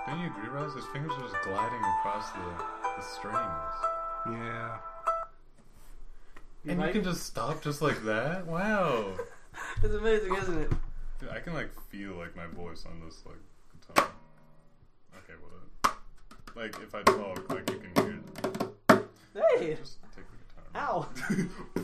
[0.07, 0.75] don't you agree, Ross?
[0.75, 2.65] His fingers are just gliding across the,
[2.97, 3.75] the strings.
[4.31, 4.79] Yeah.
[6.65, 8.47] You and like you can just stop just like that?
[8.47, 9.05] Wow.
[9.83, 10.71] It's amazing, isn't it?
[11.21, 13.37] Dude, I can like feel like my voice on this like
[13.89, 14.09] guitar.
[15.19, 15.51] Okay, well,
[15.83, 15.93] then.
[16.55, 19.05] like if I talk, like you can hear it.
[19.59, 20.37] Hey, Just take the
[20.73, 20.77] guitar.
[20.77, 21.09] ow.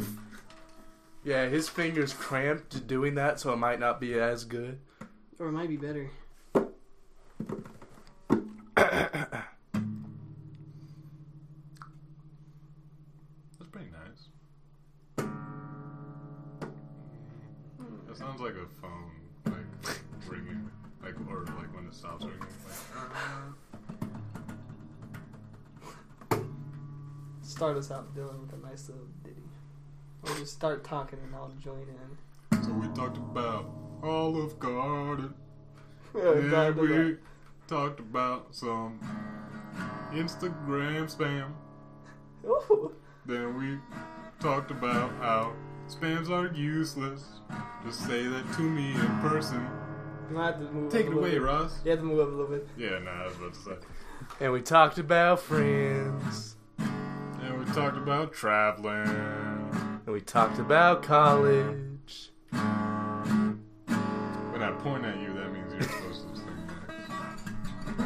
[1.25, 4.79] Yeah, his fingers cramped doing that, so it might not be as good.
[5.39, 6.11] Or it might be better.
[30.65, 31.87] Start talking and I'll join
[32.51, 32.65] in.
[32.65, 33.67] so we talked about
[34.03, 35.35] Olive Garden.
[36.17, 37.17] Yeah, and we
[37.67, 38.99] talked about some
[40.13, 41.51] Instagram spam.
[42.47, 42.95] Ooh.
[43.27, 43.79] Then we
[44.41, 45.53] talked about how
[45.87, 47.25] spams are useless.
[47.85, 49.69] Just say that to me in person.
[50.31, 51.43] You might have to move Take it away, bit.
[51.43, 51.81] Ross.
[51.85, 52.69] You have to move up a little bit.
[52.79, 53.77] Yeah, nah, I was about to say.
[54.41, 56.57] And we talked about friends.
[56.79, 59.54] And we talked about traveling.
[60.07, 62.31] And we talked about college.
[62.51, 62.63] When
[64.63, 68.01] I point at you, that means you're supposed to sing next.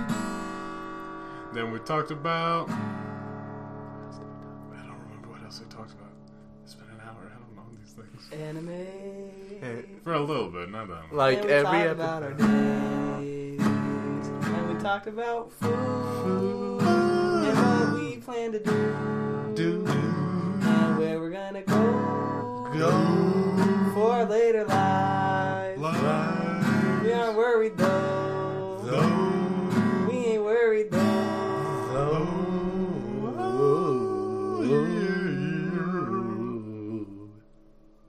[1.55, 2.69] Then we talked about.
[2.71, 2.73] I
[4.87, 6.09] don't remember what else we talked about.
[6.65, 7.31] It's been an hour.
[7.35, 8.31] I don't know these things.
[8.33, 8.69] Anime.
[9.61, 11.13] Hey, For a little bit, not that much.
[11.13, 13.19] Like and we every talked about our episode.
[13.19, 13.61] days.
[13.61, 16.81] And we talked about food.
[16.83, 18.95] And what we plan to do.
[19.55, 20.28] Do, And
[20.99, 22.71] where we're gonna go.
[22.77, 25.81] go, For later lives.
[25.81, 28.81] live, We aren't worried though.
[28.85, 30.99] though, We ain't worried though.
[31.93, 32.35] though.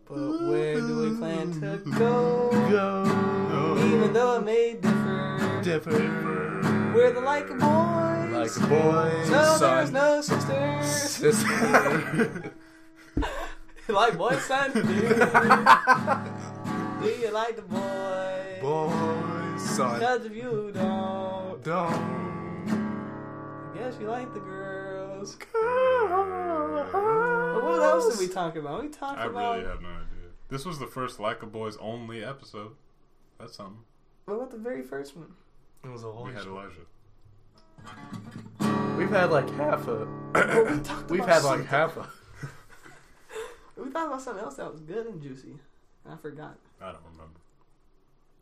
[0.07, 2.49] But where do we plan to go?
[2.69, 5.61] Go, Even though it may differ.
[5.63, 7.59] differ, We're the like boys.
[7.59, 10.85] like a boy, so there's no sisters.
[10.87, 12.53] sister.
[13.93, 14.71] like boy, son.
[14.73, 14.85] Do you,
[17.01, 18.57] do you like the boy?
[18.61, 21.93] boy, son, Because if you don't, don't.
[23.73, 25.37] I guess you like the girls.
[25.53, 28.81] But But what else did we talk about?
[28.83, 29.57] We talked I about.
[29.57, 30.05] really have no idea.
[30.49, 32.71] This was the first Like a Boys only episode.
[33.39, 33.83] That's something.
[34.25, 35.33] What about the very first one?
[35.83, 36.25] It was a whole.
[36.25, 36.65] We had long.
[36.65, 36.85] Elijah.
[38.97, 40.05] We've had like half a.
[40.33, 42.07] Well, we talked We've had like half a.
[43.84, 45.56] We thought about something else that was good and juicy.
[46.06, 46.56] And I forgot.
[46.81, 47.39] I don't remember.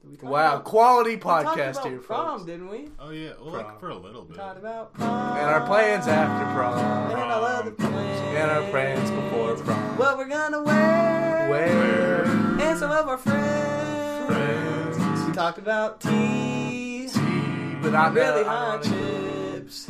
[0.01, 2.45] Did we talk Wow, about, quality we talked podcast about here, prom, folks.
[2.45, 2.89] didn't we?
[2.99, 3.65] Oh yeah, well, Prom.
[3.65, 4.37] like for a little We bit.
[4.37, 5.37] talked about prom.
[5.37, 6.77] And our plans after prom.
[6.77, 7.29] And prom.
[7.31, 8.21] I love plans.
[8.37, 9.97] And our plans before prom.
[9.97, 11.49] What we're gonna wear.
[11.49, 12.25] Where?
[12.25, 14.27] And some of our friends.
[14.27, 15.27] Friends.
[15.27, 17.07] We talked about tea.
[17.07, 19.63] Tea, but not really that hot ironic.
[19.63, 19.85] chips.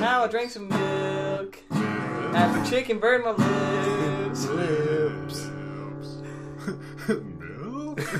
[0.00, 1.58] How I drank some milk.
[1.70, 4.17] After chicken burned my lips.
[4.46, 5.50] Lips.
[7.08, 8.00] Milk?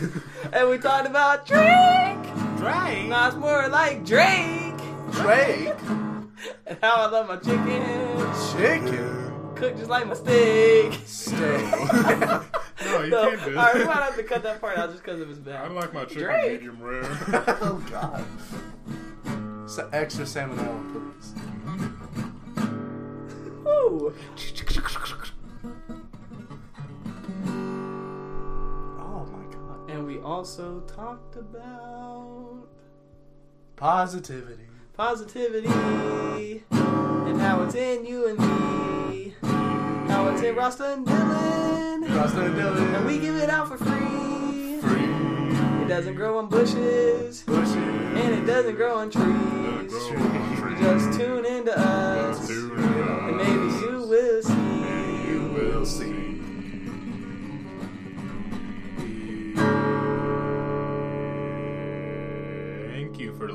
[0.53, 2.23] And we talked about Drake.
[2.57, 3.09] Drake?
[3.09, 4.77] Now it's more like Drake.
[5.13, 5.75] Drake.
[6.67, 7.83] And how I love my chicken.
[8.57, 9.55] Chicken.
[9.57, 10.93] Cooked just like my steak.
[11.07, 11.39] Steak.
[12.85, 15.03] No, you No, can't do Alright, we might have to cut that part out just
[15.03, 15.65] because it was bad.
[15.65, 16.53] I like my chicken Drake.
[16.53, 17.03] medium rare.
[17.61, 18.25] oh God.
[19.69, 21.35] So extra salmonella, please.
[23.65, 24.15] Woo.
[29.89, 32.67] And we also talked about
[33.77, 34.67] Positivity.
[34.97, 35.69] positivity
[36.71, 39.35] and how it's in you and me.
[40.09, 42.15] How it's in Rasta and Dylan.
[42.17, 42.97] Rasta and Dylan.
[42.97, 44.81] And we give it out for free.
[44.81, 45.83] Free.
[45.85, 47.43] It doesn't grow on bushes.
[47.43, 47.75] Bushes.
[47.77, 49.93] And it doesn't grow on trees.
[49.93, 52.51] You just tune into us.
[52.51, 55.31] And maybe you will see.
[55.31, 56.28] You will see.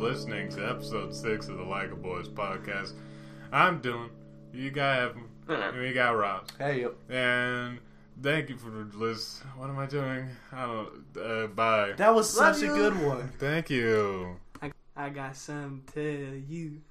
[0.03, 2.91] Listening to episode six of the Like a Boys podcast.
[3.53, 4.09] I'm doing.
[4.51, 5.23] You got Heaven.
[5.47, 6.49] and we got Rob.
[6.59, 6.93] Hey, yo.
[7.09, 7.79] And
[8.21, 9.49] thank you for listening.
[9.55, 10.27] What am I doing?
[10.51, 11.17] I don't.
[11.17, 11.93] Uh, bye.
[11.95, 12.75] That was Love such a you.
[12.75, 13.31] good one.
[13.39, 14.35] Thank you.
[14.97, 16.81] I got something to tell you.